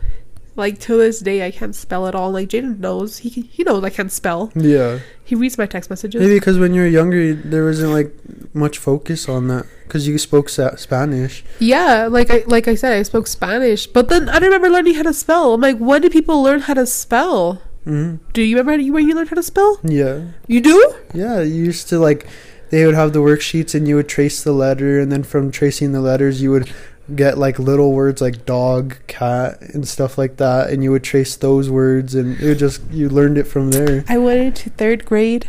Like 0.61 0.79
to 0.87 0.97
this 0.97 1.19
day, 1.21 1.45
I 1.47 1.51
can't 1.51 1.75
spell 1.75 2.07
at 2.07 2.15
all. 2.15 2.31
Like 2.31 2.49
Jaden 2.53 2.79
knows, 2.79 3.19
he 3.25 3.31
can- 3.35 3.49
he 3.57 3.65
knows 3.65 3.83
I 3.83 3.91
can't 3.91 4.13
spell. 4.13 4.53
Yeah, 4.55 5.01
He 5.25 5.35
reads 5.35 5.57
my 5.59 5.67
text 5.67 5.91
messages. 5.91 6.21
maybe 6.21 6.35
because 6.39 6.59
when 6.59 6.75
you 6.75 6.83
were 6.83 6.93
younger, 7.01 7.33
there 7.35 7.65
wasn't 7.65 7.93
like 7.99 8.11
much 8.55 8.77
focus 8.79 9.29
on 9.29 9.49
that 9.49 9.65
because 9.87 10.07
you 10.07 10.19
spoke 10.19 10.49
sa- 10.49 10.77
Spanish. 10.77 11.43
Yeah, 11.59 12.07
like 12.11 12.31
I 12.31 12.45
like 12.47 12.69
I 12.69 12.75
said, 12.77 12.93
I 12.93 13.03
spoke 13.03 13.27
Spanish, 13.27 13.87
but 13.87 14.09
then 14.09 14.29
I 14.29 14.39
remember 14.39 14.69
learning 14.71 14.95
how 14.95 15.03
to 15.11 15.15
spell. 15.15 15.55
I'm 15.55 15.61
like, 15.61 15.79
when 15.79 16.03
did 16.03 16.13
people 16.13 16.43
learn 16.43 16.61
how 16.69 16.75
to 16.75 16.87
spell? 16.87 17.63
Mm-hmm. 17.87 18.17
Do 18.37 18.43
you 18.43 18.57
remember 18.59 18.77
where 18.93 19.01
you 19.03 19.15
learned 19.15 19.31
how 19.31 19.37
to 19.41 19.43
spell? 19.43 19.81
Yeah. 19.83 20.37
You 20.47 20.61
do? 20.61 20.77
Yeah, 21.15 21.41
you 21.41 21.65
used 21.73 21.89
to 21.89 21.99
like 21.99 22.27
they 22.71 22.85
would 22.87 22.95
have 22.95 23.13
the 23.17 23.21
worksheets 23.25 23.75
and 23.75 23.89
you 23.89 23.97
would 23.97 24.09
trace 24.09 24.45
the 24.45 24.53
letter 24.53 25.01
and 25.01 25.11
then 25.11 25.23
from 25.25 25.51
tracing 25.51 25.93
the 25.97 26.01
letters 26.01 26.43
you 26.43 26.51
would 26.53 26.69
get 27.17 27.39
like 27.39 27.59
little 27.59 27.93
words 27.93 28.21
like 28.21 28.45
dog, 28.47 28.97
cat 29.07 29.61
and 29.61 29.87
stuff 29.87 30.17
like 30.19 30.37
that 30.39 30.71
and 30.71 30.83
you 30.85 30.91
would 30.93 31.05
trace 31.05 31.37
those 31.37 31.69
words 31.71 32.15
and 32.15 32.41
it 32.41 32.57
just 32.57 32.83
you 32.91 33.09
learned 33.09 33.39
it 33.39 33.45
from 33.45 33.71
there. 33.71 34.05
I 34.09 34.19
went 34.19 34.41
into 34.41 34.71
third 34.71 35.05
grade. 35.05 35.49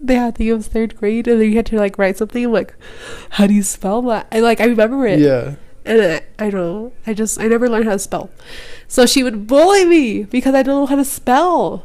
They 0.00 0.14
had 0.14 0.36
to 0.36 0.44
give 0.44 0.60
us 0.60 0.68
third 0.68 0.96
grade, 0.96 1.26
and 1.26 1.40
then 1.40 1.50
you 1.50 1.56
had 1.56 1.66
to 1.66 1.76
like 1.76 1.98
write 1.98 2.16
something 2.16 2.44
I'm 2.44 2.52
like, 2.52 2.72
how 3.30 3.48
do 3.48 3.52
you 3.54 3.64
spell 3.64 4.00
that? 4.02 4.28
I 4.30 4.38
like 4.38 4.60
I 4.60 4.66
remember 4.66 5.04
it, 5.08 5.18
Yeah. 5.18 5.56
and 5.84 6.00
I, 6.00 6.22
I 6.46 6.50
don't 6.50 6.60
know. 6.60 6.92
I 7.04 7.14
just 7.14 7.40
I 7.40 7.48
never 7.48 7.68
learned 7.68 7.86
how 7.86 7.94
to 7.94 7.98
spell. 7.98 8.30
So 8.86 9.06
she 9.06 9.24
would 9.24 9.48
bully 9.48 9.84
me 9.84 10.22
because 10.22 10.54
I 10.54 10.62
don't 10.62 10.82
know 10.82 10.86
how 10.86 10.94
to 10.94 11.04
spell. 11.04 11.84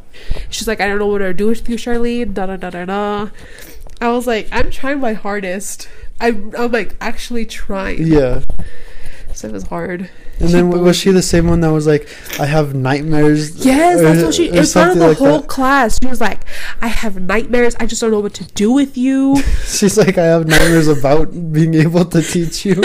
She's 0.52 0.68
like, 0.68 0.80
I 0.80 0.86
don't 0.88 1.00
know 1.00 1.08
what 1.08 1.18
to 1.26 1.34
do 1.34 1.48
with 1.48 1.68
you, 1.68 1.76
Charlene. 1.76 2.36
Da 2.36 2.46
da 2.46 2.56
da 2.58 2.70
da 2.70 2.86
da. 2.86 3.30
I 4.00 4.10
was 4.12 4.28
like, 4.28 4.48
I'm 4.52 4.70
trying 4.70 5.00
my 5.00 5.14
hardest. 5.14 5.90
I'm 6.22 6.54
I'm 6.56 6.72
like 6.72 6.96
actually 7.02 7.48
trying. 7.48 8.06
Yeah. 8.06 8.44
So 9.34 9.48
it 9.48 9.52
was 9.54 9.64
hard. 9.64 10.10
And 10.40 10.50
She 10.50 10.54
then 10.54 10.70
bullied 10.70 10.84
was 10.86 10.96
she 10.96 11.12
the 11.12 11.22
same 11.22 11.48
one 11.48 11.62
that 11.62 11.72
was 11.72 11.88
like 11.88 12.08
I 12.40 12.46
have 12.46 12.74
nightmares? 12.76 13.66
Yes, 13.66 14.00
or- 14.00 14.04
that's 14.04 14.24
what 14.24 14.34
she. 14.34 14.50
In 14.50 14.64
front 14.66 14.92
of 14.92 14.98
the 15.00 15.08
like 15.10 15.18
whole 15.18 15.40
that? 15.40 15.48
class, 15.50 15.98
she 16.02 16.08
was 16.08 16.22
like, 16.22 16.42
"I 16.82 16.88
have 16.88 17.20
nightmares. 17.20 17.76
I 17.80 17.86
just 17.88 18.00
don't 18.02 18.12
know 18.12 18.20
what 18.20 18.34
to 18.36 18.46
do 18.54 18.72
with 18.72 18.96
you." 18.98 19.42
She's 19.66 19.98
like 19.98 20.18
I 20.18 20.26
have 20.26 20.48
nightmares 20.48 20.88
about 20.88 21.32
being 21.52 21.74
able 21.74 22.06
to 22.06 22.22
teach 22.22 22.64
you. 22.66 22.76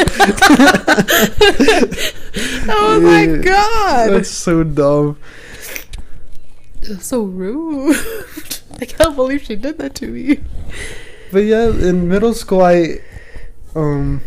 oh 2.71 3.01
my 3.03 3.23
Yeah. 3.25 3.37
god, 3.39 4.11
That's 4.11 4.31
so 4.31 4.63
dumb. 4.65 5.19
That's 6.83 7.07
so 7.07 7.23
rude. 7.23 7.97
I 8.81 8.85
can't 8.87 9.17
believe 9.17 9.43
she 9.43 9.57
did 9.57 9.79
that 9.79 9.95
to 9.97 10.07
me. 10.07 10.41
But 11.33 11.41
yeah, 11.41 11.67
in 11.69 12.09
middle 12.09 12.33
school, 12.33 12.63
I, 12.63 13.01
um, 13.75 14.23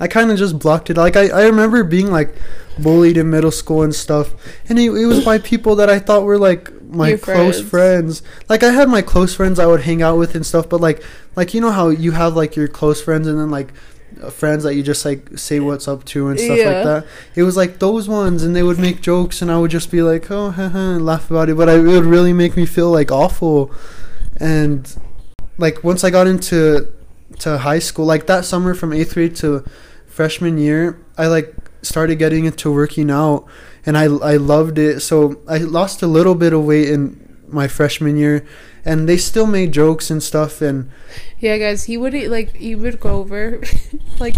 I 0.00 0.08
kind 0.08 0.30
of 0.32 0.38
just 0.38 0.58
blocked 0.58 0.90
it. 0.90 0.96
Like 0.96 1.16
I, 1.16 1.28
I 1.28 1.44
remember 1.44 1.84
being 1.84 2.10
like 2.10 2.34
bullied 2.78 3.16
in 3.16 3.30
middle 3.30 3.52
school 3.52 3.82
and 3.82 3.94
stuff, 3.94 4.34
and 4.68 4.78
it, 4.78 4.90
it 4.90 5.06
was 5.06 5.24
by 5.24 5.38
people 5.38 5.76
that 5.76 5.88
I 5.88 6.00
thought 6.00 6.24
were 6.24 6.38
like 6.38 6.72
my 6.82 7.10
Your 7.10 7.18
close 7.18 7.60
friends. 7.60 7.70
friends. 7.70 8.22
Like 8.48 8.64
I 8.64 8.70
had 8.72 8.88
my 8.88 9.02
close 9.02 9.34
friends 9.36 9.58
I 9.60 9.66
would 9.66 9.82
hang 9.82 10.02
out 10.02 10.18
with 10.18 10.34
and 10.34 10.44
stuff, 10.44 10.68
but 10.68 10.80
like 10.80 11.02
like 11.36 11.54
you 11.54 11.60
know 11.60 11.70
how 11.70 11.90
you 11.90 12.10
have 12.10 12.34
like 12.34 12.56
your 12.56 12.66
close 12.66 13.00
friends 13.00 13.28
and 13.28 13.38
then 13.38 13.50
like 13.52 13.72
uh, 14.20 14.30
friends 14.30 14.64
that 14.64 14.74
you 14.74 14.82
just 14.82 15.04
like 15.04 15.38
say 15.38 15.60
what's 15.60 15.86
up 15.86 16.04
to 16.06 16.26
and 16.28 16.40
stuff 16.40 16.58
Yeah. 16.58 16.70
like 16.70 16.84
that. 16.84 17.06
It 17.36 17.44
was 17.44 17.56
like 17.56 17.78
those 17.78 18.08
ones, 18.08 18.42
and 18.42 18.54
they 18.56 18.64
would 18.64 18.80
make 18.80 19.00
jokes, 19.00 19.42
and 19.42 19.50
I 19.50 19.58
would 19.58 19.70
just 19.70 19.92
be 19.92 20.02
like, 20.02 20.28
oh, 20.28 20.50
haha, 20.50 20.96
and 20.96 21.06
laugh 21.06 21.30
about 21.30 21.48
it. 21.48 21.56
But 21.56 21.68
I, 21.68 21.74
it 21.76 21.82
would 21.82 22.04
really 22.04 22.32
make 22.32 22.56
me 22.56 22.66
feel 22.66 22.90
like 22.90 23.12
awful, 23.12 23.72
and 24.38 24.92
like 25.56 25.84
once 25.84 26.02
I 26.02 26.10
got 26.10 26.26
into 26.26 26.88
to 27.40 27.58
high 27.58 27.78
school, 27.78 28.04
like 28.04 28.26
that 28.26 28.44
summer 28.44 28.74
from 28.74 28.92
eighth 28.92 29.14
grade 29.14 29.36
to 29.36 29.64
freshman 30.06 30.58
year, 30.58 30.98
I 31.18 31.26
like 31.26 31.54
started 31.82 32.16
getting 32.16 32.44
into 32.44 32.72
working 32.72 33.10
out, 33.10 33.46
and 33.84 33.96
I 33.96 34.04
I 34.04 34.36
loved 34.36 34.78
it. 34.78 35.00
So 35.00 35.40
I 35.48 35.58
lost 35.58 36.02
a 36.02 36.06
little 36.06 36.34
bit 36.34 36.52
of 36.52 36.64
weight 36.64 36.88
in 36.88 37.42
my 37.48 37.68
freshman 37.68 38.16
year, 38.16 38.46
and 38.84 39.08
they 39.08 39.16
still 39.16 39.46
made 39.46 39.72
jokes 39.72 40.10
and 40.10 40.22
stuff, 40.22 40.60
and 40.60 40.90
Yeah, 41.38 41.58
guys, 41.58 41.84
he 41.84 41.96
would 41.96 42.14
like 42.30 42.54
he 42.56 42.74
would 42.74 43.00
go 43.00 43.10
over, 43.18 43.60
like, 44.18 44.36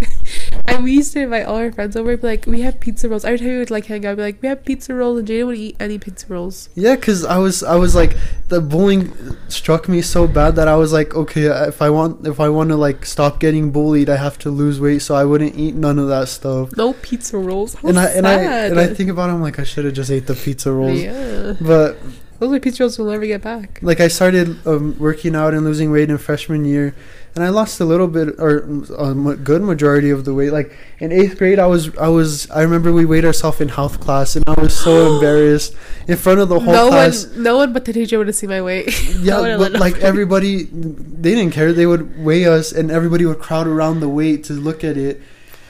and 0.66 0.84
we 0.84 0.92
used 0.92 1.12
to 1.14 1.20
invite 1.20 1.47
all 1.47 1.57
our 1.57 1.70
friends 1.72 1.97
over. 1.97 2.16
Be 2.16 2.26
like, 2.26 2.47
we 2.47 2.61
have 2.62 2.80
pizza 2.80 3.09
rolls. 3.09 3.24
Every 3.24 3.38
time 3.38 3.49
we 3.49 3.59
would 3.59 3.70
like 3.70 3.86
hang 3.86 4.05
out, 4.07 4.16
be 4.16 4.22
like, 4.22 4.42
we 4.42 4.49
have 4.49 4.64
pizza 4.64 4.94
rolls, 4.94 5.18
and 5.18 5.28
Jaden 5.28 5.47
would 5.47 5.57
eat 5.59 5.76
any 5.78 5.99
pizza 5.99 6.26
rolls. 6.28 6.68
Yeah, 6.74 6.97
cause 6.97 7.24
I 7.24 7.38
was 7.38 7.62
I 7.62 7.76
was 7.76 7.94
like 7.94 8.16
the 8.49 8.61
bullying 8.61 9.12
struck 9.49 9.88
me 9.88 10.03
so 10.03 10.26
bad 10.26 10.57
that 10.57 10.68
I 10.68 10.76
was 10.76 10.92
like, 10.92 11.14
okay, 11.14 11.49
uh, 11.49 11.66
if 11.66 11.80
I 11.82 11.90
want 11.90 12.26
if 12.26 12.40
I 12.40 12.49
want 12.49 12.70
to 12.70 12.76
like 12.76 13.05
stop 13.05 13.40
getting 13.40 13.70
bullied, 13.70 14.09
I 14.11 14.16
have 14.16 14.38
to 14.38 14.51
lose 14.51 14.80
weight, 14.80 15.01
so 15.03 15.14
I 15.14 15.24
wouldn't 15.24 15.57
eat 15.57 15.74
none 15.74 15.99
of 15.99 16.09
that 16.09 16.28
stuff. 16.28 16.76
No 16.76 16.92
pizza 16.94 17.38
rolls. 17.38 17.74
How 17.74 17.88
and 17.88 17.99
I 17.99 18.07
and 18.07 18.26
I 18.26 18.36
and 18.66 18.78
I 18.78 18.86
think 18.88 19.11
about 19.11 19.30
it, 19.30 19.34
I'm 19.34 19.42
like 19.42 19.59
I 19.59 19.64
should 19.64 19.84
have 19.84 19.94
just 19.94 20.11
ate 20.11 20.26
the 20.26 20.34
pizza 20.34 20.72
rolls. 20.72 21.01
yeah, 21.01 21.55
But 21.61 21.99
those 22.39 22.53
are 22.53 22.80
rolls 22.80 22.99
we'll 22.99 23.11
never 23.11 23.26
get 23.26 23.43
back. 23.43 23.78
like 23.82 24.01
I 24.01 24.09
started 24.09 24.66
um, 24.66 24.99
working 24.99 25.34
out 25.34 25.55
and 25.55 25.64
losing 25.64 25.91
weight 25.91 26.11
in 26.11 26.18
freshman 26.18 26.64
year, 26.64 26.95
and 27.34 27.45
I 27.45 27.49
lost 27.51 27.80
a 27.80 27.84
little 27.84 28.09
bit 28.09 28.34
or 28.39 28.59
a 28.99 29.14
good 29.37 29.62
majority 29.62 30.11
of 30.11 30.24
the 30.24 30.34
weight. 30.34 30.51
Like 30.53 30.76
in 30.99 31.12
eighth 31.12 31.39
grade, 31.39 31.59
I 31.59 31.66
was 31.66 31.97
I 31.99 32.09
was 32.09 32.51
I 32.51 32.62
remember 32.62 32.93
we 32.93 33.05
weighed 33.05 33.24
ourselves 33.24 33.61
in 33.61 33.68
health 33.68 34.01
class, 34.01 34.37
and 34.37 34.45
I 34.47 34.61
was 34.61 34.74
so 34.76 35.14
embarrassed 35.14 35.74
in 36.09 36.16
front 36.16 36.41
of 36.41 36.49
the 36.49 36.61
whole 36.61 36.72
No 36.72 36.89
class. 36.89 37.26
one, 37.26 37.43
no 37.43 37.57
one 37.57 37.72
but 37.72 37.84
the 37.84 37.93
teacher 37.93 38.18
would 38.18 38.26
have 38.26 38.37
seen 38.37 38.51
my 38.51 38.62
weight. 38.62 38.89
Yeah, 39.18 39.57
but 39.59 39.72
like 39.72 39.97
everybody, 39.99 40.64
they 40.64 41.34
didn't 41.34 41.53
care. 41.53 41.72
They 41.72 41.87
would 41.87 42.22
weigh 42.24 42.47
us, 42.47 42.72
and 42.72 42.91
everybody 42.91 43.24
would 43.26 43.39
crowd 43.39 43.66
around 43.66 44.01
the 44.01 44.09
weight 44.09 44.45
to 44.45 44.53
look 44.53 44.84
at 44.84 44.97
it. 44.97 45.20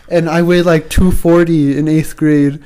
And 0.09 0.29
I 0.29 0.43
weighed 0.43 0.67
like 0.67 0.89
two 0.89 1.11
forty 1.11 1.77
in 1.77 1.89
eighth 1.89 2.17
grade, 2.17 2.61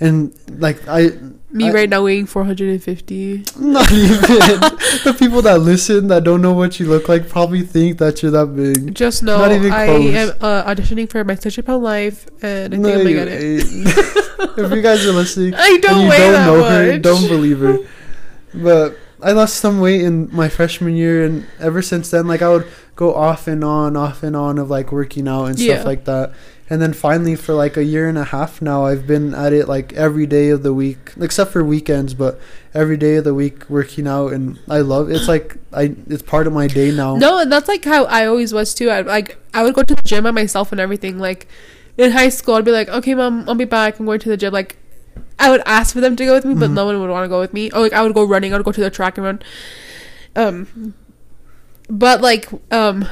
and 0.00 0.34
like 0.58 0.86
I, 0.88 1.10
Me 1.56 1.68
I- 1.68 1.72
right 1.72 1.88
now 1.88 2.04
weighing 2.04 2.26
450. 2.26 3.44
not 3.58 3.90
even 3.90 4.20
the 4.20 5.16
people 5.18 5.42
that 5.42 5.58
listen 5.60 6.08
that 6.08 6.22
don't 6.24 6.42
know 6.42 6.52
what 6.52 6.78
you 6.78 6.86
look 6.86 7.08
like 7.08 7.28
probably 7.28 7.62
think 7.62 7.98
that 7.98 8.22
you're 8.22 8.30
that 8.32 8.54
big. 8.54 8.94
Just 8.94 9.22
know 9.22 9.38
Not 9.38 9.52
even 9.52 9.72
I 9.72 9.86
close. 9.86 10.14
am 10.14 10.28
uh, 10.40 10.64
auditioning 10.64 11.08
for 11.10 11.24
my 11.24 11.34
Stitch 11.34 11.58
Upon 11.58 11.82
Life, 11.82 12.26
and 12.42 12.74
I 12.74 12.76
think 12.76 12.82
No, 12.82 12.92
I'm 12.92 12.98
gonna 12.98 13.12
get 13.12 13.28
it. 13.28 13.64
if 14.58 14.72
you 14.72 14.82
guys 14.82 15.04
are 15.06 15.12
listening, 15.12 15.54
I 15.54 15.78
don't 15.78 16.02
you 16.04 16.08
weigh 16.10 16.18
don't 16.18 16.32
that 16.32 16.46
know 16.46 16.60
much. 16.60 16.70
her, 16.70 16.98
don't 16.98 17.28
believe 17.28 17.58
her. 17.60 17.78
But 18.54 18.98
I 19.22 19.32
lost 19.32 19.56
some 19.56 19.80
weight 19.80 20.02
in 20.02 20.28
my 20.34 20.48
freshman 20.48 20.94
year, 20.96 21.24
and 21.24 21.46
ever 21.58 21.80
since 21.82 22.10
then, 22.10 22.26
like 22.26 22.42
I 22.42 22.48
would 22.50 22.66
go 22.96 23.14
off 23.14 23.46
and 23.46 23.62
on, 23.62 23.96
off 23.96 24.22
and 24.22 24.34
on 24.34 24.58
of 24.58 24.70
like 24.70 24.90
working 24.90 25.28
out 25.28 25.44
and 25.44 25.56
stuff 25.58 25.68
Yeah. 25.78 25.82
like 25.84 26.04
that. 26.06 26.32
And 26.68 26.82
then 26.82 26.92
finally, 26.94 27.36
for 27.36 27.52
like 27.54 27.76
a 27.76 27.84
year 27.84 28.08
and 28.08 28.18
a 28.18 28.24
half 28.24 28.60
now, 28.60 28.86
I've 28.86 29.06
been 29.06 29.34
at 29.34 29.52
it 29.52 29.68
like 29.68 29.92
every 29.92 30.26
day 30.26 30.48
of 30.48 30.64
the 30.64 30.74
week, 30.74 31.12
except 31.20 31.52
for 31.52 31.62
weekends, 31.62 32.12
but 32.14 32.40
every 32.74 32.96
day 32.96 33.16
of 33.16 33.24
the 33.24 33.34
week 33.34 33.70
working 33.70 34.08
out, 34.08 34.32
and 34.32 34.58
I 34.68 34.80
love 34.80 35.08
it's 35.08 35.28
like 35.28 35.58
I 35.72 35.94
it's 36.08 36.22
part 36.22 36.48
of 36.48 36.52
my 36.52 36.66
day 36.66 36.90
now. 36.90 37.14
No, 37.16 37.38
and 37.38 37.52
that's 37.52 37.68
like 37.68 37.84
how 37.84 38.06
I 38.06 38.26
always 38.26 38.52
was 38.52 38.74
too. 38.74 38.90
I 38.90 39.02
like 39.02 39.36
I 39.54 39.62
would 39.62 39.74
go 39.74 39.82
to 39.84 39.94
the 39.94 40.02
gym 40.02 40.24
by 40.24 40.32
myself 40.32 40.72
and 40.72 40.80
everything. 40.80 41.20
Like 41.20 41.46
in 41.96 42.10
high 42.10 42.30
school, 42.30 42.54
I'd 42.54 42.64
be 42.64 42.72
like, 42.72 42.88
"Okay, 42.88 43.14
mom, 43.14 43.44
I'll 43.48 43.54
be 43.54 43.64
back. 43.64 44.00
I'm 44.00 44.06
going 44.06 44.18
to 44.20 44.28
the 44.28 44.36
gym." 44.36 44.52
Like 44.52 44.76
I 45.38 45.50
would 45.50 45.62
ask 45.66 45.94
for 45.94 46.00
them 46.00 46.16
to 46.16 46.24
go 46.24 46.34
with 46.34 46.44
me, 46.44 46.54
but 46.54 46.70
Mhm. 46.70 46.74
no 46.74 46.86
one 46.86 47.00
would 47.00 47.10
want 47.10 47.24
to 47.24 47.28
go 47.28 47.38
with 47.38 47.52
me. 47.54 47.70
Or 47.70 47.80
like 47.80 47.92
I 47.92 48.02
would 48.02 48.14
go 48.14 48.24
running. 48.24 48.52
I 48.52 48.56
would 48.56 48.64
go 48.64 48.72
to 48.72 48.80
the 48.80 48.90
track 48.90 49.18
and 49.18 49.24
run. 49.24 49.38
Um, 50.34 50.94
but 51.88 52.20
like 52.20 52.48
um, 52.72 53.06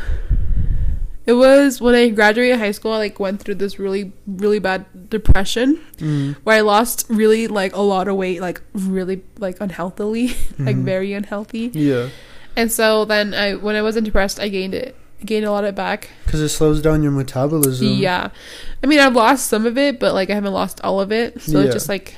it 1.26 1.32
was 1.32 1.80
when 1.80 1.94
I 1.94 2.08
graduated 2.10 2.58
high 2.58 2.72
school. 2.72 2.92
I 2.92 2.98
like 2.98 3.18
went 3.20 3.40
through 3.42 3.56
this 3.56 3.78
really 3.78 4.12
really 4.26 4.58
bad 4.58 4.84
depression 5.10 5.80
Mm. 5.98 6.36
where 6.44 6.56
I 6.56 6.60
lost 6.60 7.06
really 7.08 7.46
like 7.46 7.74
a 7.74 7.80
lot 7.80 8.08
of 8.08 8.16
weight, 8.16 8.40
like 8.40 8.60
really 8.74 9.22
like 9.38 9.56
unhealthily, 9.60 10.28
like 10.58 10.76
Mhm. 10.76 10.84
very 10.84 11.12
unhealthy. 11.12 11.70
Yeah, 11.72 12.08
And 12.56 12.70
so 12.70 13.04
then 13.04 13.32
I 13.34 13.54
when 13.54 13.76
I 13.76 13.82
wasn't 13.82 14.04
depressed, 14.06 14.38
I 14.40 14.48
gained 14.48 14.74
it. 14.74 14.96
gained 15.24 15.46
a 15.46 15.50
lot 15.50 15.64
of 15.64 15.68
it 15.70 15.74
back. 15.74 16.10
because 16.26 16.40
it 16.42 16.50
slows 16.50 16.82
down 16.82 17.02
your 17.02 17.12
metabolism. 17.12 17.86
Yeah. 17.86 18.28
I 18.82 18.86
mean, 18.86 18.98
I've 19.00 19.14
lost 19.16 19.46
some 19.48 19.64
of 19.64 19.78
it, 19.78 19.98
but 19.98 20.12
like 20.12 20.28
I 20.28 20.34
haven't 20.34 20.52
lost 20.52 20.80
all 20.84 21.00
of 21.00 21.10
it. 21.12 21.40
So 21.40 21.58
Yeah. 21.60 21.64
it's 21.66 21.74
just 21.74 21.88
like 21.88 22.16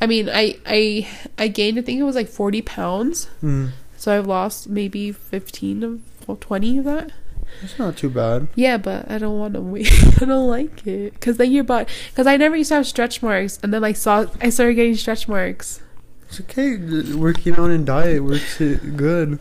I 0.00 0.06
mean, 0.06 0.28
I 0.28 0.58
I 0.66 1.08
I 1.38 1.48
gained 1.48 1.78
I 1.78 1.82
think 1.82 1.98
it 1.98 2.04
was 2.04 2.14
like 2.14 2.28
40 2.28 2.62
pounds. 2.62 3.28
Mm. 3.42 3.70
So 4.02 4.18
I've 4.18 4.26
lost 4.26 4.68
maybe 4.68 5.12
15 5.12 5.84
of 5.84 6.00
well, 6.26 6.36
20 6.40 6.78
of 6.78 6.84
that. 6.86 7.12
It's 7.62 7.78
not 7.78 7.96
too 7.96 8.10
bad. 8.10 8.48
Yeah, 8.56 8.76
but 8.76 9.08
I 9.08 9.18
don't 9.18 9.38
want 9.38 9.54
to 9.54 9.60
wait. 9.60 9.92
I 10.20 10.24
don't 10.24 10.48
like 10.48 10.84
it 10.88 11.20
cuz 11.20 11.36
then 11.36 11.52
your 11.52 11.62
body 11.62 11.86
cuz 12.16 12.26
I 12.26 12.36
never 12.36 12.56
used 12.56 12.70
to 12.70 12.74
have 12.78 12.86
stretch 12.88 13.22
marks 13.22 13.60
and 13.62 13.72
then 13.72 13.84
I 13.84 13.92
saw 13.92 14.26
I 14.40 14.50
started 14.50 14.74
getting 14.74 14.96
stretch 14.96 15.28
marks. 15.28 15.78
It's 16.28 16.40
okay. 16.40 16.74
Uh, 16.74 17.16
working 17.16 17.54
out 17.54 17.70
and 17.70 17.86
diet 17.86 18.24
works 18.24 18.58
good. 18.58 19.38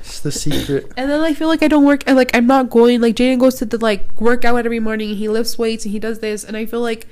It's 0.00 0.18
the 0.18 0.32
secret. 0.32 0.90
And 0.96 1.08
then 1.08 1.20
I 1.20 1.32
feel 1.32 1.46
like 1.46 1.62
I 1.62 1.68
don't 1.68 1.84
work 1.84 2.02
and 2.04 2.16
like 2.16 2.34
I'm 2.34 2.48
not 2.48 2.70
going 2.70 3.00
like 3.00 3.14
Jaden 3.14 3.38
goes 3.38 3.54
to 3.62 3.66
the 3.66 3.78
like 3.78 4.20
workout 4.20 4.66
every 4.66 4.80
morning, 4.80 5.14
he 5.14 5.28
lifts 5.28 5.56
weights 5.56 5.84
and 5.84 5.92
he 5.92 6.00
does 6.00 6.18
this 6.18 6.42
and 6.42 6.56
I 6.56 6.66
feel 6.66 6.80
like 6.80 7.06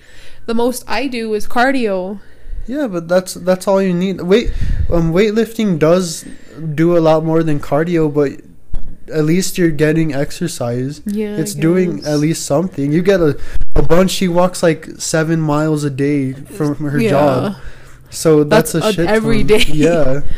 the 0.46 0.54
most 0.54 0.82
I 0.88 1.06
do 1.06 1.34
is 1.34 1.46
cardio. 1.46 2.18
Yeah, 2.70 2.86
but 2.86 3.08
that's 3.08 3.34
that's 3.34 3.66
all 3.66 3.82
you 3.82 3.92
need. 3.92 4.20
Weight, 4.20 4.52
um, 4.92 5.12
weightlifting 5.12 5.78
does 5.80 6.24
do 6.74 6.96
a 6.96 7.00
lot 7.00 7.24
more 7.24 7.42
than 7.42 7.58
cardio, 7.58 8.12
but 8.14 8.30
at 9.12 9.24
least 9.24 9.58
you're 9.58 9.72
getting 9.72 10.14
exercise. 10.14 11.02
Yeah. 11.04 11.36
It's 11.36 11.52
doing 11.54 12.04
at 12.04 12.18
least 12.20 12.46
something. 12.46 12.92
You 12.92 13.02
get 13.02 13.18
a, 13.20 13.36
a 13.74 13.82
bunch. 13.82 14.12
She 14.12 14.28
walks 14.28 14.62
like 14.62 14.86
seven 14.98 15.40
miles 15.40 15.82
a 15.82 15.90
day 15.90 16.32
from 16.32 16.76
her 16.76 17.00
Yeah. 17.00 17.10
job, 17.10 17.56
so 18.10 18.44
that's, 18.44 18.72
That's 18.72 18.86
a 18.86 18.92
shit 18.92 19.08
every 19.08 19.42
day. 19.42 19.64
Yeah. 19.66 20.20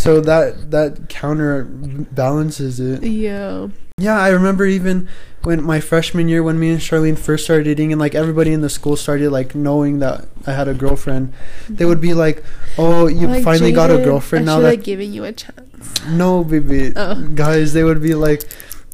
So 0.00 0.22
that 0.22 0.70
that 0.70 1.10
counter 1.10 1.64
balances 1.68 2.80
it. 2.80 3.02
Yeah. 3.04 3.68
Yeah, 4.00 4.18
I 4.18 4.30
remember 4.30 4.64
even 4.66 5.08
when 5.42 5.62
my 5.62 5.80
freshman 5.80 6.28
year 6.28 6.42
when 6.42 6.58
me 6.58 6.70
and 6.70 6.80
Charlene 6.80 7.18
first 7.18 7.44
started 7.44 7.64
dating 7.64 7.92
and 7.92 8.00
like 8.00 8.14
everybody 8.14 8.52
in 8.52 8.60
the 8.60 8.68
school 8.70 8.96
started 8.96 9.30
like 9.30 9.54
knowing 9.54 9.98
that 10.00 10.26
I 10.46 10.52
had 10.52 10.68
a 10.68 10.74
girlfriend, 10.74 11.32
they 11.68 11.84
would 11.84 12.00
be 12.00 12.14
like, 12.14 12.42
"Oh, 12.78 13.06
you 13.08 13.26
Like, 13.26 13.44
finally 13.44 13.72
got 13.72 13.90
a 13.90 13.98
girlfriend 13.98 14.46
now 14.46 14.56
should 14.56 14.64
that 14.64 14.74
have 14.76 14.84
given 14.84 15.12
you 15.12 15.24
a 15.24 15.32
chance. 15.32 15.60
no, 16.08 16.44
baby. 16.44 16.92
Oh. 16.96 17.14
Guys, 17.34 17.72
they 17.72 17.84
would 17.84 18.02
be 18.02 18.14
like, 18.14 18.44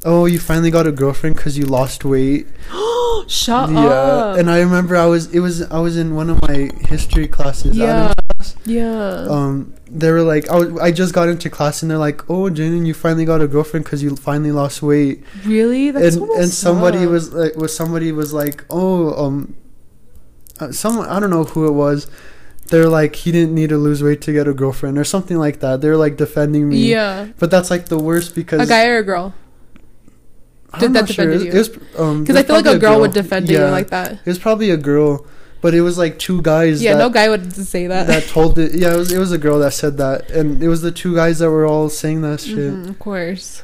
"Oh, 0.05 0.25
you 0.25 0.39
finally 0.39 0.71
got 0.71 0.87
a 0.87 0.91
girlfriend 0.91 1.37
cuz 1.37 1.57
you 1.57 1.65
lost 1.65 2.05
weight." 2.05 2.47
Shut 3.27 3.69
yeah. 3.71 3.79
up. 3.79 4.35
Yeah, 4.35 4.39
and 4.39 4.49
I 4.49 4.59
remember 4.59 4.95
I 4.95 5.05
was 5.05 5.27
it 5.33 5.39
was 5.39 5.61
I 5.63 5.79
was 5.79 5.97
in 5.97 6.15
one 6.15 6.29
of 6.29 6.41
my 6.43 6.69
history 6.87 7.27
classes. 7.27 7.75
yeah. 7.75 8.13
Adam's 8.13 8.55
Yeah. 8.65 9.25
um 9.29 9.73
they 9.89 10.11
were 10.11 10.21
like 10.21 10.47
I, 10.49 10.55
was, 10.57 10.79
I 10.79 10.91
just 10.91 11.13
got 11.13 11.27
into 11.27 11.49
class 11.49 11.81
and 11.81 11.89
they're 11.91 11.97
like 11.97 12.29
oh 12.29 12.43
Jaden 12.49 12.85
you 12.85 12.93
finally 12.93 13.25
got 13.25 13.41
a 13.41 13.47
girlfriend 13.47 13.85
because 13.85 14.01
you 14.03 14.15
finally 14.15 14.51
lost 14.51 14.81
weight 14.81 15.23
really? 15.45 15.91
That's 15.91 16.15
and 16.15 16.29
and 16.41 16.49
somebody 16.49 17.05
was 17.05 17.33
like 17.33 17.55
was 17.55 17.75
somebody 17.75 18.11
was 18.11 18.31
like 18.33 18.63
oh 18.69 19.13
um 19.25 19.55
uh, 20.59 20.71
someone 20.71 21.07
I 21.09 21.19
don't 21.19 21.29
know 21.31 21.43
who 21.45 21.67
it 21.67 21.71
was 21.71 22.07
they're 22.69 22.89
like 22.89 23.15
he 23.15 23.31
didn't 23.31 23.55
need 23.55 23.69
to 23.69 23.77
lose 23.77 24.01
weight 24.03 24.21
to 24.21 24.31
get 24.33 24.47
a 24.47 24.53
girlfriend 24.53 24.97
or 24.97 25.03
something 25.03 25.37
like 25.37 25.59
that 25.61 25.81
they're 25.81 25.97
like 25.97 26.15
defending 26.17 26.69
me 26.69 26.77
Yeah. 26.91 27.27
but 27.39 27.49
that's 27.51 27.69
like 27.71 27.85
the 27.87 27.97
worst 27.97 28.35
because 28.35 28.61
A 28.61 28.65
guy 28.67 28.85
or 28.87 28.99
a 28.99 29.03
girl? 29.03 29.33
I'm 30.73 30.79
Did 30.81 30.93
that 30.93 31.01
not 31.01 31.09
sure. 31.09 31.33
you? 31.33 31.51
was, 31.53 31.69
um, 31.97 32.23
Because 32.23 32.35
I 32.35 32.43
feel 32.43 32.55
like 32.57 32.65
probably 32.65 32.77
a 32.77 32.79
girl, 32.79 32.99
would 33.01 33.13
defend 33.13 33.49
you 33.49 33.57
Yeah. 33.57 33.71
like 33.71 33.89
that. 33.89 34.13
it 34.13 34.25
was 34.25 34.39
probably 34.39 34.69
a 34.71 34.77
girl 34.77 35.25
but 35.59 35.73
it 35.73 35.81
was 35.81 35.97
like 35.97 36.19
two 36.19 36.41
guys 36.43 36.83
Yeah, 36.83 36.93
that, 36.93 36.99
no 36.99 37.09
guy 37.09 37.29
would 37.29 37.51
say 37.53 37.87
that. 37.87 38.05
that 38.07 38.23
told 38.27 38.59
it 38.59 38.75
yeah 38.75 38.93
it 38.93 38.97
was, 38.97 39.11
it 39.11 39.17
was 39.17 39.31
a 39.31 39.37
girl 39.39 39.59
that 39.59 39.73
said 39.73 39.97
that 39.97 40.29
and 40.29 40.61
it 40.61 40.67
was 40.67 40.81
the 40.81 40.91
two 40.91 41.15
guys 41.15 41.39
that 41.39 41.49
were 41.49 41.65
all 41.65 41.89
saying 41.89 42.21
that 42.21 42.41
shit 42.41 42.57
Mhm, 42.57 42.89
of 42.89 42.99
course. 42.99 43.63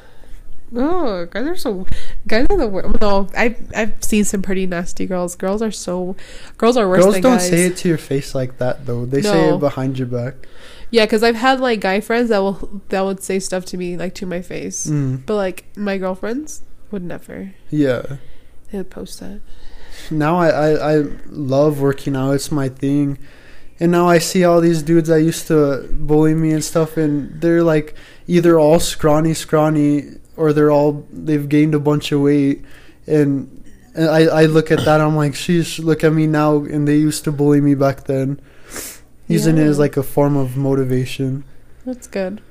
Oh, 0.75 1.27
guys 1.29 1.45
are 1.45 1.55
so. 1.55 1.85
Guys 2.27 2.47
are 2.49 2.57
the 2.57 2.65
worst. 2.67 2.99
No, 2.99 3.27
I've 3.37 3.57
I've 3.75 3.93
seen 4.03 4.23
some 4.23 4.41
pretty 4.41 4.65
nasty 4.65 5.05
girls. 5.05 5.35
Girls 5.35 5.61
are 5.61 5.69
so. 5.69 6.15
Girls 6.57 6.77
are 6.77 6.89
worse 6.89 7.03
girls 7.03 7.13
than 7.13 7.21
don't 7.21 7.37
guys. 7.37 7.47
say 7.47 7.65
it 7.67 7.77
to 7.77 7.89
your 7.89 7.99
face 7.99 8.33
like 8.33 8.57
that 8.57 8.87
though 8.87 9.05
they 9.05 9.21
say 9.21 9.49
it 9.53 9.59
behind 9.59 9.99
your 9.99 10.07
back 10.07 10.33
Yeah, 10.89 11.05
because 11.05 11.21
I've 11.21 11.35
had 11.35 11.59
like 11.59 11.79
guy 11.79 11.99
friends 12.01 12.29
that 12.29 12.39
will 12.39 12.81
that 12.89 13.01
would 13.05 13.21
say 13.21 13.37
stuff 13.37 13.65
to 13.65 13.77
me 13.77 13.97
like 13.97 14.15
to 14.15 14.25
my 14.25 14.41
face, 14.41 14.87
mm, 14.87 15.23
but 15.27 15.35
like 15.35 15.65
my 15.77 15.99
girlfriends 15.99 16.63
would 16.93 17.03
never. 17.03 17.53
yeah 17.69 18.17
They 18.71 18.77
would 18.77 18.89
post 18.89 19.19
that. 19.19 19.41
now 20.09 20.37
I, 20.37 20.47
I, 20.49 20.91
I 20.93 21.03
love 21.27 21.81
working 21.81 22.15
out. 22.15 22.31
It's 22.31 22.51
my 22.51 22.69
thing. 22.69 23.17
and 23.79 23.91
now 23.91 24.07
I 24.07 24.19
see 24.19 24.43
all 24.45 24.61
these 24.61 24.81
dudes 24.83 25.09
that 25.09 25.21
used 25.21 25.47
to 25.47 25.87
bully 25.91 26.33
me 26.35 26.51
and 26.53 26.63
stuff, 26.63 26.95
and 26.95 27.41
they're 27.41 27.63
like 27.63 27.95
either 28.27 28.57
all 28.59 28.79
scrawny, 28.79 29.33
scrawny, 29.33 30.03
or 30.37 30.53
they're 30.53 30.71
all 30.71 31.05
they've 31.11 31.49
gained 31.49 31.75
a 31.75 31.79
bunch 31.79 32.11
of 32.13 32.21
weight, 32.21 32.63
and, 33.07 33.49
and 33.95 34.07
I 34.09 34.21
I 34.41 34.45
look 34.45 34.71
at 34.71 34.85
that, 34.85 35.01
I'm 35.01 35.15
like, 35.15 35.33
sheesh, 35.33 35.83
look 35.83 36.03
at 36.03 36.13
me 36.13 36.25
now, 36.27 36.57
and 36.73 36.87
they 36.87 36.97
used 36.97 37.23
to 37.25 37.31
bully 37.31 37.61
me 37.61 37.75
back 37.75 38.05
then, 38.05 38.39
using 39.27 39.57
it 39.57 39.65
as 39.67 39.77
like 39.79 39.97
a 39.97 40.03
form 40.03 40.35
of 40.37 40.55
motivation. 40.57 41.43
That's 41.85 42.07
good. 42.07 42.41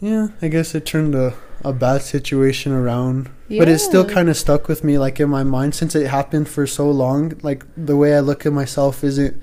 Yeah, 0.00 0.28
I 0.40 0.48
guess 0.48 0.74
it 0.74 0.86
turned 0.86 1.14
a 1.14 1.34
a 1.62 1.72
bad 1.72 2.00
situation 2.02 2.72
around. 2.72 3.28
But 3.58 3.68
it 3.68 3.78
still 3.80 4.04
kind 4.04 4.28
of 4.28 4.36
stuck 4.36 4.68
with 4.68 4.84
me, 4.84 4.98
like 4.98 5.18
in 5.18 5.28
my 5.28 5.42
mind, 5.42 5.74
since 5.74 5.94
it 5.94 6.06
happened 6.06 6.48
for 6.48 6.66
so 6.66 6.90
long. 6.90 7.32
Like 7.42 7.64
the 7.76 7.96
way 7.96 8.16
I 8.16 8.20
look 8.20 8.46
at 8.46 8.52
myself 8.52 9.02
isn't 9.02 9.42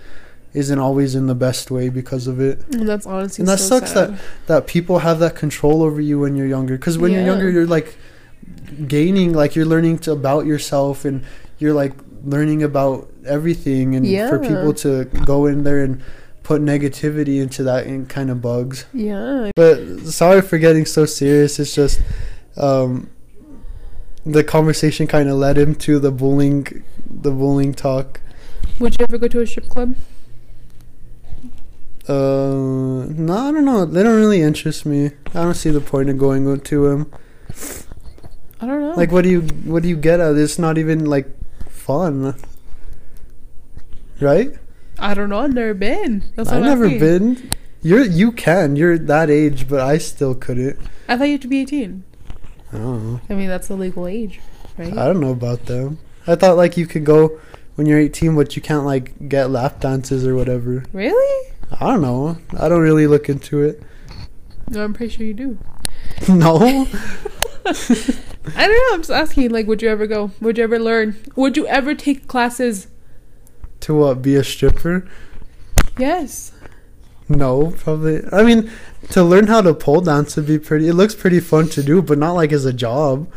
isn't 0.54 0.80
always 0.80 1.14
in 1.14 1.28
the 1.28 1.36
best 1.36 1.70
way 1.70 1.90
because 1.90 2.26
of 2.26 2.40
it. 2.40 2.60
And 2.74 2.88
that's 2.88 3.06
honestly 3.06 3.44
And 3.44 3.50
that 3.50 3.60
so 3.60 3.80
sucks 3.80 3.92
sad. 3.94 4.20
That 4.48 4.66
people 4.66 5.00
have 5.00 5.20
that 5.20 5.36
control 5.36 5.84
over 5.84 6.00
you 6.02 6.20
when 6.20 6.36
you're 6.36 6.48
younger. 6.48 6.78
Because 6.78 6.98
when 6.98 7.12
you're 7.12 7.26
younger, 7.26 7.50
you're 7.50 7.68
like 7.68 7.98
gaining, 8.88 9.34
like 9.34 9.56
you're 9.56 9.66
learning 9.66 10.00
to 10.00 10.14
about 10.14 10.46
yourself, 10.46 11.06
and 11.06 11.24
you're 11.60 11.74
like 11.74 11.94
learning 12.24 12.64
about 12.64 13.10
everything. 13.26 13.96
And 13.96 14.08
for 14.30 14.40
people 14.40 14.74
to 14.76 15.06
go 15.26 15.46
in 15.48 15.64
there 15.64 15.84
and 15.84 16.02
put 16.44 16.62
negativity 16.62 17.42
into 17.42 17.64
that, 17.64 17.86
and 17.86 18.08
kind 18.08 18.32
of 18.32 18.42
bugs. 18.42 18.86
Yeah. 18.94 19.52
But 19.56 20.00
sorry 20.08 20.42
for 20.42 20.58
getting 20.58 20.86
so 20.86 21.06
serious. 21.06 21.60
It's 21.60 21.76
just 21.76 22.02
um, 22.56 23.10
the 24.28 24.44
conversation 24.44 25.08
kind 25.08 25.30
of 25.30 25.38
led 25.38 25.58
him 25.58 25.74
to 25.76 26.00
the 26.00 26.12
bullying, 26.12 26.84
the 27.10 27.32
bullying 27.32 27.74
talk. 27.74 28.20
Would 28.80 29.00
you 29.00 29.06
ever 29.08 29.18
go 29.18 29.28
to 29.28 29.42
a 29.42 29.48
strip 29.48 29.70
club? 29.70 29.96
Uh, 32.08 33.06
no, 33.10 33.34
I 33.34 33.52
don't 33.52 33.66
know. 33.66 33.86
They 33.86 34.04
don't 34.04 34.16
really 34.16 34.42
interest 34.42 34.86
me. 34.86 35.12
I 35.30 35.44
don't 35.44 35.56
see 35.56 35.70
the 35.70 35.82
point 35.82 36.10
of 36.10 36.18
going 36.18 36.60
to 36.60 36.90
them. 36.90 37.12
I 38.60 38.66
don't 38.66 38.82
know. 38.82 38.94
Like, 38.96 39.12
what 39.12 39.24
do 39.24 39.30
you 39.30 39.42
what 39.42 39.84
do 39.84 39.90
you 39.90 39.98
get 39.98 40.20
out? 40.20 40.32
of 40.32 40.38
it? 40.38 40.42
It's 40.42 40.60
not 40.60 40.78
even 40.78 41.06
like 41.06 41.28
fun, 41.70 42.36
right? 44.20 44.52
I 45.00 45.14
don't 45.14 45.30
know. 45.30 45.40
I've 45.40 45.54
never 45.54 45.74
been. 45.74 46.24
That's 46.36 46.50
I've 46.50 46.64
never 46.64 46.90
been. 46.90 47.52
You're 47.82 48.04
you 48.04 48.32
can. 48.32 48.76
You're 48.76 48.98
that 48.98 49.30
age, 49.30 49.68
but 49.68 49.82
I 49.82 49.98
still 49.98 50.34
couldn't. 50.34 50.80
I 51.08 51.18
thought 51.18 51.26
you 51.26 51.34
had 51.34 51.42
to 51.44 51.48
be 51.48 51.62
18. 51.62 52.04
I 52.74 52.78
don't 52.78 53.14
know. 53.14 53.22
I 53.30 53.34
mean, 53.34 53.48
that's 53.48 53.68
the 53.68 53.76
legal 53.76 54.08
age, 54.08 54.40
right? 54.78 54.92
I 54.98 55.06
don't 55.06 55.20
know 55.20 55.32
about 55.32 55.66
them. 55.66 56.00
I 56.26 56.36
thought 56.36 56.58
like 56.58 56.78
you 56.78 56.86
could 56.86 57.06
go 57.06 57.40
when 57.76 57.88
you're 57.88 58.00
18, 58.00 58.36
but 58.36 58.56
you 58.56 58.62
can't 58.62 58.86
like 58.86 59.30
get 59.30 59.50
lap 59.50 59.80
dances 59.80 60.26
or 60.28 60.36
whatever. 60.36 60.84
really? 60.94 61.52
I 61.80 61.88
don't 61.88 62.02
know. 62.02 62.38
I 62.58 62.70
don't 62.70 62.82
really 62.82 63.08
look 63.08 63.30
into 63.30 63.62
it. 63.62 63.82
No, 64.70 64.84
I'm 64.84 64.94
pretty 64.94 65.14
sure 65.16 65.26
you 65.26 65.34
do. 65.34 65.58
no. 66.30 66.58
I 67.66 68.66
don't 68.66 68.78
know. 68.78 68.94
I'm 68.94 69.00
just 69.00 69.12
asking. 69.12 69.52
Like, 69.52 69.68
would 69.68 69.82
you 69.82 69.90
ever 69.90 70.08
go? 70.08 70.32
Would 70.42 70.58
you 70.58 70.64
ever 70.64 70.80
learn? 70.80 71.18
Would 71.36 71.58
you 71.58 71.68
ever 71.68 71.94
take 71.96 72.28
classes? 72.28 72.88
to 73.82 73.94
what? 73.94 74.22
Be 74.22 74.36
a 74.36 74.44
stripper? 74.44 75.08
Yes. 75.98 76.52
No, 77.30 77.72
probably. 77.78 78.22
I 78.32 78.44
mean, 78.44 78.72
to 79.10 79.24
learn 79.24 79.48
how 79.48 79.62
to 79.62 79.74
pole 79.74 80.02
dance 80.02 80.36
would 80.36 80.48
be 80.48 80.60
pretty. 80.60 80.88
It 80.88 80.94
looks 80.94 81.14
pretty 81.16 81.40
fun 81.40 81.68
to 81.70 81.84
do, 81.84 82.02
but 82.02 82.18
not 82.18 82.32
like 82.34 82.52
as 82.54 82.66
a 82.66 82.74
job, 82.74 83.28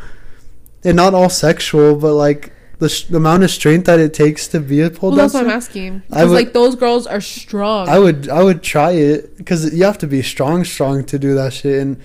and 0.83 0.95
not 0.95 1.13
all 1.13 1.29
sexual. 1.29 1.95
But 1.95 2.13
like 2.13 2.53
the, 2.79 2.87
sh- 2.89 3.03
the 3.05 3.17
amount 3.17 3.43
of 3.43 3.51
strength 3.51 3.85
that 3.87 3.99
it 3.99 4.13
takes 4.13 4.47
to 4.49 4.59
be 4.59 4.79
a 4.81 4.89
pole 4.89 5.09
Well, 5.11 5.17
that's 5.17 5.33
dancer. 5.33 5.45
what 5.45 5.51
I'm 5.51 5.57
asking. 5.57 6.03
I 6.11 6.23
would- 6.23 6.31
like 6.33 6.53
those 6.53 6.75
girls 6.75 7.05
are 7.05 7.21
strong. 7.21 7.89
I 7.89 7.99
would 7.99 8.29
I 8.29 8.41
would 8.43 8.63
try 8.63 8.91
it 8.91 9.37
because 9.37 9.73
you 9.73 9.83
have 9.83 9.97
to 9.99 10.07
be 10.07 10.21
strong, 10.21 10.63
strong 10.63 11.03
to 11.05 11.19
do 11.19 11.35
that 11.35 11.51
shit, 11.53 11.81
and 11.81 11.97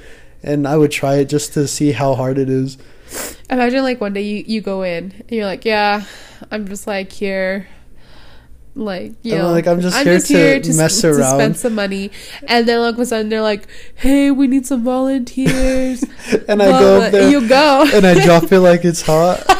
and 0.42 0.66
I 0.66 0.76
would 0.76 0.90
try 0.90 1.16
it 1.16 1.26
just 1.26 1.54
to 1.54 1.66
see 1.68 1.92
how 1.92 2.14
hard 2.14 2.36
it 2.38 2.48
is. 2.50 2.78
Imagine 3.48 3.82
like 3.84 4.00
one 4.00 4.12
day 4.12 4.22
you, 4.22 4.44
you 4.46 4.60
go 4.60 4.82
in 4.82 5.12
and 5.20 5.30
you're 5.30 5.46
like, 5.46 5.64
yeah, 5.64 6.04
I'm 6.50 6.66
just 6.66 6.88
like 6.88 7.12
here, 7.12 7.68
like 8.76 9.12
you 9.22 9.32
I'm 9.34 9.38
know, 9.40 9.50
like, 9.52 9.66
I'm 9.66 9.80
just 9.80 10.28
here 10.28 10.60
to 10.60 10.68
s- 10.68 10.76
mess 10.76 11.00
to 11.00 11.08
around. 11.10 11.34
spend 11.38 11.56
some 11.56 11.74
money, 11.74 12.10
and 12.46 12.68
then 12.68 12.78
all 12.78 12.84
of 12.86 12.98
a 12.98 13.06
sudden 13.06 13.30
they're 13.30 13.40
like, 13.42 13.66
hey, 13.94 14.30
we 14.30 14.46
need 14.46 14.66
some 14.66 14.84
volunteers, 14.84 16.04
And 16.48 16.62
I 16.62 16.68
Blah, 16.68 16.80
go 16.80 17.00
uh, 17.02 17.10
there 17.10 17.30
you 17.30 17.48
go, 17.48 17.84
and 17.92 18.06
I 18.06 18.22
drop 18.24 18.52
it 18.52 18.60
like 18.60 18.84
it's 18.84 19.02
hot. 19.06 19.42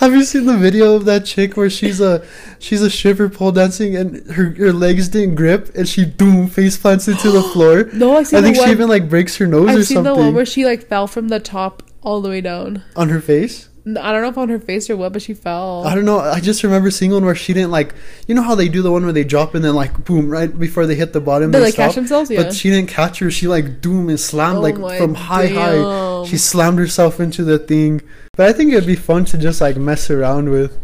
Have 0.00 0.12
you 0.12 0.24
seen 0.24 0.46
the 0.46 0.56
video 0.58 0.94
of 0.94 1.04
that 1.06 1.24
chick 1.24 1.56
where 1.56 1.70
she's 1.70 2.00
a 2.00 2.24
she's 2.58 2.82
a 2.82 2.90
stripper 2.90 3.28
pole 3.28 3.52
dancing 3.52 3.96
and 3.96 4.16
her 4.32 4.50
her 4.50 4.72
legs 4.72 5.08
didn't 5.08 5.34
grip 5.36 5.74
and 5.74 5.88
she 5.88 6.04
boom 6.04 6.46
face 6.48 6.76
plants 6.76 7.08
into 7.08 7.30
the 7.30 7.42
floor. 7.52 7.84
no, 7.92 8.14
I 8.16 8.20
I 8.20 8.24
think 8.24 8.56
one. 8.56 8.66
she 8.66 8.70
even 8.72 8.88
like 8.88 9.08
breaks 9.08 9.36
her 9.36 9.46
nose 9.46 9.68
or 9.68 9.78
I've 9.78 9.86
seen 9.86 10.02
the 10.02 10.10
one 10.10 10.18
something 10.18 10.34
where 10.34 10.46
she 10.46 10.64
like 10.64 10.86
fell 10.88 11.06
from 11.06 11.28
the 11.28 11.40
top 11.40 11.82
all 12.02 12.20
the 12.20 12.28
way 12.28 12.40
down. 12.40 12.82
on 12.96 13.08
her 13.10 13.20
face. 13.20 13.68
I 13.84 14.12
don't 14.12 14.22
know 14.22 14.28
if 14.28 14.38
on 14.38 14.48
her 14.48 14.60
face 14.60 14.88
or 14.90 14.96
what, 14.96 15.12
but 15.12 15.22
she 15.22 15.34
fell. 15.34 15.84
I 15.84 15.96
don't 15.96 16.04
know. 16.04 16.20
I 16.20 16.38
just 16.38 16.62
remember 16.62 16.90
seeing 16.90 17.10
one 17.10 17.24
where 17.24 17.34
she 17.34 17.52
didn't 17.52 17.72
like. 17.72 17.94
You 18.28 18.34
know 18.34 18.42
how 18.42 18.54
they 18.54 18.68
do 18.68 18.80
the 18.80 18.92
one 18.92 19.02
where 19.02 19.12
they 19.12 19.24
drop 19.24 19.56
and 19.56 19.64
then 19.64 19.74
like 19.74 20.04
boom 20.04 20.30
right 20.30 20.56
before 20.56 20.86
they 20.86 20.94
hit 20.94 21.12
the 21.12 21.20
bottom. 21.20 21.50
They 21.50 21.58
they 21.58 21.64
like 21.66 21.74
catch 21.74 21.96
themselves, 21.96 22.30
yeah. 22.30 22.44
But 22.44 22.54
she 22.54 22.70
didn't 22.70 22.88
catch 22.88 23.18
her. 23.18 23.30
She 23.30 23.48
like 23.48 23.80
doom 23.80 24.08
and 24.08 24.20
slammed 24.20 24.58
Oh 24.58 24.60
like 24.60 24.98
from 24.98 25.14
high 25.14 25.48
high. 25.48 26.24
She 26.26 26.38
slammed 26.38 26.78
herself 26.78 27.18
into 27.18 27.42
the 27.42 27.58
thing. 27.58 28.02
But 28.36 28.46
I 28.48 28.52
think 28.52 28.72
it'd 28.72 28.86
be 28.86 28.94
fun 28.94 29.24
to 29.26 29.38
just 29.38 29.60
like 29.60 29.76
mess 29.76 30.10
around 30.10 30.50
with. 30.50 30.78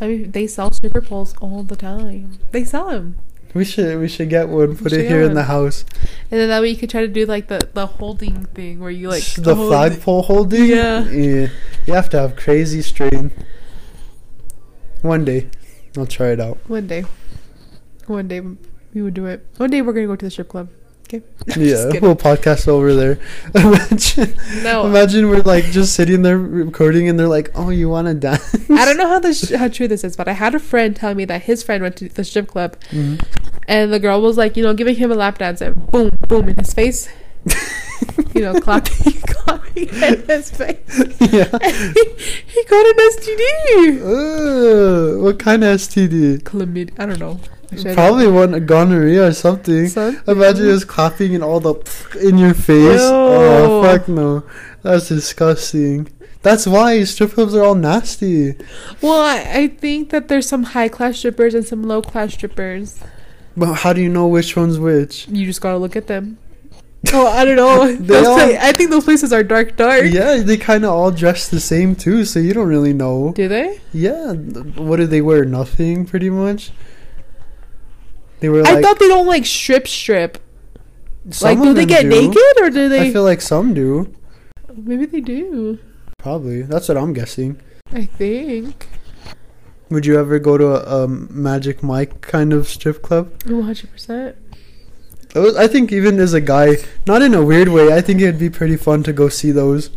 I 0.00 0.06
mean, 0.06 0.30
they 0.32 0.46
sell 0.46 0.70
stripper 0.70 1.02
poles 1.02 1.34
all 1.40 1.62
the 1.62 1.76
time. 1.76 2.38
They 2.50 2.64
sell 2.64 2.88
them, 2.88 3.16
We 3.54 3.64
should 3.64 3.98
we 4.00 4.08
should 4.08 4.30
get 4.30 4.48
one. 4.48 4.76
Put 4.76 4.92
it 4.92 5.06
here 5.06 5.22
in 5.22 5.34
the 5.34 5.42
house. 5.44 5.84
and 6.30 6.40
then 6.40 6.48
that 6.48 6.62
way 6.62 6.70
you 6.70 6.76
could 6.76 6.88
try 6.90 7.02
to 7.02 7.08
do 7.08 7.26
like 7.26 7.48
the 7.48 7.60
the 7.74 7.86
holding 7.86 8.46
thing 8.46 8.80
where 8.80 8.90
you 8.90 9.08
like 9.08 9.24
the 9.36 9.54
hold- 9.54 9.68
flagpole 9.68 10.22
holding. 10.22 10.64
Yeah. 10.66 11.04
yeah. 11.10 11.48
You 11.86 11.94
have 11.94 12.08
to 12.10 12.18
have 12.18 12.36
crazy 12.36 12.80
strain. 12.80 13.30
One 15.02 15.24
day, 15.24 15.48
I'll 15.98 16.06
try 16.06 16.28
it 16.28 16.40
out. 16.40 16.58
One 16.68 16.86
day, 16.86 17.04
one 18.06 18.28
day 18.28 18.40
we 18.94 19.02
would 19.02 19.14
do 19.14 19.26
it. 19.26 19.44
One 19.58 19.68
day 19.70 19.82
we're 19.82 19.92
gonna 19.92 20.06
go 20.06 20.16
to 20.16 20.24
the 20.24 20.30
strip 20.30 20.48
club. 20.48 20.68
Okay. 21.14 21.22
yeah, 21.58 21.90
we'll 22.00 22.16
podcast 22.16 22.68
over 22.68 22.94
there. 22.94 23.18
imagine, 23.54 24.34
No. 24.62 24.86
imagine 24.86 25.28
we're 25.28 25.42
like 25.42 25.64
just 25.66 25.94
sitting 25.94 26.22
there 26.22 26.38
recording, 26.38 27.08
and 27.08 27.18
they're 27.18 27.28
like, 27.28 27.50
"Oh, 27.54 27.68
you 27.70 27.88
want 27.88 28.08
to 28.08 28.14
dance?" 28.14 28.54
I 28.70 28.84
don't 28.86 28.96
know 28.96 29.08
how 29.08 29.18
this 29.18 29.50
how 29.50 29.68
true 29.68 29.88
this 29.88 30.04
is, 30.04 30.16
but 30.16 30.28
I 30.28 30.32
had 30.32 30.54
a 30.54 30.58
friend 30.58 30.96
tell 30.96 31.14
me 31.14 31.24
that 31.26 31.42
his 31.42 31.62
friend 31.62 31.82
went 31.82 31.96
to 31.96 32.08
the 32.08 32.24
strip 32.24 32.48
club 32.48 32.76
Mhm. 32.90 33.22
and 33.68 33.92
the 33.92 33.98
girl 33.98 34.22
was 34.22 34.36
like, 34.38 34.56
you 34.56 34.62
know, 34.62 34.72
giving 34.74 34.96
him 34.96 35.12
a 35.12 35.14
lap 35.14 35.38
dance 35.38 35.60
and 35.60 35.74
boom, 35.90 36.10
boom 36.28 36.48
in 36.48 36.56
his 36.56 36.72
face. 36.72 37.08
you 38.34 38.40
know, 38.40 38.54
clapping, 38.60 39.12
clapping 39.26 39.88
in 39.88 40.22
his 40.26 40.50
face. 40.50 40.78
yeah. 41.20 41.50
he 42.46 42.64
got 42.64 42.86
an 42.86 42.98
STD. 43.12 43.42
Ugh, 44.00 45.22
what 45.22 45.38
kind 45.38 45.64
of 45.64 45.78
STD? 45.80 46.42
Chlamydia. 46.42 46.92
I 46.98 47.06
don't 47.06 47.18
know. 47.18 47.40
I 47.86 47.94
Probably 47.94 48.28
one 48.28 48.66
gonorrhea 48.66 49.28
or 49.28 49.32
something. 49.32 49.88
Son? 49.88 50.20
Imagine 50.26 50.64
just 50.66 50.88
clapping 50.88 51.34
and 51.34 51.42
all 51.42 51.60
the 51.60 51.74
in 52.20 52.38
your 52.38 52.54
face. 52.54 53.00
Oh 53.02 53.82
fuck 53.82 54.08
no, 54.08 54.42
that's 54.82 55.08
disgusting. 55.08 56.08
That's 56.42 56.66
why 56.66 57.04
strip 57.04 57.32
clubs 57.32 57.54
are 57.54 57.62
all 57.64 57.74
nasty. 57.76 58.56
Well, 59.00 59.20
I, 59.20 59.60
I 59.62 59.68
think 59.68 60.10
that 60.10 60.26
there's 60.28 60.48
some 60.48 60.64
high 60.64 60.88
class 60.88 61.16
strippers 61.18 61.54
and 61.54 61.64
some 61.64 61.82
low 61.84 62.02
class 62.02 62.34
strippers. 62.34 62.98
But 63.56 63.74
how 63.74 63.92
do 63.92 64.00
you 64.00 64.08
know 64.08 64.26
which 64.26 64.56
one's 64.56 64.78
which? 64.78 65.28
You 65.28 65.46
just 65.46 65.60
gotta 65.60 65.78
look 65.78 65.94
at 65.96 66.08
them. 66.08 66.38
Oh, 67.12 67.26
I 67.26 67.44
don't 67.44 67.56
know. 67.56 67.86
They 67.96 67.96
Those 68.06 68.26
all- 68.26 68.36
pla- 68.36 68.58
I 68.60 68.72
think 68.72 68.90
those 68.90 69.04
places 69.04 69.32
are 69.32 69.42
dark, 69.42 69.76
dark. 69.76 70.04
Yeah, 70.08 70.36
they 70.36 70.56
kind 70.56 70.84
of 70.84 70.90
all 70.90 71.10
dress 71.10 71.48
the 71.48 71.60
same 71.60 71.94
too, 71.96 72.24
so 72.24 72.38
you 72.38 72.54
don't 72.54 72.68
really 72.68 72.92
know. 72.92 73.32
Do 73.34 73.48
they? 73.48 73.80
Yeah, 73.92 74.32
what 74.32 74.96
do 74.96 75.06
they 75.06 75.20
wear? 75.20 75.44
Nothing, 75.44 76.06
pretty 76.06 76.30
much. 76.30 76.70
They 78.42 78.48
were 78.48 78.66
I 78.66 78.82
thought 78.82 78.98
they 78.98 79.06
don't 79.06 79.28
like 79.28 79.46
strip, 79.46 79.86
strip. 79.86 80.36
some 81.30 81.48
like, 81.48 81.58
of 81.58 81.64
do 81.64 81.74
they 81.74 81.86
get 81.86 82.02
do. 82.02 82.08
naked 82.08 82.60
or 82.60 82.70
do 82.70 82.88
they? 82.88 83.06
I 83.08 83.12
feel 83.12 83.22
like 83.22 83.40
some 83.40 83.72
do. 83.72 84.12
Maybe 84.74 85.06
they 85.06 85.20
do. 85.20 85.78
Probably. 86.18 86.62
That's 86.62 86.88
what 86.88 86.96
I'm 86.96 87.12
guessing. 87.12 87.60
I 87.92 88.04
think. 88.06 88.88
Would 89.90 90.06
you 90.06 90.18
ever 90.18 90.40
go 90.40 90.58
to 90.58 90.66
a, 90.74 91.04
a 91.04 91.08
Magic 91.08 91.84
Mike 91.84 92.20
kind 92.20 92.52
of 92.52 92.66
strip 92.66 93.00
club? 93.00 93.30
One 93.46 93.62
hundred 93.62 93.92
percent. 93.92 94.36
I 95.36 95.68
think 95.68 95.92
even 95.92 96.18
as 96.18 96.34
a 96.34 96.40
guy, 96.40 96.78
not 97.06 97.22
in 97.22 97.34
a 97.34 97.44
weird 97.44 97.68
way, 97.68 97.92
I 97.94 98.00
think 98.00 98.20
it'd 98.20 98.40
be 98.40 98.50
pretty 98.50 98.76
fun 98.76 99.04
to 99.04 99.12
go 99.12 99.28
see 99.28 99.52
those. 99.52 99.90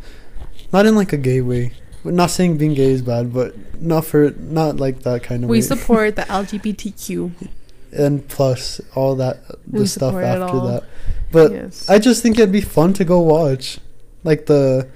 Not 0.71 0.85
in 0.85 0.93
like 0.95 1.13
a 1.13 1.17
gay 1.17 1.41
way. 1.41 1.73
Not 2.03 2.29
saying 2.29 2.57
being 2.57 2.75
gay 2.75 2.91
is 2.91 3.01
bad, 3.01 3.33
but 3.33 3.81
not 3.81 4.05
for 4.05 4.29
not 4.37 4.77
like 4.77 4.99
that 5.01 5.23
kind 5.23 5.43
of 5.43 5.49
We 5.49 5.57
way. 5.57 5.61
support 5.61 6.15
the 6.19 6.21
LGBTQ. 6.23 7.31
And 7.95 8.27
plus 8.27 8.81
all 8.93 9.15
that 9.15 9.47
the 9.67 9.81
We 9.81 9.87
stuff 9.87 10.15
after 10.15 10.59
that. 10.67 10.83
But 11.31 11.51
yes. 11.51 11.89
I 11.89 11.99
just 11.99 12.21
think 12.21 12.37
it'd 12.37 12.51
be 12.51 12.61
fun 12.61 12.93
to 12.93 13.03
go 13.05 13.19
watch, 13.19 13.79
like 14.23 14.45
the, 14.45 14.89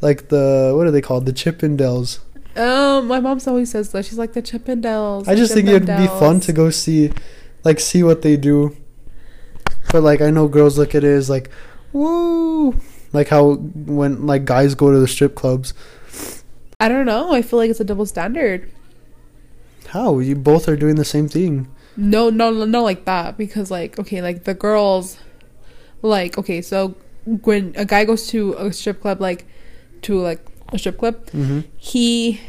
like 0.00 0.28
the 0.28 0.72
what 0.76 0.86
are 0.86 0.90
they 0.90 1.02
called? 1.02 1.26
The 1.26 1.32
Chippendales. 1.32 2.20
um, 2.56 3.06
my 3.06 3.20
mom's 3.20 3.46
always 3.46 3.70
says 3.70 3.90
that 3.92 4.04
she's 4.04 4.18
like 4.18 4.32
the 4.32 4.42
Chippendales. 4.42 5.28
I 5.28 5.34
just 5.34 5.52
think 5.52 5.68
it'd 5.68 5.86
be 5.86 6.06
fun 6.06 6.40
to 6.40 6.52
go 6.52 6.70
see 6.70 7.12
like 7.64 7.80
see 7.80 8.02
what 8.02 8.22
they 8.22 8.36
do. 8.36 8.76
But 9.90 10.02
like 10.02 10.20
I 10.20 10.30
know 10.30 10.48
girls 10.48 10.78
look 10.78 10.94
at 10.94 11.04
it 11.04 11.10
as 11.10 11.28
like, 11.28 11.50
woo, 11.92 12.78
like 13.12 13.28
how 13.28 13.54
when 13.54 14.26
like 14.26 14.44
guys 14.44 14.74
go 14.74 14.90
to 14.92 14.98
the 14.98 15.08
strip 15.08 15.34
clubs. 15.34 15.74
I 16.80 16.88
don't 16.88 17.06
know. 17.06 17.32
I 17.32 17.42
feel 17.42 17.58
like 17.58 17.70
it's 17.70 17.80
a 17.80 17.84
double 17.84 18.06
standard. 18.06 18.70
How 19.88 20.18
you 20.18 20.34
both 20.34 20.68
are 20.68 20.76
doing 20.76 20.96
the 20.96 21.04
same 21.04 21.28
thing? 21.28 21.68
No, 21.96 22.30
no, 22.30 22.50
no, 22.50 22.64
not 22.64 22.82
like 22.82 23.04
that. 23.04 23.36
Because 23.38 23.70
like, 23.70 23.98
okay, 23.98 24.20
like 24.22 24.44
the 24.44 24.54
girls, 24.54 25.18
like 26.02 26.36
okay, 26.38 26.60
so 26.62 26.96
when 27.42 27.72
a 27.76 27.84
guy 27.84 28.04
goes 28.04 28.26
to 28.28 28.54
a 28.54 28.72
strip 28.72 29.00
club, 29.00 29.20
like 29.20 29.46
to 30.02 30.18
like 30.20 30.44
a 30.72 30.78
strip 30.78 30.98
club, 30.98 31.24
Mm-hmm. 31.26 31.60
he, 31.78 32.40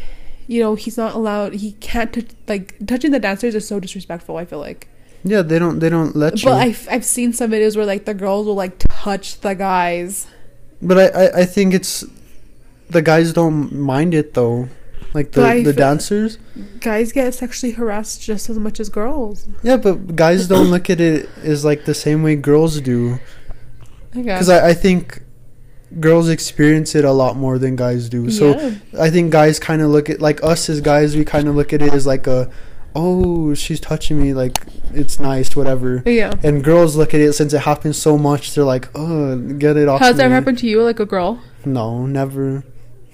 you 0.48 0.62
know, 0.62 0.76
he's 0.76 0.98
not 0.98 1.14
allowed. 1.16 1.54
He 1.54 1.74
can't 1.74 2.12
touch 2.14 2.28
like 2.48 2.76
touching 2.86 3.12
the 3.12 3.20
dancers 3.20 3.56
is 3.56 3.68
so 3.68 3.80
disrespectful. 3.80 4.38
I 4.38 4.46
feel 4.46 4.60
like. 4.60 4.88
Yeah, 5.24 5.42
they 5.42 5.58
don't 5.58 5.80
they 5.80 5.90
don't 5.90 6.16
let 6.16 6.42
you. 6.44 6.50
But 6.50 6.58
I've 6.62 6.88
I've 6.92 7.06
seen 7.06 7.34
some 7.34 7.50
videos 7.52 7.76
where 7.76 7.86
like 7.86 8.06
the 8.06 8.14
girls 8.14 8.46
will 8.46 8.56
like 8.56 8.76
touch 8.80 9.40
the 9.42 9.54
guys. 9.56 10.28
But 10.82 10.98
I, 11.00 11.08
I, 11.26 11.40
I 11.42 11.46
think 11.46 11.74
it's 11.74 12.04
the 12.90 13.02
guys 13.02 13.34
don't 13.34 13.74
mind 13.74 14.14
it 14.14 14.34
though. 14.36 14.70
Like 15.16 15.32
the, 15.32 15.42
But 15.42 15.64
the 15.64 15.74
dancers. 15.74 16.38
Guys 16.82 17.14
get 17.14 17.34
sexually 17.34 17.72
harassed 17.72 18.22
just 18.22 18.50
as 18.50 18.60
much 18.60 18.82
as 18.82 18.90
girls. 18.90 19.48
Yeah, 19.64 19.78
but 19.78 20.16
guys 20.18 20.50
don't 20.50 20.68
look 20.68 20.90
at 20.90 21.00
it 21.00 21.30
as 21.42 21.64
like 21.64 21.86
the 21.86 21.94
same 21.94 22.22
way 22.22 22.36
girls 22.36 22.82
do. 22.82 23.18
I. 24.14 24.22
Because 24.22 24.50
I, 24.50 24.70
I 24.70 24.74
think 24.74 25.24
girls 26.02 26.28
experience 26.28 26.96
it 26.96 27.06
a 27.06 27.12
lot 27.14 27.38
more 27.38 27.58
than 27.58 27.78
guys 27.78 28.10
do. 28.10 28.30
So 28.30 28.60
yeah. 28.60 28.76
I 29.00 29.10
think 29.10 29.32
guys 29.32 29.58
kind 29.58 29.82
of 29.82 29.90
look 29.90 30.10
at 30.10 30.20
like 30.20 30.44
us 30.44 30.70
as 30.70 30.82
guys, 30.82 31.16
we 31.16 31.24
kind 31.24 31.48
of 31.48 31.56
look 31.56 31.72
at 31.72 31.82
it 31.82 31.94
as 31.94 32.06
like 32.06 32.28
a, 32.28 32.52
oh, 32.94 33.54
she's 33.54 33.80
touching 33.80 34.22
me, 34.22 34.34
like 34.34 34.58
it's 34.94 35.18
nice, 35.18 35.56
whatever. 35.56 36.04
yeah. 36.06 36.34
And 36.44 36.62
girls 36.62 36.98
look 36.98 37.14
at 37.14 37.22
it 37.22 37.32
since 37.34 37.54
it 37.54 37.60
happens 37.60 37.98
so 37.98 38.18
much, 38.18 38.54
they're 38.54 38.66
like, 38.66 38.90
oh, 38.96 39.38
get 39.38 39.78
it 39.78 39.88
off. 39.88 40.02
Has 40.02 40.18
that 40.18 40.30
happened 40.30 40.58
to 40.60 40.68
you, 40.68 40.84
like 40.84 41.00
a 41.00 41.06
girl? 41.06 41.42
No, 41.64 42.06
never. 42.06 42.66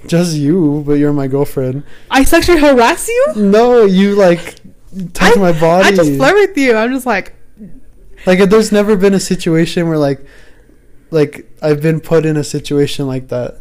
Just 0.08 0.36
you, 0.36 0.84
but 0.86 0.94
you're 0.94 1.14
my 1.14 1.28
girlfriend. 1.28 1.84
I 2.10 2.24
sexually 2.24 2.60
harass 2.60 3.08
you? 3.08 3.34
No, 3.36 3.86
you 3.86 4.16
like 4.16 4.56
touch 5.14 5.38
I- 5.38 5.40
my 5.40 5.52
body. 5.60 5.88
I 5.88 5.92
just 5.96 6.16
flirt 6.16 6.34
with 6.34 6.58
you. 6.58 6.76
I'm 6.76 6.92
just 6.92 7.06
like, 7.06 7.34
Like 8.26 8.40
uh, 8.40 8.46
there's 8.46 8.72
never 8.72 8.96
been 8.96 9.14
a 9.14 9.20
situation 9.20 9.88
where 9.88 9.98
like 9.98 10.26
like 11.12 11.50
I've 11.62 11.82
been 11.82 12.00
put 12.00 12.26
in 12.26 12.38
a 12.38 12.44
situation 12.44 13.06
like 13.08 13.28
that. 13.30 13.60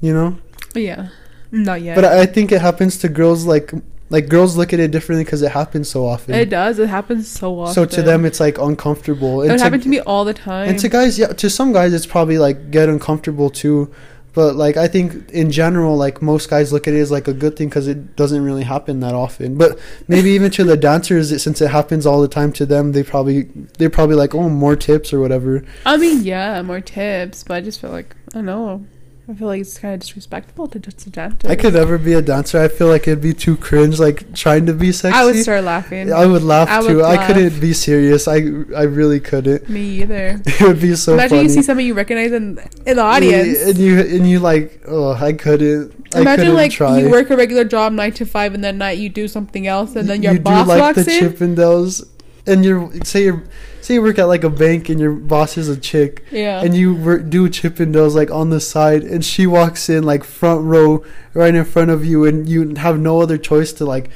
You 0.00 0.14
know? 0.14 0.38
yeah, 0.74 1.08
not 1.50 1.82
yet. 1.82 1.94
But 1.96 2.04
I 2.06 2.24
think 2.26 2.52
it 2.52 2.60
happens 2.60 2.96
to 2.98 3.08
girls 3.08 3.44
like 3.44 3.72
like 4.08 4.28
girls 4.28 4.56
look 4.56 4.72
at 4.72 4.80
it 4.80 4.90
differently 4.90 5.24
because 5.24 5.42
it 5.42 5.52
happens 5.52 5.88
so 5.88 6.04
often. 6.06 6.34
it 6.34 6.50
does. 6.50 6.78
It 6.78 6.88
happens 6.88 7.28
so 7.28 7.60
often. 7.60 7.74
so 7.74 7.84
to 7.84 8.02
them 8.02 8.24
it's 8.24 8.40
like 8.40 8.58
uncomfortable. 8.58 9.42
it 9.42 9.44
And 9.44 9.52
would 9.52 9.58
to, 9.58 9.64
happen 9.64 9.80
to 9.80 9.88
me 9.88 10.00
all 10.00 10.24
the 10.24 10.34
time. 10.34 10.68
and 10.68 10.78
to 10.80 10.88
guys, 10.88 11.18
yeah, 11.18 11.28
to 11.28 11.48
some 11.50 11.72
guys 11.72 11.92
it's 11.92 12.06
probably 12.06 12.38
like 12.38 12.70
get 12.70 12.88
uncomfortable 12.88 13.50
too. 13.50 13.92
But 14.32 14.56
like 14.56 14.76
I 14.76 14.88
think 14.88 15.30
in 15.30 15.50
general, 15.50 15.96
like 15.96 16.22
most 16.22 16.48
guys 16.48 16.72
look 16.72 16.86
at 16.86 16.94
it 16.94 17.00
as 17.00 17.10
like 17.10 17.28
a 17.28 17.32
good 17.32 17.56
thing 17.56 17.68
because 17.68 17.88
it 17.88 18.16
doesn't 18.16 18.42
really 18.42 18.64
happen 18.64 19.00
that 19.00 19.14
often. 19.14 19.56
But 19.56 19.78
maybe 20.08 20.30
even 20.38 20.50
to 20.52 20.64
the 20.64 20.76
dancers, 20.76 21.32
it, 21.32 21.40
since 21.40 21.60
it 21.60 21.70
happens 21.70 22.06
all 22.06 22.20
the 22.20 22.28
time 22.28 22.52
to 22.54 22.66
them, 22.66 22.92
they 22.92 23.02
probably 23.02 23.42
they're 23.78 23.90
probably 23.90 24.16
like, 24.16 24.34
oh, 24.34 24.48
more 24.48 24.76
tips 24.76 25.12
or 25.12 25.20
whatever. 25.20 25.64
I 25.84 25.96
mean, 25.96 26.22
yeah, 26.22 26.60
more 26.62 26.80
tips, 26.80 27.44
but 27.44 27.54
I 27.54 27.60
just 27.60 27.80
feel 27.80 27.90
like 27.90 28.14
I 28.32 28.38
don't 28.38 28.46
know. 28.46 28.86
I 29.30 29.34
feel 29.34 29.46
like 29.46 29.60
it's 29.60 29.78
kind 29.78 29.94
of 29.94 30.00
disrespectful 30.00 30.66
to 30.68 30.78
just 30.80 31.06
a 31.06 31.10
dancer. 31.10 31.48
I 31.48 31.54
could 31.54 31.74
never 31.74 31.98
be 31.98 32.14
a 32.14 32.22
dancer. 32.22 32.58
I 32.60 32.66
feel 32.68 32.88
like 32.88 33.06
it'd 33.06 33.22
be 33.22 33.32
too 33.32 33.56
cringe, 33.56 34.00
like 34.00 34.34
trying 34.34 34.66
to 34.66 34.72
be 34.72 34.90
sexy. 34.90 35.16
I 35.16 35.24
would 35.24 35.36
start 35.36 35.62
laughing. 35.64 36.12
I 36.12 36.26
would 36.26 36.42
laugh 36.42 36.68
I 36.68 36.80
would 36.80 36.88
too. 36.88 37.04
I 37.04 37.24
couldn't 37.26 37.60
be 37.60 37.72
serious. 37.72 38.26
I 38.26 38.36
I 38.76 38.82
really 38.90 39.20
couldn't. 39.20 39.68
Me 39.68 40.02
either. 40.02 40.40
It 40.46 40.60
would 40.62 40.80
be 40.80 40.96
so 40.96 41.14
Imagine 41.14 41.30
funny. 41.30 41.42
you 41.44 41.48
see 41.50 41.62
somebody 41.62 41.86
you 41.86 41.94
recognize 41.94 42.32
in 42.32 42.58
in 42.86 42.96
the 42.96 43.02
audience. 43.02 43.60
and 43.62 43.78
you 43.78 44.00
and 44.00 44.28
you 44.28 44.40
like, 44.40 44.82
oh, 44.88 45.12
I 45.12 45.32
couldn't. 45.32 45.94
I 46.12 46.22
Imagine 46.22 46.46
couldn't 46.46 46.54
like 46.56 46.72
try. 46.72 46.98
you 46.98 47.08
work 47.08 47.30
a 47.30 47.36
regular 47.36 47.64
job 47.64 47.92
nine 47.92 48.12
to 48.14 48.26
five, 48.26 48.52
and 48.54 48.64
then 48.64 48.78
night 48.78 48.98
you 48.98 49.08
do 49.08 49.28
something 49.28 49.68
else, 49.68 49.94
and 49.94 50.08
then 50.10 50.22
your 50.24 50.32
you 50.34 50.40
boss 50.40 50.64
do 50.66 50.68
like 50.70 50.80
walks 50.80 51.04
the 51.04 51.12
in. 51.18 51.22
Chippendales, 51.22 52.04
and 52.50 52.64
you're 52.64 52.90
say 53.04 53.24
you're 53.24 53.42
say 53.80 53.94
you 53.94 54.02
work 54.02 54.18
at 54.18 54.24
like 54.24 54.44
a 54.44 54.50
bank 54.50 54.88
and 54.90 55.00
your 55.00 55.12
boss 55.12 55.56
is 55.56 55.68
a 55.68 55.76
chick, 55.76 56.24
Yeah. 56.30 56.62
and 56.62 56.74
you 56.76 56.94
work, 56.94 57.30
do 57.30 57.48
Chippendales 57.48 58.14
like 58.14 58.30
on 58.30 58.50
the 58.50 58.60
side, 58.60 59.02
and 59.02 59.24
she 59.24 59.46
walks 59.46 59.88
in 59.88 60.04
like 60.04 60.22
front 60.24 60.62
row 60.64 61.02
right 61.32 61.54
in 61.54 61.64
front 61.64 61.90
of 61.90 62.04
you, 62.04 62.24
and 62.26 62.46
you 62.48 62.74
have 62.76 62.98
no 63.00 63.20
other 63.22 63.38
choice 63.38 63.72
to 63.74 63.84
like 63.86 64.10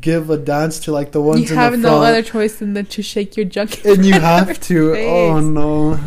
give 0.00 0.30
a 0.30 0.38
dance 0.38 0.78
to 0.80 0.92
like 0.92 1.12
the 1.12 1.20
ones 1.20 1.50
you 1.50 1.54
have 1.56 1.78
no 1.78 2.02
other 2.02 2.22
choice 2.22 2.56
than 2.56 2.72
to 2.86 3.02
shake 3.02 3.36
your 3.36 3.44
junk. 3.44 3.84
and 3.84 4.04
you 4.06 4.14
have 4.18 4.58
to. 4.60 4.96
Oh 4.96 5.40
no. 5.40 5.98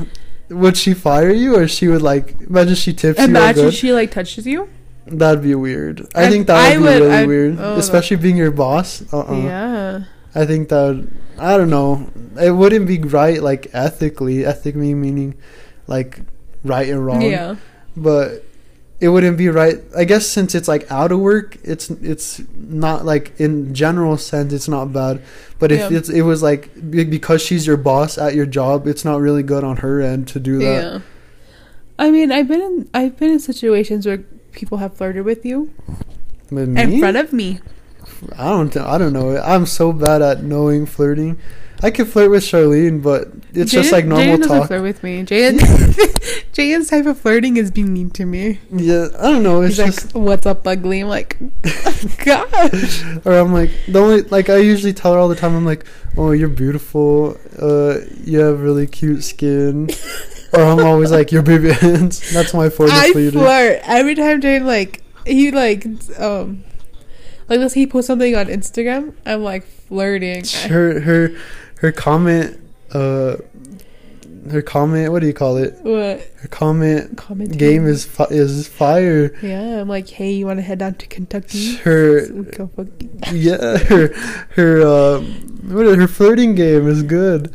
Would 0.50 0.78
she 0.78 0.94
fire 0.94 1.30
you, 1.30 1.58
or 1.58 1.68
she 1.68 1.88
would 1.90 2.02
like 2.02 2.36
imagine 2.50 2.76
she 2.76 2.94
tips 2.94 3.20
you? 3.20 3.26
Imagine 3.26 3.70
she 3.70 3.92
like 3.94 4.10
touches 4.12 4.48
you. 4.48 4.70
That'd 5.06 5.44
be 5.44 5.56
weird. 5.56 6.08
I, 6.16 6.26
I- 6.26 6.30
think 6.30 6.48
that 6.48 6.56
I 6.56 6.70
would 6.78 6.78
be 6.78 6.84
would- 6.84 7.02
really 7.02 7.14
I- 7.16 7.26
weird, 7.26 7.58
oh, 7.60 7.76
especially 7.76 8.18
being 8.18 8.38
your 8.38 8.52
boss. 8.52 9.04
Uh-uh. 9.14 9.36
Yeah. 9.38 10.04
I 10.38 10.46
think 10.46 10.70
that 10.70 11.08
I 11.40 11.58
don't 11.58 11.70
know. 11.70 12.10
It 12.40 12.52
wouldn't 12.52 12.88
be 12.88 13.00
right, 13.00 13.42
like 13.42 13.68
ethically. 13.74 14.46
Ethically 14.46 14.94
meaning, 14.94 15.36
like 15.88 16.20
right 16.64 16.88
and 16.88 17.04
wrong. 17.06 17.24
Yeah. 17.24 17.56
But 17.96 18.44
it 19.00 19.10
wouldn't 19.10 19.38
be 19.38 19.50
right. 19.50 19.82
I 19.96 20.04
guess 20.06 20.28
since 20.28 20.54
it's 20.54 20.68
like 20.68 20.90
out 20.92 21.12
of 21.12 21.20
work, 21.20 21.58
it's 21.64 21.90
it's 21.90 22.42
not 22.56 23.06
like 23.06 23.34
in 23.40 23.74
general 23.74 24.18
sense 24.18 24.54
it's 24.54 24.68
not 24.68 24.94
bad. 24.94 25.22
But 25.60 25.72
if 25.72 25.92
Yeah. 25.92 25.98
it's 25.98 26.10
it 26.10 26.22
was 26.22 26.44
like 26.44 26.70
because 26.92 27.42
she's 27.42 27.66
your 27.66 27.78
boss 27.78 28.18
at 28.18 28.36
your 28.36 28.46
job, 28.46 28.86
it's 28.88 29.04
not 29.04 29.20
really 29.20 29.44
good 29.44 29.64
on 29.64 29.78
her 29.78 30.02
end 30.02 30.28
to 30.30 30.40
do 30.40 30.60
that. 30.60 30.84
Yeah. 30.84 31.00
I 32.00 32.12
mean, 32.12 32.32
I've 32.32 32.48
been 32.48 32.62
in 32.62 32.90
I've 32.94 33.18
been 33.18 33.32
in 33.32 33.40
situations 33.40 34.06
where 34.06 34.20
people 34.52 34.78
have 34.78 34.94
flirted 34.96 35.26
with 35.26 35.46
you 35.46 35.74
With 36.52 36.78
in 36.78 37.00
front 37.00 37.18
of 37.18 37.34
me. 37.34 37.60
I 38.38 38.50
don't. 38.50 38.76
I 38.78 38.98
don't 38.98 39.14
know. 39.14 39.38
I'm 39.38 39.66
so 39.66 39.94
bad 39.94 40.22
at 40.22 40.44
knowing 40.44 40.86
flirting. 40.86 41.40
I 41.84 41.92
can 41.92 42.06
flirt 42.06 42.32
with 42.32 42.44
Charlene, 42.44 43.04
but 43.04 43.28
it's 43.54 43.72
just 43.72 43.92
like 43.92 44.04
normal 44.06 44.26
Jaden 44.26 44.38
doesn't 44.40 44.58
talk. 44.58 44.68
flirt 44.68 44.82
with 44.82 45.04
me. 45.04 45.24
Jaden, 45.24 45.60
Jaden's 46.54 46.90
type 46.90 47.06
of 47.06 47.20
flirting 47.20 47.58
is 47.58 47.70
being 47.70 47.94
mean 47.94 48.10
to 48.12 48.26
me. 48.26 48.60
Yeah, 48.72 49.10
I 49.20 49.32
don't 49.32 49.44
know. 49.44 49.62
It's 49.62 49.78
He's 49.78 49.86
just, 49.96 50.16
like, 50.16 50.24
"What's 50.26 50.46
up, 50.48 50.66
ugly?" 50.66 51.02
I'm 51.02 51.08
like, 51.08 51.38
"Gosh." 52.26 53.04
or 53.26 53.34
I'm 53.34 53.54
like 53.54 53.70
the 53.88 54.00
only 54.00 54.22
like 54.24 54.50
I 54.50 54.58
usually 54.58 54.94
tell 54.94 55.14
her 55.14 55.20
all 55.20 55.28
the 55.28 55.36
time. 55.36 55.56
I'm 55.56 55.66
like, 55.66 55.86
oh, 56.18 56.32
you're 56.32 56.50
beautiful. 56.50 57.38
Uh, 57.62 58.00
you 58.24 58.40
have 58.40 58.62
really 58.62 58.88
cute 58.88 59.24
skin. 59.24 59.90
or 60.54 60.62
I'm 60.62 60.84
always 60.84 61.12
like, 61.12 61.32
your 61.32 61.44
baby 61.44 61.74
hands. 61.74 62.34
That's 62.34 62.56
my 62.56 62.70
form 62.70 62.90
of 62.90 62.96
I 62.96 63.12
flirt 63.12 63.82
every 63.84 64.16
time 64.16 64.42
Jaden 64.42 64.66
like 64.66 65.04
he 65.28 65.52
like 65.52 65.86
um 66.20 66.64
like 67.50 67.60
let's 67.60 67.74
say 67.74 67.82
he 67.82 67.88
posts 67.88 68.08
something 68.08 68.36
on 68.36 68.48
Instagram. 68.48 69.14
I'm 69.26 69.44
like 69.44 69.66
flirting. 69.66 70.44
Her 70.70 71.00
her 71.02 71.32
her 71.80 71.92
comment. 71.92 72.60
Uh, 72.92 73.38
her 74.52 74.62
comment. 74.62 75.12
What 75.12 75.20
do 75.20 75.28
you 75.28 75.34
call 75.34 75.58
it? 75.58 75.74
what 75.82 76.22
Her 76.38 76.48
comment 76.50 77.18
comment 77.18 77.58
game 77.58 77.86
is 77.86 78.06
fi- 78.06 78.28
is 78.30 78.68
fire. 78.68 79.36
Yeah, 79.42 79.82
I'm 79.82 79.90
like, 79.90 80.08
hey, 80.08 80.32
you 80.32 80.46
want 80.46 80.60
to 80.60 80.64
head 80.64 80.80
down 80.80 80.96
to 80.96 81.08
Kentucky? 81.08 81.76
Her 81.78 82.26
So 82.28 82.34
we 82.34 82.44
go 82.46 82.68
fuck- 82.68 82.88
Yeah, 83.34 83.78
her 83.78 84.14
her 84.56 84.82
uh, 84.88 85.20
what 85.68 85.98
her 85.98 86.08
flirting 86.08 86.56
game 86.56 86.88
is 86.88 87.04
good. 87.04 87.54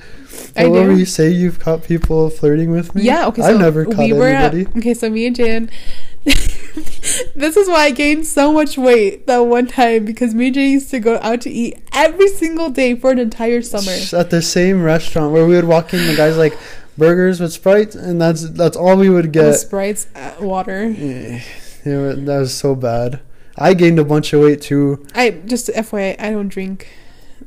I 0.54 0.64
However 0.64 0.92
do. 0.92 0.98
you 0.98 1.06
say 1.06 1.30
you've 1.30 1.58
caught 1.60 1.82
people 1.84 2.28
flirting 2.28 2.70
with 2.70 2.94
me. 2.94 3.02
Yeah, 3.04 3.26
okay. 3.28 3.40
So 3.40 3.48
I've 3.54 3.60
never 3.60 3.86
caught 3.86 3.96
we 3.96 4.12
anybody. 4.12 4.62
At, 4.66 4.76
okay, 4.76 4.92
so 4.92 5.08
me 5.08 5.26
and 5.26 5.36
Jan. 5.36 5.70
this 7.34 7.56
is 7.56 7.68
why 7.68 7.84
I 7.84 7.90
gained 7.90 8.26
so 8.26 8.52
much 8.52 8.78
weight 8.78 9.26
that 9.26 9.38
one 9.38 9.66
time 9.66 10.04
because 10.04 10.34
me 10.34 10.46
and 10.46 10.54
Jan 10.54 10.70
used 10.70 10.90
to 10.90 11.00
go 11.00 11.18
out 11.20 11.42
to 11.42 11.50
eat 11.50 11.78
every 11.92 12.28
single 12.28 12.70
day 12.70 12.94
for 12.94 13.10
an 13.10 13.18
entire 13.18 13.62
summer. 13.62 13.92
At 14.18 14.30
the 14.30 14.40
same 14.40 14.82
restaurant 14.82 15.32
where 15.32 15.46
we 15.46 15.54
would 15.54 15.66
walk 15.66 15.92
in, 15.92 16.06
the 16.06 16.16
guys 16.16 16.36
like 16.36 16.56
burgers 16.96 17.40
with 17.40 17.52
Sprite, 17.52 17.94
and 17.94 18.20
that's 18.20 18.48
that's 18.50 18.76
all 18.76 18.96
we 18.96 19.10
would 19.10 19.32
get. 19.32 19.54
sprites, 19.54 20.06
uh, 20.14 20.34
water. 20.40 20.88
Yeah, 20.88 21.42
that 21.84 22.38
was 22.38 22.54
so 22.54 22.74
bad. 22.74 23.20
I 23.56 23.74
gained 23.74 23.98
a 23.98 24.04
bunch 24.04 24.32
of 24.32 24.40
weight 24.40 24.62
too. 24.62 25.06
I 25.14 25.30
just 25.30 25.68
FYI, 25.68 26.16
I 26.18 26.30
don't 26.30 26.48
drink 26.48 26.88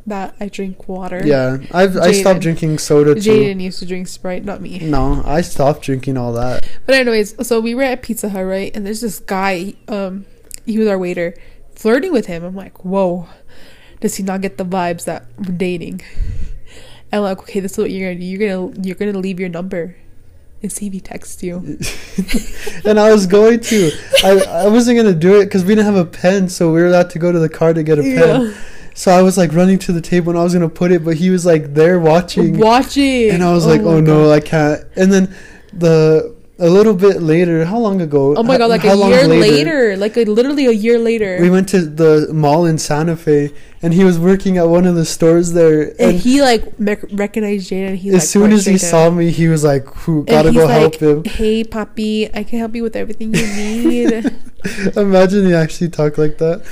that. 0.07 0.35
I 0.39 0.49
drink 0.49 0.87
water. 0.87 1.21
Yeah, 1.25 1.57
I've 1.71 1.97
I 1.97 2.11
stopped 2.11 2.41
drinking 2.41 2.77
soda 2.79 3.15
too. 3.15 3.21
Jaden 3.21 3.61
used 3.61 3.79
to 3.79 3.85
drink 3.85 4.07
Sprite, 4.07 4.45
not 4.45 4.61
me. 4.61 4.79
No, 4.79 5.21
I 5.25 5.41
stopped 5.41 5.81
drinking 5.81 6.17
all 6.17 6.33
that. 6.33 6.67
But 6.85 6.95
anyways, 6.95 7.47
so 7.47 7.59
we 7.59 7.75
were 7.75 7.83
at 7.83 8.01
Pizza 8.01 8.29
Hut, 8.29 8.45
right? 8.45 8.75
And 8.75 8.85
there's 8.85 9.01
this 9.01 9.19
guy, 9.19 9.73
um, 9.87 10.25
he 10.65 10.77
was 10.77 10.87
our 10.87 10.97
waiter, 10.97 11.35
flirting 11.75 12.11
with 12.11 12.27
him. 12.27 12.43
I'm 12.43 12.55
like, 12.55 12.83
whoa, 12.85 13.27
does 13.99 14.15
he 14.15 14.23
not 14.23 14.41
get 14.41 14.57
the 14.57 14.65
vibes 14.65 15.05
that 15.05 15.25
we're 15.37 15.55
dating? 15.55 16.01
And 17.11 17.19
I'm 17.19 17.23
like, 17.23 17.39
okay, 17.39 17.59
this 17.59 17.73
is 17.73 17.77
what 17.77 17.91
you're 17.91 18.09
gonna 18.09 18.19
do. 18.19 18.25
You're 18.25 18.71
gonna 18.71 18.81
you're 18.85 18.95
gonna 18.95 19.19
leave 19.19 19.39
your 19.39 19.49
number 19.49 19.95
and 20.61 20.71
see 20.71 20.87
if 20.87 20.93
he 20.93 20.99
texts 20.99 21.43
you. 21.43 21.57
and 22.85 22.99
I 22.99 23.11
was 23.11 23.27
going 23.27 23.59
to. 23.61 23.91
I, 24.23 24.63
I 24.65 24.67
wasn't 24.67 24.97
gonna 24.97 25.13
do 25.13 25.39
it 25.39 25.45
because 25.45 25.63
we 25.63 25.75
didn't 25.75 25.85
have 25.85 25.95
a 25.95 26.05
pen, 26.05 26.49
so 26.49 26.71
we 26.71 26.81
were 26.81 26.87
allowed 26.87 27.09
to 27.11 27.19
go 27.19 27.31
to 27.31 27.39
the 27.39 27.49
car 27.49 27.73
to 27.73 27.83
get 27.83 27.99
a 27.99 28.01
pen. 28.03 28.55
So 28.97 29.11
I 29.11 29.21
was 29.21 29.37
like 29.37 29.53
running 29.53 29.77
to 29.79 29.91
the 29.91 30.01
table 30.01 30.29
and 30.31 30.39
I 30.39 30.43
was 30.43 30.53
gonna 30.53 30.69
put 30.69 30.91
it, 30.91 31.03
but 31.03 31.17
he 31.17 31.29
was 31.29 31.45
like 31.45 31.73
there 31.73 31.99
watching, 31.99 32.57
Watching. 32.57 33.29
and 33.29 33.43
I 33.43 33.51
was 33.53 33.65
like, 33.65 33.81
oh 33.81 33.87
oh 33.89 33.91
my 33.91 33.97
oh 33.97 33.99
no, 34.01 34.23
God. 34.23 34.31
I 34.31 34.39
can't. 34.39 34.83
And 34.95 35.11
then 35.13 35.35
the 35.73 36.34
a 36.57 36.69
little 36.69 36.93
bit 36.93 37.21
later, 37.21 37.65
how 37.65 37.77
long 37.77 37.99
ago? 37.99 38.33
Oh 38.35 38.43
my 38.43 38.57
god, 38.57 38.69
like 38.69 38.81
How 38.81 38.93
a 38.93 39.09
year 39.09 39.27
later. 39.27 39.97
Like 39.97 40.15
a, 40.15 40.23
literally 40.23 40.65
a 40.67 40.71
year 40.71 40.97
later. 40.97 41.37
We 41.41 41.49
went 41.49 41.67
to 41.69 41.81
the 41.81 42.31
mall 42.33 42.65
in 42.65 42.77
Santa 42.77 43.17
Fe, 43.17 43.51
and 43.81 43.93
he 43.93 44.05
was 44.05 44.17
working 44.17 44.57
at 44.57 44.69
one 44.69 44.85
of 44.85 44.95
the 44.95 45.03
stores 45.03 45.51
there. 45.51 45.89
and 45.89 45.99
And 45.99 46.19
he 46.19 46.41
like 46.41 46.63
recognized 46.79 47.69
Jaden. 47.69 47.87
And 47.89 47.97
he 47.97 48.09
as 48.09 48.15
like, 48.15 48.23
soon 48.23 48.51
as 48.53 48.65
he 48.65 48.77
saw 48.77 49.09
me, 49.09 49.31
he 49.31 49.49
was 49.49 49.65
like, 49.65 49.85
"Who 50.05 50.23
gotta 50.23 50.53
go 50.53 50.65
like, 50.65 50.79
help 50.79 50.95
him." 50.95 51.23
Hey, 51.25 51.65
Poppy, 51.65 52.33
I 52.33 52.43
can 52.43 52.59
help 52.59 52.73
you 52.73 52.83
with 52.83 52.95
everything 52.95 53.33
you 53.33 53.47
need. 53.47 54.31
Imagine 54.95 55.45
he 55.45 55.53
actually 55.53 55.89
talked 55.89 56.17
like 56.17 56.37
that. 56.37 56.63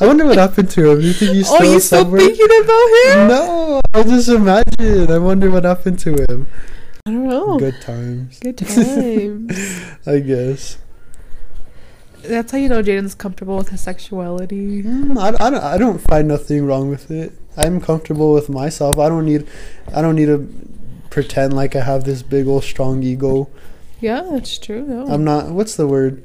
I 0.00 0.06
wonder 0.06 0.24
what 0.24 0.38
happened 0.38 0.70
to 0.70 0.92
him. 0.92 1.00
You 1.00 1.12
think 1.12 1.32
he's 1.32 1.50
oh, 1.50 1.56
still 1.56 1.68
oh, 1.68 1.72
you 1.72 1.80
still 1.80 2.16
thinking 2.16 2.62
about 2.62 2.88
him? 3.04 3.28
No, 3.28 3.80
I 3.92 4.02
just 4.04 4.28
imagine. 4.28 5.10
I 5.10 5.18
wonder 5.18 5.50
what 5.50 5.64
happened 5.64 5.98
to 6.00 6.14
him. 6.28 6.46
I 7.06 7.10
don't 7.10 7.28
know. 7.28 7.58
Good, 7.58 7.80
times. 7.80 8.38
Good 8.40 8.58
times. 8.58 9.56
I 10.06 10.20
guess. 10.20 10.78
That's 12.22 12.52
how 12.52 12.58
you 12.58 12.68
know 12.68 12.82
Jaden's 12.82 13.14
comfortable 13.14 13.56
with 13.56 13.70
his 13.70 13.80
sexuality. 13.80 14.82
Mm, 14.82 15.18
I, 15.18 15.28
I, 15.28 15.50
don't, 15.50 15.62
I 15.62 15.78
don't 15.78 15.98
find 15.98 16.28
nothing 16.28 16.66
wrong 16.66 16.90
with 16.90 17.10
it. 17.10 17.32
I'm 17.56 17.80
comfortable 17.80 18.32
with 18.32 18.48
myself. 18.48 18.98
I 18.98 19.08
don't 19.08 19.24
need, 19.24 19.46
I 19.94 20.02
don't 20.02 20.16
need 20.16 20.26
to 20.26 20.46
pretend 21.08 21.54
like 21.54 21.74
I 21.74 21.80
have 21.82 22.04
this 22.04 22.22
big 22.22 22.46
old 22.46 22.64
strong 22.64 23.02
ego. 23.02 23.48
Yeah, 24.00 24.22
that's 24.30 24.58
true. 24.58 24.82
No. 24.82 25.06
I'm 25.06 25.24
not. 25.24 25.50
What's 25.50 25.76
the 25.76 25.86
word? 25.86 26.22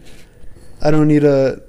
I 0.82 0.91
don't 0.91 1.07
need 1.07 1.21
to 1.21 1.61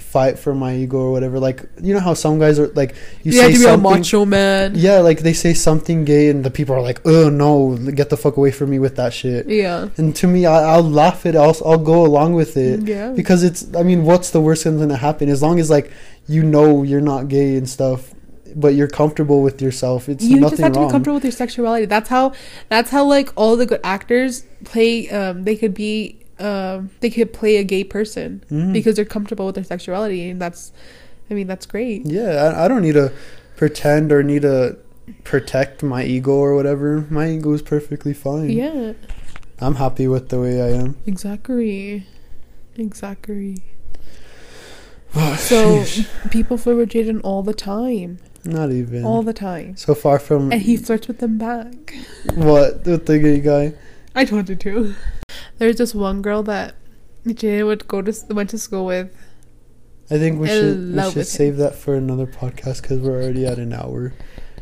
fight 0.00 0.38
for 0.38 0.54
my 0.54 0.74
ego 0.76 0.98
or 0.98 1.12
whatever. 1.12 1.38
Like 1.38 1.64
you 1.82 1.92
know 1.94 2.00
how 2.00 2.14
some 2.14 2.38
guys 2.38 2.58
are 2.58 2.68
like 2.68 2.94
you 3.22 3.32
you 3.32 3.40
have 3.40 3.52
say 3.52 3.58
to 3.58 3.64
be 3.68 3.74
a 3.74 3.76
macho 3.76 4.24
man. 4.24 4.74
Yeah, 4.76 4.98
like 5.00 5.20
they 5.20 5.32
say 5.32 5.54
something 5.54 6.04
gay 6.04 6.28
and 6.28 6.44
the 6.44 6.50
people 6.50 6.74
are 6.74 6.82
like, 6.82 7.00
"Oh 7.04 7.28
no, 7.28 7.76
get 7.92 8.10
the 8.10 8.16
fuck 8.16 8.36
away 8.36 8.50
from 8.50 8.70
me 8.70 8.78
with 8.78 8.96
that 8.96 9.12
shit." 9.12 9.48
Yeah. 9.48 9.88
And 9.96 10.14
to 10.16 10.26
me, 10.26 10.46
I, 10.46 10.62
I'll 10.74 10.88
laugh 10.88 11.26
it. 11.26 11.34
I'll 11.36 11.56
I'll 11.64 11.78
go 11.78 12.04
along 12.06 12.34
with 12.34 12.56
it 12.56 12.80
Yeah. 12.86 13.12
because 13.12 13.42
it's. 13.42 13.66
I 13.74 13.82
mean, 13.82 14.04
what's 14.04 14.30
the 14.30 14.40
worst 14.40 14.62
thing 14.64 14.88
to 14.88 14.96
happen? 14.96 15.28
As 15.28 15.42
long 15.42 15.58
as 15.60 15.70
like 15.70 15.90
you 16.26 16.42
know 16.42 16.82
you're 16.82 17.00
not 17.00 17.28
gay 17.28 17.56
and 17.56 17.68
stuff, 17.68 18.14
but 18.54 18.74
you're 18.74 18.88
comfortable 18.88 19.42
with 19.42 19.60
yourself. 19.60 20.08
It's 20.08 20.24
nothing, 20.24 20.36
you 20.36 20.42
just 20.50 20.60
have 20.62 20.72
to 20.72 20.78
wrong. 20.80 20.88
be 20.88 20.92
comfortable 20.92 21.14
with 21.16 21.24
your 21.24 21.32
sexuality. 21.32 21.86
That's 21.86 22.08
how. 22.08 22.32
That's 22.68 22.90
how 22.90 23.04
like 23.04 23.32
all 23.36 23.56
the 23.56 23.66
good 23.66 23.80
actors 23.84 24.44
play. 24.64 25.08
Um, 25.10 25.44
they 25.44 25.56
could 25.56 25.74
be. 25.74 26.20
Um, 26.38 26.90
they 27.00 27.10
could 27.10 27.32
play 27.32 27.56
a 27.56 27.64
gay 27.64 27.82
person 27.84 28.42
Mhm. 28.50 28.72
because 28.72 28.94
they're 28.96 29.04
comfortable 29.04 29.46
with 29.46 29.54
their 29.56 29.64
sexuality, 29.64 30.28
and 30.30 30.40
that's. 30.40 30.72
I 31.30 31.34
mean, 31.34 31.46
that's 31.46 31.66
great. 31.66 32.06
Yeah, 32.06 32.52
I, 32.56 32.64
I 32.64 32.68
don't 32.68 32.80
need 32.82 32.94
to 32.94 33.12
pretend 33.56 34.12
or 34.12 34.22
need 34.22 34.42
to 34.42 34.76
protect 35.24 35.82
my 35.82 36.04
ego 36.04 36.32
or 36.32 36.54
whatever. 36.54 37.06
My 37.10 37.28
ego 37.30 37.52
is 37.52 37.60
perfectly 37.62 38.14
fine. 38.14 38.50
Yeah. 38.50 38.92
I'm 39.60 39.74
happy 39.74 40.06
with 40.08 40.28
the 40.28 40.38
way 40.40 40.62
I 40.62 40.68
am. 40.68 40.96
Exactly. 41.06 42.06
Exactly. 42.76 43.62
Oh, 45.14 45.34
So 45.36 45.78
sheesh. 45.80 46.30
people 46.30 46.58
flirt 46.58 46.76
with 46.76 46.90
Jaden 46.90 47.20
all 47.24 47.42
the 47.42 47.54
time, 47.54 48.18
not 48.44 48.70
even 48.70 49.04
all 49.06 49.22
the 49.22 49.32
time, 49.32 49.74
so 49.76 49.94
far 49.94 50.18
from 50.18 50.52
and 50.52 50.60
he 50.60 50.76
flirts 50.76 51.08
with 51.08 51.18
them 51.18 51.38
back. 51.38 51.94
what 52.34 52.84
with 52.84 53.06
the 53.06 53.18
gay 53.18 53.40
guy. 53.40 53.72
I 54.14 54.26
told 54.26 54.48
you 54.50 54.56
to. 54.56 54.94
There's 55.58 55.76
this 55.76 55.94
one 55.94 56.22
girl 56.22 56.42
that 56.44 56.74
Jaden 57.26 57.66
would 57.66 57.88
go 57.88 58.02
to 58.02 58.12
went 58.30 58.50
to 58.50 58.58
school 58.58 58.86
with. 58.86 59.14
I 60.10 60.18
think 60.18 60.40
we 60.40 60.48
In 60.50 60.54
should 60.54 60.78
we 60.78 61.02
should 61.02 61.06
with 61.06 61.16
him. 61.16 61.24
save 61.24 61.56
that 61.58 61.74
for 61.74 61.94
another 61.94 62.26
podcast 62.26 62.82
because 62.82 62.98
we're 63.00 63.22
already 63.22 63.44
at 63.46 63.58
an 63.58 63.72
hour. 63.72 64.14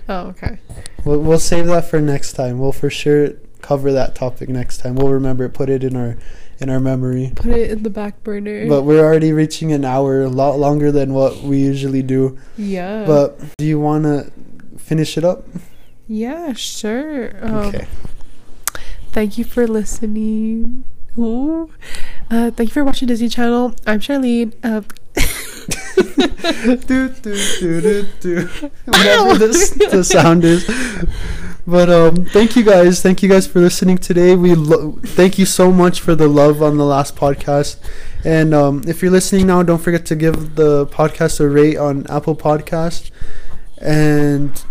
Oh, 0.09 0.29
okay. 0.29 0.59
We'll 1.05 1.21
we'll 1.21 1.39
save 1.39 1.67
that 1.67 1.89
for 1.89 2.01
next 2.01 2.33
time. 2.33 2.59
We'll 2.59 2.73
for 2.73 2.91
sure 2.91 3.31
cover 3.63 3.93
that 3.93 4.15
topic 4.15 4.49
next 4.49 4.79
time. 4.79 4.97
We'll 4.97 5.13
remember 5.13 5.45
it, 5.45 5.55
put 5.55 5.69
it 5.69 5.85
in 5.85 5.97
our 5.97 6.17
in 6.59 6.71
our 6.71 6.81
memory. 6.81 7.33
Put 7.37 7.53
it 7.53 7.71
in 7.71 7.83
the 7.83 7.91
back 7.91 8.23
burner. 8.25 8.67
But 8.69 8.83
we're 8.83 9.05
already 9.05 9.33
reaching 9.33 9.73
an 9.73 9.85
hour, 9.85 10.23
a 10.23 10.29
lot 10.29 10.59
longer 10.59 10.91
than 10.91 11.13
what 11.13 11.43
we 11.43 11.59
usually 11.59 12.03
do. 12.03 12.39
yeah. 12.57 13.05
But 13.07 13.39
do 13.59 13.67
you 13.67 13.79
want 13.79 14.05
to 14.05 14.33
finish 14.79 15.17
it 15.19 15.25
up? 15.25 15.45
yeah, 16.09 16.55
sure. 16.55 17.33
Um, 17.45 17.55
okay. 17.67 17.87
Thank 19.17 19.39
you 19.39 19.45
for 19.45 19.67
listening. 19.67 20.85
Ooh. 21.17 21.71
Uh, 22.31 22.51
thank 22.51 22.69
you 22.69 22.75
for 22.75 22.85
watching 22.85 23.09
Disney 23.09 23.31
Channel. 23.31 23.75
I'm 23.87 23.99
Charlene. 23.99 24.53
Uh, 24.63 24.83
do, 26.87 27.09
do, 27.09 27.35
do, 27.59 27.81
do, 27.81 28.07
do. 28.21 28.47
Whatever 28.85 29.39
this, 29.39 29.71
the 29.71 30.05
sound 30.05 30.45
is. 30.45 30.71
But 31.67 31.89
um, 31.89 32.27
thank 32.27 32.57
you 32.57 32.63
guys. 32.63 33.01
Thank 33.01 33.23
you 33.23 33.31
guys 33.31 33.47
for 33.47 33.59
listening 33.59 33.97
today. 33.97 34.37
We 34.37 34.55
lo- 34.55 34.99
thank 35.03 35.39
you 35.39 35.47
so 35.47 35.73
much 35.73 36.03
for 36.03 36.15
the 36.15 36.29
love 36.29 36.63
on 36.63 36.77
the 36.77 36.85
last 36.85 37.17
podcast. 37.17 37.79
And 38.23 38.53
um, 38.53 38.83
if 38.87 39.01
you're 39.01 39.11
listening 39.11 39.47
now, 39.47 39.63
don't 39.63 39.81
forget 39.81 40.05
to 40.05 40.15
give 40.15 40.57
the 40.57 40.87
podcast 40.89 41.41
a 41.41 41.49
rate 41.49 41.79
on 41.79 42.07
Apple 42.11 42.37
Podcast. 42.37 43.11
And 43.81 44.63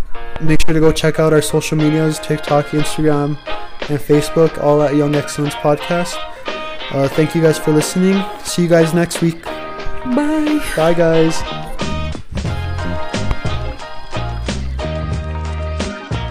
make 0.41 0.61
sure 0.65 0.73
to 0.73 0.79
go 0.79 0.91
check 0.91 1.19
out 1.19 1.33
our 1.33 1.41
social 1.41 1.77
medias: 1.77 2.19
TikTok, 2.19 2.67
Instagram, 2.67 3.37
and 3.89 3.99
Facebook, 3.99 4.57
all 4.63 4.81
at 4.81 4.95
Young 4.95 5.15
Excellence 5.15 5.55
Podcast. 5.55 6.15
Uh, 6.91 7.07
thank 7.09 7.35
you 7.35 7.41
guys 7.41 7.57
for 7.57 7.71
listening. 7.71 8.23
See 8.43 8.63
you 8.63 8.69
guys 8.69 8.93
next 8.93 9.21
week. 9.21 9.41
bye. 9.43 10.61
Bye, 10.75 10.93
guys. 10.93 11.64